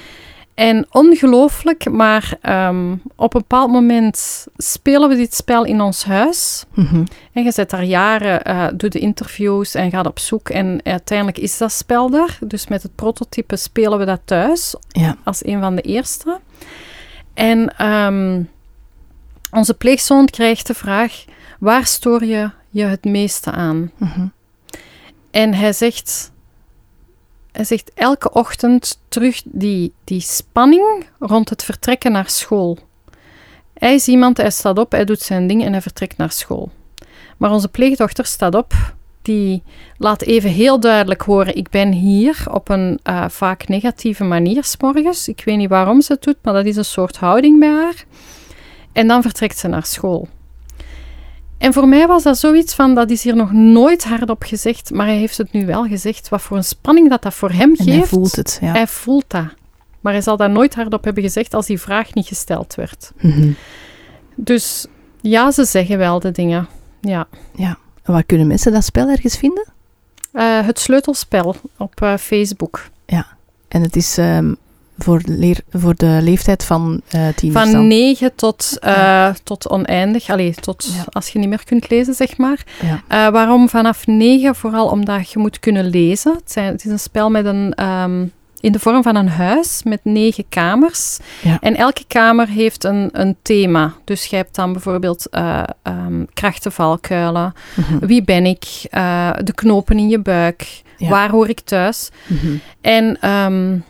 En 0.54 0.86
ongelooflijk, 0.92 1.90
maar 1.92 2.38
ehm, 2.42 2.92
op 3.16 3.34
een 3.34 3.42
bepaald 3.42 3.72
moment 3.72 4.48
spelen 4.58 5.10
we 5.10 5.16
dit 5.16 5.34
spel 5.34 5.66
in 5.66 5.82
ons 5.82 6.04
huis. 6.04 6.64
Mhm. 6.74 7.06
En 7.34 7.44
je 7.44 7.52
zit 7.52 7.70
daar 7.70 7.84
jaren, 7.84 8.44
eh 8.44 8.68
doet 8.74 8.92
de 8.92 9.00
interviews 9.00 9.74
en 9.74 9.92
gaat 9.92 10.06
op 10.06 10.20
zoek. 10.20 10.50
En 10.50 10.80
uiteindelijk 10.84 11.38
is 11.38 11.58
dat 11.58 11.72
spel 11.72 12.10
daar. 12.10 12.38
Dus 12.42 12.68
met 12.68 12.84
het 12.84 12.96
prototype 12.96 13.56
spelen 13.56 13.98
we 14.00 14.06
dat 14.06 14.20
thuis 14.26 14.76
Ja. 14.88 15.18
als 15.24 15.46
een 15.46 15.60
van 15.60 15.76
de 15.76 15.82
eerste. 15.82 16.40
En 17.38 17.78
ehm, 17.78 18.44
onze 19.52 19.74
pleegzoon 19.74 20.26
krijgt 20.26 20.68
de 20.68 20.74
vraag: 20.74 21.26
waar 21.60 21.86
stoor 21.86 22.26
je 22.26 22.50
je 22.70 22.84
het 22.84 23.04
meeste 23.04 23.52
aan? 23.52 23.92
Mhm. 23.98 24.28
En 25.32 25.54
hij 25.54 25.74
zegt, 25.74 26.32
hij 27.52 27.64
zegt 27.64 27.92
elke 27.94 28.32
ochtend 28.32 29.00
terug 29.08 29.42
die, 29.46 29.94
die 30.04 30.22
spanning 30.22 31.06
rond 31.20 31.50
het 31.50 31.64
vertrekken 31.64 32.12
naar 32.12 32.30
school. 32.30 32.78
Hij 33.74 33.94
is 33.94 34.08
iemand, 34.08 34.38
hij 34.38 34.52
staat 34.52 34.78
op, 34.78 34.92
hij 34.92 35.06
doet 35.06 35.22
zijn 35.22 35.48
ding 35.48 35.64
en 35.64 35.72
hij 35.72 35.82
vertrekt 35.82 36.18
naar 36.18 36.32
school. 36.32 36.72
Maar 37.38 37.52
onze 37.52 37.70
pleegdochter 37.70 38.26
staat 38.26 38.56
op, 38.56 38.74
die 39.28 39.64
laat 39.98 40.22
even 40.22 40.50
heel 40.50 40.80
duidelijk 40.80 41.22
horen, 41.22 41.56
ik 41.56 41.70
ben 41.70 41.92
hier 41.92 42.44
op 42.52 42.70
een 42.70 43.00
eh, 43.04 43.26
vaak 43.30 43.68
negatieve 43.68 44.24
manier 44.24 44.64
's 44.64 44.76
morgens. 44.80 45.28
Ik 45.28 45.42
weet 45.46 45.58
niet 45.58 45.70
waarom 45.70 46.02
ze 46.02 46.14
het 46.14 46.24
doet, 46.24 46.36
maar 46.42 46.54
dat 46.54 46.66
is 46.66 46.76
een 46.76 46.86
soort 46.86 47.18
houding 47.18 47.60
bij 47.60 47.70
haar. 47.70 48.04
En 48.92 49.08
dan 49.08 49.22
vertrekt 49.22 49.58
ze 49.58 49.68
naar 49.68 49.86
school. 49.86 50.28
En 51.58 51.74
voor 51.74 51.88
mij 51.88 52.08
was 52.08 52.24
dat 52.24 52.38
zoiets 52.38 52.74
van, 52.76 52.96
dat 52.96 53.10
is 53.10 53.24
hier 53.24 53.36
nog 53.36 53.52
nooit 53.52 54.04
hardop 54.04 54.44
gezegd, 54.44 54.92
maar 54.92 55.06
hij 55.06 55.18
heeft 55.18 55.38
het 55.38 55.52
nu 55.52 55.66
wel 55.66 55.86
gezegd. 55.86 56.30
Wat 56.30 56.42
voor 56.42 56.58
een 56.58 56.64
spanning 56.64 57.10
dat 57.10 57.22
dat 57.22 57.34
voor 57.34 57.52
hem 57.52 57.70
En 57.70 57.86
geeft. 57.86 57.98
hij 57.98 58.06
voelt 58.06 58.36
het, 58.36 58.58
ja. 58.62 58.72
Hij 58.72 58.88
voelt 58.88 59.26
dat. 59.28 59.46
Maar 60.02 60.14
hij 60.14 60.22
zal 60.22 60.38
dat 60.38 60.50
nooit 60.52 60.76
hardop 60.76 61.04
hebben 61.04 61.24
gezegd 61.24 61.54
als 61.54 61.66
die 61.66 61.80
vraag 61.82 62.14
niet 62.14 62.28
gesteld 62.28 62.76
werd. 62.76 63.12
Mhm. 63.22 63.52
Dus 64.36 64.88
ja, 65.22 65.52
ze 65.52 65.66
zeggen 65.66 65.98
wel 65.98 66.20
de 66.20 66.32
dingen. 66.32 66.68
Ja. 67.02 67.28
Ja. 67.56 67.78
Waar 68.08 68.24
kunnen 68.24 68.48
mensen 68.48 68.72
dat 68.72 68.84
spel 68.84 69.10
ergens 69.10 69.38
vinden? 69.38 69.66
Eh, 70.32 70.66
het 70.66 70.80
sleutelspel 70.80 71.56
op 71.78 72.02
eh, 72.02 72.18
Facebook. 72.18 72.90
En 73.68 73.82
het 73.82 73.96
is 73.96 74.18
ehm, 74.18 74.54
voor, 74.98 75.22
leer, 75.26 75.60
voor 75.70 75.96
de 75.96 76.20
leeftijd 76.22 76.64
van 76.64 77.02
uh, 77.16 77.28
tieners 77.36 77.64
Van 77.64 77.72
dan? 77.72 77.88
9 77.88 78.36
tot, 78.36 78.80
tot 79.44 79.70
oneindig. 79.70 80.30
Allee, 80.30 80.54
tot 80.54 80.90
ja. 80.94 81.06
als 81.10 81.28
je 81.28 81.40
niet 81.40 81.50
meer 81.50 81.64
kunt 81.64 81.90
lezen, 81.90 82.14
zeg 82.14 82.38
maar. 82.38 82.64
Ja. 83.08 83.32
Waarom 83.32 83.70
vanaf 83.70 84.08
9? 84.08 84.56
Vooral 84.56 84.90
omdat 84.90 85.32
je 85.32 85.40
moet 85.40 85.60
kunnen 85.60 85.86
lezen. 85.86 86.34
Het, 86.34 86.52
zijn, 86.52 86.72
het 86.72 86.86
is 86.86 86.92
een 86.92 87.00
spel 87.00 87.30
met 87.30 87.46
een... 87.46 87.84
Um, 87.84 88.32
in 88.60 88.72
de 88.72 88.80
vorm 88.80 89.04
van 89.04 89.16
een 89.16 89.30
huis 89.30 89.82
met 89.84 90.00
negen 90.04 90.46
kamers. 90.50 91.18
Ja. 91.42 91.58
En 91.62 91.76
elke 91.76 92.04
kamer 92.08 92.48
heeft 92.48 92.84
een, 92.84 93.10
een 93.12 93.36
thema. 93.42 93.94
Dus 94.04 94.26
je 94.26 94.36
hebt 94.36 94.56
dan 94.56 94.72
bijvoorbeeld 94.72 95.28
uh, 95.32 95.64
um, 95.84 96.28
krachtenvalkuilen. 96.34 97.54
Mm 97.76 97.84
-hmm. 97.84 98.08
Wie 98.08 98.24
ben 98.24 98.46
ik? 98.46 98.66
Uh, 98.92 99.30
de 99.44 99.54
knopen 99.54 99.98
in 99.98 100.10
je 100.10 100.20
buik. 100.20 100.82
Ja. 100.98 101.10
Waar 101.10 101.30
hoor 101.30 101.50
ik 101.50 101.60
thuis? 101.60 102.10
Mm 102.28 102.38
-hmm. 102.38 102.60
En 102.82 103.30
um, 103.30 103.84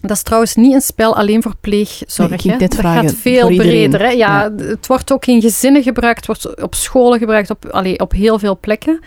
dat 0.00 0.10
is 0.10 0.22
trouwens 0.22 0.54
niet 0.54 0.74
een 0.74 0.80
spel 0.80 1.16
alleen 1.16 1.42
voor 1.42 1.54
pleegzorg. 1.60 2.44
Nee, 2.44 2.56
dat 2.56 2.74
gaat 2.74 3.14
veel 3.14 3.46
breder. 3.46 4.00
Hè? 4.00 4.08
Ja, 4.08 4.42
ja, 4.42 4.52
Het 4.56 4.86
wordt 4.86 5.12
ook 5.12 5.26
in 5.26 5.40
gezinnen 5.40 5.82
gebruikt, 5.82 6.26
wordt 6.26 6.62
op 6.62 6.74
scholen 6.74 7.18
gebruikt, 7.18 7.50
op, 7.50 7.66
allee, 7.66 7.98
op 7.98 8.12
heel 8.12 8.38
veel 8.38 8.58
plekken. 8.60 9.00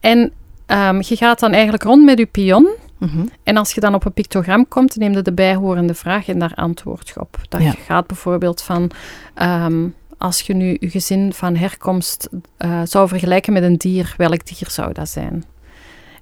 En 0.00 0.32
um, 0.66 1.00
je 1.00 1.16
gaat 1.16 1.40
dan 1.40 1.52
eigenlijk 1.52 1.82
rond 1.82 2.04
met 2.04 2.18
je 2.18 2.26
pion. 2.26 2.68
Mm 3.02 3.08
-hmm. 3.08 3.30
En 3.42 3.56
als 3.56 3.72
je 3.72 3.80
dan 3.80 3.94
op 3.94 4.04
een 4.04 4.12
pictogram 4.12 4.68
komt, 4.68 4.96
neem 4.96 5.12
je 5.12 5.22
de 5.22 5.32
bijhorende 5.32 5.94
vraag 5.94 6.28
en 6.28 6.38
daar 6.38 6.54
antwoord 6.54 7.08
je 7.08 7.20
op. 7.20 7.38
Dat 7.48 7.62
ja. 7.62 7.74
gaat 7.86 8.06
bijvoorbeeld 8.06 8.62
van... 8.62 8.90
Um, 9.42 9.94
als 10.18 10.40
je 10.40 10.54
nu 10.54 10.76
je 10.80 10.90
gezin 10.90 11.32
van 11.32 11.56
herkomst 11.56 12.28
uh, 12.58 12.80
zou 12.84 13.08
vergelijken 13.08 13.52
met 13.52 13.62
een 13.62 13.76
dier, 13.76 14.14
welk 14.16 14.46
dier 14.46 14.70
zou 14.70 14.92
dat 14.92 15.08
zijn? 15.08 15.44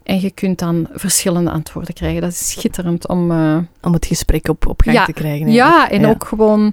En 0.02 0.20
je 0.20 0.30
kunt 0.30 0.58
dan 0.58 0.88
verschillende 0.92 1.50
antwoorden 1.50 1.94
krijgen. 1.94 2.20
Dat 2.20 2.30
is 2.30 2.50
schitterend 2.50 3.08
om... 3.08 3.30
Uh, 3.30 3.58
om 3.82 3.92
het 3.92 4.06
gesprek 4.06 4.48
op, 4.48 4.66
op 4.66 4.82
gang 4.82 4.96
ja, 4.96 5.04
te 5.04 5.12
krijgen. 5.12 5.52
Ja, 5.52 5.90
en 5.90 6.00
ja. 6.00 6.08
ook 6.08 6.24
gewoon 6.24 6.72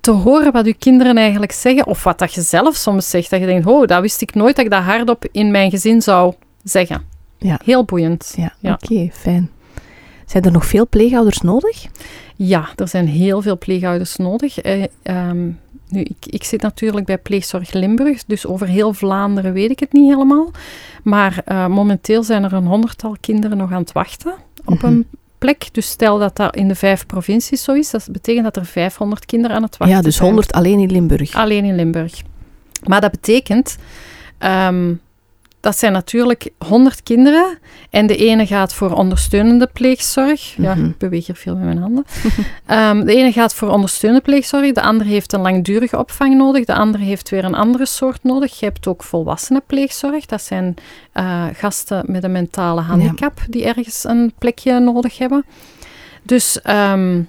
te 0.00 0.10
horen 0.10 0.52
wat 0.52 0.66
je 0.66 0.74
kinderen 0.74 1.16
eigenlijk 1.16 1.52
zeggen. 1.52 1.86
Of 1.86 2.04
wat 2.04 2.18
dat 2.18 2.34
je 2.34 2.40
zelf 2.40 2.74
soms 2.74 3.10
zegt. 3.10 3.30
Dat 3.30 3.40
je 3.40 3.46
denkt, 3.46 3.66
oh, 3.66 3.86
dat 3.86 4.00
wist 4.00 4.22
ik 4.22 4.34
nooit 4.34 4.56
dat 4.56 4.64
ik 4.64 4.70
dat 4.70 4.82
hardop 4.82 5.24
in 5.32 5.50
mijn 5.50 5.70
gezin 5.70 6.02
zou 6.02 6.34
zeggen. 6.62 7.15
Ja. 7.38 7.60
Heel 7.64 7.84
boeiend. 7.84 8.34
Ja, 8.36 8.54
ja. 8.58 8.72
oké, 8.72 8.92
okay, 8.92 9.10
fijn. 9.14 9.50
Zijn 10.26 10.42
er 10.42 10.52
nog 10.52 10.66
veel 10.66 10.88
pleegouders 10.88 11.40
nodig? 11.40 11.86
Ja, 12.36 12.68
er 12.76 12.88
zijn 12.88 13.06
heel 13.08 13.42
veel 13.42 13.58
pleegouders 13.58 14.16
nodig. 14.16 14.64
Uh, 14.64 14.84
um, 15.02 15.58
nu, 15.88 16.00
ik, 16.00 16.26
ik 16.26 16.44
zit 16.44 16.62
natuurlijk 16.62 17.06
bij 17.06 17.18
Pleegzorg 17.18 17.72
Limburg, 17.72 18.24
dus 18.24 18.46
over 18.46 18.66
heel 18.66 18.92
Vlaanderen 18.92 19.52
weet 19.52 19.70
ik 19.70 19.80
het 19.80 19.92
niet 19.92 20.12
helemaal. 20.12 20.50
Maar 21.02 21.42
uh, 21.48 21.66
momenteel 21.66 22.22
zijn 22.22 22.44
er 22.44 22.52
een 22.52 22.66
honderdtal 22.66 23.16
kinderen 23.20 23.56
nog 23.56 23.72
aan 23.72 23.80
het 23.80 23.92
wachten 23.92 24.34
op 24.64 24.74
mm 24.74 24.78
-hmm. 24.78 24.92
een 24.92 25.06
plek. 25.38 25.68
Dus 25.72 25.88
stel 25.88 26.18
dat 26.18 26.36
dat 26.36 26.56
in 26.56 26.68
de 26.68 26.74
vijf 26.74 27.06
provincies 27.06 27.62
zo 27.62 27.72
is, 27.72 27.90
dat 27.90 28.08
betekent 28.10 28.44
dat 28.44 28.56
er 28.56 28.66
500 28.66 29.26
kinderen 29.26 29.56
aan 29.56 29.62
het 29.62 29.76
wachten 29.76 29.96
zijn. 29.96 30.02
Ja, 30.02 30.10
dus 30.10 30.18
100 30.18 30.48
zijn. 30.50 30.64
alleen 30.64 30.78
in 30.78 30.92
Limburg. 30.92 31.34
Alleen 31.34 31.64
in 31.64 31.74
Limburg. 31.74 32.22
Maar 32.84 33.00
dat 33.00 33.10
betekent... 33.10 33.76
Um, 34.38 35.00
dat 35.66 35.78
zijn 35.78 35.92
natuurlijk 35.92 36.50
100 36.58 37.02
kinderen. 37.02 37.58
En 37.90 38.06
de 38.06 38.16
ene 38.16 38.46
gaat 38.46 38.74
voor 38.74 38.92
ondersteunende 38.92 39.68
pleegzorg. 39.72 40.54
Ja, 40.56 40.74
mm 40.74 40.80
-hmm. 40.80 40.90
ik 40.90 40.98
beweeg 40.98 41.26
hier 41.26 41.36
veel 41.36 41.56
met 41.56 41.64
mijn 41.64 41.78
handen. 41.78 42.04
um, 42.70 43.04
de 43.06 43.14
ene 43.14 43.32
gaat 43.32 43.54
voor 43.54 43.68
ondersteunende 43.68 44.24
pleegzorg. 44.24 44.72
De 44.72 44.82
andere 44.82 45.10
heeft 45.10 45.32
een 45.32 45.40
langdurige 45.40 45.98
opvang 45.98 46.36
nodig. 46.36 46.64
De 46.64 46.74
andere 46.74 47.04
heeft 47.04 47.28
weer 47.28 47.44
een 47.44 47.54
andere 47.54 47.86
soort 47.86 48.22
nodig. 48.22 48.58
Je 48.58 48.64
hebt 48.64 48.86
ook 48.86 49.02
volwassenen 49.02 49.62
pleegzorg. 49.66 50.26
Dat 50.26 50.42
zijn 50.42 50.74
uh, 51.14 51.44
gasten 51.52 52.04
met 52.06 52.24
een 52.24 52.32
mentale 52.32 52.80
handicap 52.80 53.38
ja. 53.38 53.46
die 53.48 53.64
ergens 53.64 54.04
een 54.04 54.32
plekje 54.38 54.78
nodig 54.78 55.18
hebben. 55.18 55.44
Dus 56.22 56.60
um, 56.64 57.28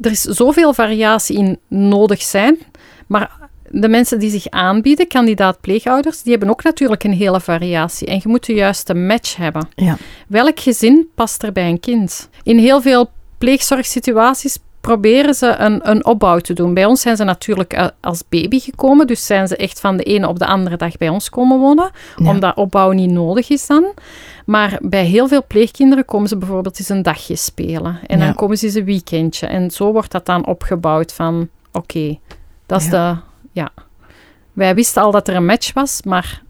er 0.00 0.10
is 0.10 0.22
zoveel 0.22 0.74
variatie 0.74 1.36
in 1.36 1.58
nodig 1.68 2.22
zijn. 2.22 2.58
Maar 3.06 3.41
de 3.72 3.88
mensen 3.88 4.18
die 4.18 4.30
zich 4.30 4.48
aanbieden, 4.50 5.06
kandidaat 5.06 5.60
pleegouders, 5.60 6.22
die 6.22 6.30
hebben 6.30 6.50
ook 6.50 6.62
natuurlijk 6.62 7.04
een 7.04 7.12
hele 7.12 7.40
variatie. 7.40 8.06
En 8.06 8.14
je 8.14 8.28
moet 8.28 8.46
de 8.46 8.54
juiste 8.54 8.94
match 8.94 9.36
hebben. 9.36 9.68
Ja. 9.74 9.96
Welk 10.28 10.60
gezin 10.60 11.08
past 11.14 11.42
er 11.42 11.52
bij 11.52 11.68
een 11.68 11.80
kind? 11.80 12.28
In 12.42 12.58
heel 12.58 12.80
veel 12.80 13.10
pleegzorgsituaties 13.38 14.58
proberen 14.80 15.34
ze 15.34 15.54
een, 15.58 15.90
een 15.90 16.04
opbouw 16.04 16.38
te 16.38 16.52
doen. 16.52 16.74
Bij 16.74 16.84
ons 16.84 17.00
zijn 17.00 17.16
ze 17.16 17.24
natuurlijk 17.24 17.92
als 18.00 18.22
baby 18.28 18.58
gekomen, 18.58 19.06
dus 19.06 19.26
zijn 19.26 19.48
ze 19.48 19.56
echt 19.56 19.80
van 19.80 19.96
de 19.96 20.02
ene 20.02 20.28
op 20.28 20.38
de 20.38 20.46
andere 20.46 20.76
dag 20.76 20.96
bij 20.96 21.08
ons 21.08 21.28
komen 21.28 21.58
wonen, 21.58 21.90
ja. 22.16 22.30
omdat 22.30 22.56
opbouw 22.56 22.90
niet 22.90 23.10
nodig 23.10 23.50
is 23.50 23.66
dan. 23.66 23.84
Maar 24.46 24.78
bij 24.80 25.04
heel 25.04 25.28
veel 25.28 25.44
pleegkinderen 25.46 26.04
komen 26.04 26.28
ze 26.28 26.36
bijvoorbeeld 26.36 26.78
eens 26.78 26.88
een 26.88 27.02
dagje 27.02 27.36
spelen. 27.36 27.98
En 28.06 28.18
ja. 28.18 28.24
dan 28.24 28.34
komen 28.34 28.56
ze 28.56 28.66
eens 28.66 28.74
een 28.74 28.84
weekendje. 28.84 29.46
En 29.46 29.70
zo 29.70 29.92
wordt 29.92 30.10
dat 30.10 30.26
dan 30.26 30.46
opgebouwd 30.46 31.12
van, 31.12 31.48
oké, 31.72 31.78
okay, 31.78 32.20
dat 32.66 32.80
is 32.80 32.88
de 32.88 33.16
ja, 33.52 33.72
wij 34.52 34.74
wisten 34.74 35.02
al 35.02 35.10
dat 35.10 35.28
er 35.28 35.36
een 35.36 35.46
match 35.46 35.72
was, 35.72 36.02
maar 36.02 36.42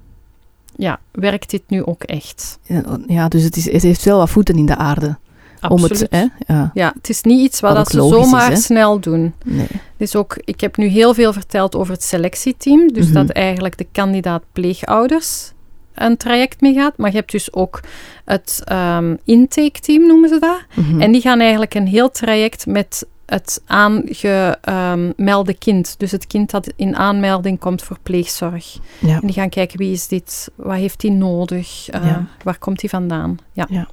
ja, 0.77 1.01
werkt 1.11 1.51
dit 1.51 1.63
nu 1.67 1.85
ook 1.85 2.03
echt? 2.03 2.59
Ja, 3.07 3.29
dus 3.29 3.43
het, 3.43 3.57
is, 3.57 3.73
het 3.73 3.83
heeft 3.83 4.05
wel 4.05 4.19
wat 4.19 4.31
voeten 4.31 4.57
in 4.57 4.67
de 4.67 4.77
aarde. 4.77 5.17
Absoluut. 5.61 5.91
Om 5.91 5.99
het, 5.99 6.35
hè? 6.47 6.55
Ja. 6.55 6.71
ja, 6.75 6.93
het 6.97 7.09
is 7.09 7.23
niet 7.23 7.41
iets 7.41 7.61
wat, 7.61 7.75
dat 7.75 7.91
ze 7.91 8.09
zomaar 8.09 8.53
is, 8.53 8.65
snel 8.65 9.01
doen. 9.01 9.35
Nee. 9.45 9.67
Dus 9.97 10.17
ook, 10.17 10.37
ik 10.45 10.61
heb 10.61 10.77
nu 10.77 10.87
heel 10.87 11.15
veel 11.15 11.33
verteld 11.33 11.77
over 11.77 11.93
het 11.93 12.03
selectieteam, 12.03 12.93
dus 12.93 13.07
mm 13.07 13.15
-hmm. 13.15 13.27
dat 13.27 13.37
eigenlijk 13.37 13.79
de 13.79 13.87
kandidaat 13.93 14.43
pleegouders 14.53 15.53
een 15.95 16.17
traject 16.17 16.61
mee 16.61 16.75
gaat. 16.75 16.97
Maar 16.97 17.11
je 17.11 17.17
hebt 17.17 17.31
dus 17.31 17.53
ook 17.53 17.81
het 18.25 18.63
um, 18.73 19.19
intake-team, 19.25 20.07
noemen 20.07 20.29
ze 20.29 20.39
dat. 20.39 20.61
Mm 20.75 20.85
-hmm. 20.85 21.01
En 21.01 21.13
die 21.13 21.21
gaan 21.21 21.41
eigenlijk 21.41 21.75
een 21.75 21.87
heel 21.87 22.11
traject 22.11 22.67
met 22.67 23.07
het 23.27 23.63
aangemelde 23.67 25.55
kind. 25.55 25.95
Dus 25.99 26.11
het 26.11 26.27
kind 26.27 26.51
dat 26.51 26.73
in 26.77 26.97
aanmelding 26.97 27.59
komt 27.59 27.83
voor 27.83 27.99
pleegzorg. 28.03 28.79
Ja. 28.99 29.15
En 29.15 29.21
die 29.21 29.33
gaan 29.33 29.49
kijken, 29.49 29.79
wie 29.79 29.93
is 29.93 30.09
dit? 30.09 30.51
Wat 30.55 30.77
heeft 30.77 31.03
hij 31.03 31.11
nodig? 31.11 31.95
Uh, 31.95 32.05
ja. 32.05 32.27
Waar 32.43 32.59
komt 32.59 32.81
hij 32.81 32.91
vandaan? 32.91 33.39
Ja. 33.53 33.67
ja. 33.71 33.89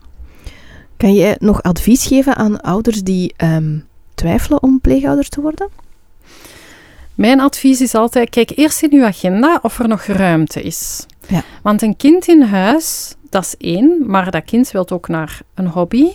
Kan 0.98 1.14
je 1.14 1.36
nog 1.40 1.64
advies 1.64 2.08
geven 2.08 2.36
aan 2.36 2.62
ouders 2.62 3.04
die 3.04 3.34
um, 3.38 3.88
twijfelen 4.16 4.64
om 4.64 4.82
pleegouder 4.82 5.30
te 5.30 5.42
worden? 5.42 5.70
Mijn 7.16 7.40
advies 7.40 7.82
is 7.82 7.96
altijd, 7.96 8.30
kijk 8.30 8.52
eerst 8.56 8.84
in 8.84 8.94
uw 8.94 9.06
agenda 9.06 9.60
of 9.62 9.80
er 9.80 9.88
nog 9.88 10.04
ruimte 10.04 10.62
is. 10.62 11.06
Ja. 11.28 11.44
Want 11.62 11.82
een 11.82 11.96
kind 11.98 12.28
in 12.28 12.42
huis, 12.42 13.16
dat 13.30 13.44
is 13.44 13.58
één, 13.58 14.04
maar 14.06 14.32
dat 14.32 14.44
kind 14.46 14.72
wil 14.72 14.90
ook 14.90 15.08
naar 15.08 15.42
een 15.54 15.68
hobby. 15.68 16.12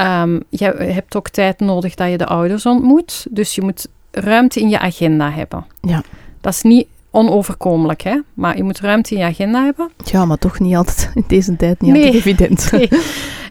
Um, 0.00 0.42
je 0.48 0.64
hebt 0.76 1.16
ook 1.16 1.28
tijd 1.28 1.60
nodig 1.60 1.94
dat 1.94 2.10
je 2.10 2.18
de 2.18 2.26
ouders 2.26 2.66
ontmoet. 2.66 3.26
Dus 3.30 3.54
je 3.54 3.62
moet 3.62 3.88
ruimte 4.10 4.60
in 4.60 4.68
je 4.68 4.78
agenda 4.78 5.30
hebben. 5.30 5.64
Ja. 5.80 6.02
Dat 6.40 6.52
is 6.52 6.62
niet 6.62 6.86
onoverkomelijk, 7.10 8.02
hè? 8.02 8.20
maar 8.34 8.56
je 8.56 8.62
moet 8.62 8.80
ruimte 8.80 9.14
in 9.14 9.20
je 9.20 9.26
agenda 9.26 9.64
hebben. 9.64 9.90
Ja, 10.04 10.24
maar 10.24 10.38
toch 10.38 10.58
niet 10.58 10.76
altijd 10.76 11.10
in 11.14 11.24
deze 11.26 11.56
tijd 11.56 11.80
niet 11.80 11.92
nee. 11.92 12.04
altijd 12.04 12.24
evident. 12.26 12.70
Nee. 12.72 12.88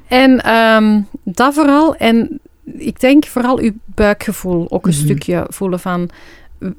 En 0.08 0.56
um, 0.56 1.08
dat 1.24 1.54
vooral. 1.54 1.96
En 1.96 2.40
ik 2.64 3.00
denk 3.00 3.26
vooral 3.26 3.60
uw 3.60 3.72
buikgevoel 3.86 4.72
ook 4.72 4.86
een 4.86 4.92
mm 4.92 4.98
-hmm. 4.98 5.06
stukje 5.06 5.46
voelen 5.50 5.80
van... 5.80 6.10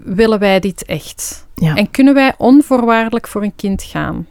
Willen 0.05 0.39
wij 0.39 0.61
dit 0.61 0.85
echt? 0.85 1.47
Ja. 1.55 1.75
En 1.75 1.91
kunnen 1.91 2.15
wij 2.15 2.35
onvoorwaardelijk 2.39 3.29
voor 3.29 3.43
een 3.43 3.55
kind 3.57 3.83
gaan? 3.83 4.27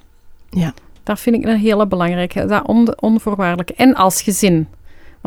Ja. 0.50 0.74
Dat 1.04 1.20
vind 1.20 1.36
ik 1.36 1.46
een 1.46 1.58
hele 1.58 1.88
belangrijke. 1.88 2.46
Dat 2.46 2.68
on 2.68 3.02
onvoorwaardelijk. 3.02 3.70
En 3.70 3.96
als 3.96 4.22
gezin. 4.22 4.68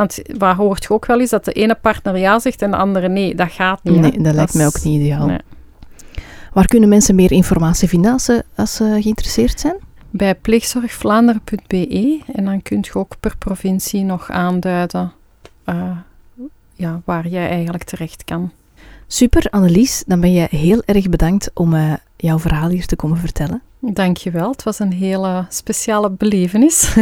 Want 0.01 0.21
waar 0.39 0.57
hoort 0.57 0.83
je 0.83 0.91
ook 0.91 1.07
wel 1.07 1.21
eens 1.21 1.31
dat 1.31 1.45
de 1.45 1.53
ene 1.53 1.75
partner 1.75 2.19
ja 2.19 2.39
zegt 2.39 2.63
en 2.63 2.71
de 2.71 2.77
andere 2.77 3.09
nee. 3.09 3.35
Dat 3.35 3.53
gaat 3.53 3.83
niet. 3.83 3.95
Nee, 3.95 4.11
hè? 4.11 4.17
dat, 4.17 4.25
dat 4.25 4.35
lijkt 4.35 4.55
mij 4.55 4.67
ook 4.67 4.83
niet 4.83 5.01
ideaal. 5.01 5.27
Nee. 5.27 5.39
Waar 6.53 6.67
kunnen 6.67 6.89
mensen 6.89 7.15
meer 7.15 7.33
informatie 7.33 7.89
vinden 7.89 8.13
als 8.13 8.25
ze, 8.25 8.45
als 8.55 8.75
ze 8.75 8.99
geïnteresseerd 9.01 9.61
zijn? 9.61 9.77
Bij 10.11 10.35
pleegzorgvlaanderen.be 10.35 12.21
en 12.33 12.45
dan 12.45 12.63
kun 12.63 12.79
je 12.81 12.95
ook 12.95 13.15
per 13.21 13.37
provincie 13.39 14.05
nog 14.05 14.31
aanduiden 14.31 15.13
uh, 15.67 15.91
ja, 16.75 17.01
waar 17.05 17.29
jij 17.29 17.49
eigenlijk 17.49 17.85
terecht 17.85 18.25
kan. 18.25 18.53
Super, 19.07 19.47
Annelies. 19.51 20.05
Dan 20.07 20.21
ben 20.21 20.33
je 20.33 20.47
heel 20.51 20.83
erg 20.85 21.09
bedankt 21.09 21.51
om 21.55 21.75
uh, 21.75 21.93
jouw 22.21 22.39
verhaal 22.39 22.69
hier 22.69 22.87
te 22.87 22.97
komen 22.97 23.19
vertellen. 23.19 23.63
Dankjewel. 23.81 24.51
Het 24.51 24.63
was 24.63 24.79
een 24.79 24.93
hele 24.93 25.47
speciale 25.49 26.11
belevenis. 26.11 26.97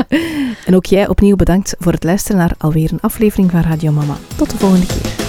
en 0.66 0.74
ook 0.74 0.86
jij 0.86 1.08
opnieuw 1.08 1.36
bedankt 1.36 1.74
voor 1.78 1.92
het 1.92 2.04
luisteren 2.04 2.36
naar 2.36 2.54
alweer 2.58 2.92
een 2.92 3.00
aflevering 3.00 3.50
van 3.50 3.60
Radio 3.60 3.92
Mama. 3.92 4.16
Tot 4.36 4.50
de 4.50 4.58
volgende 4.58 4.86
keer. 4.86 5.23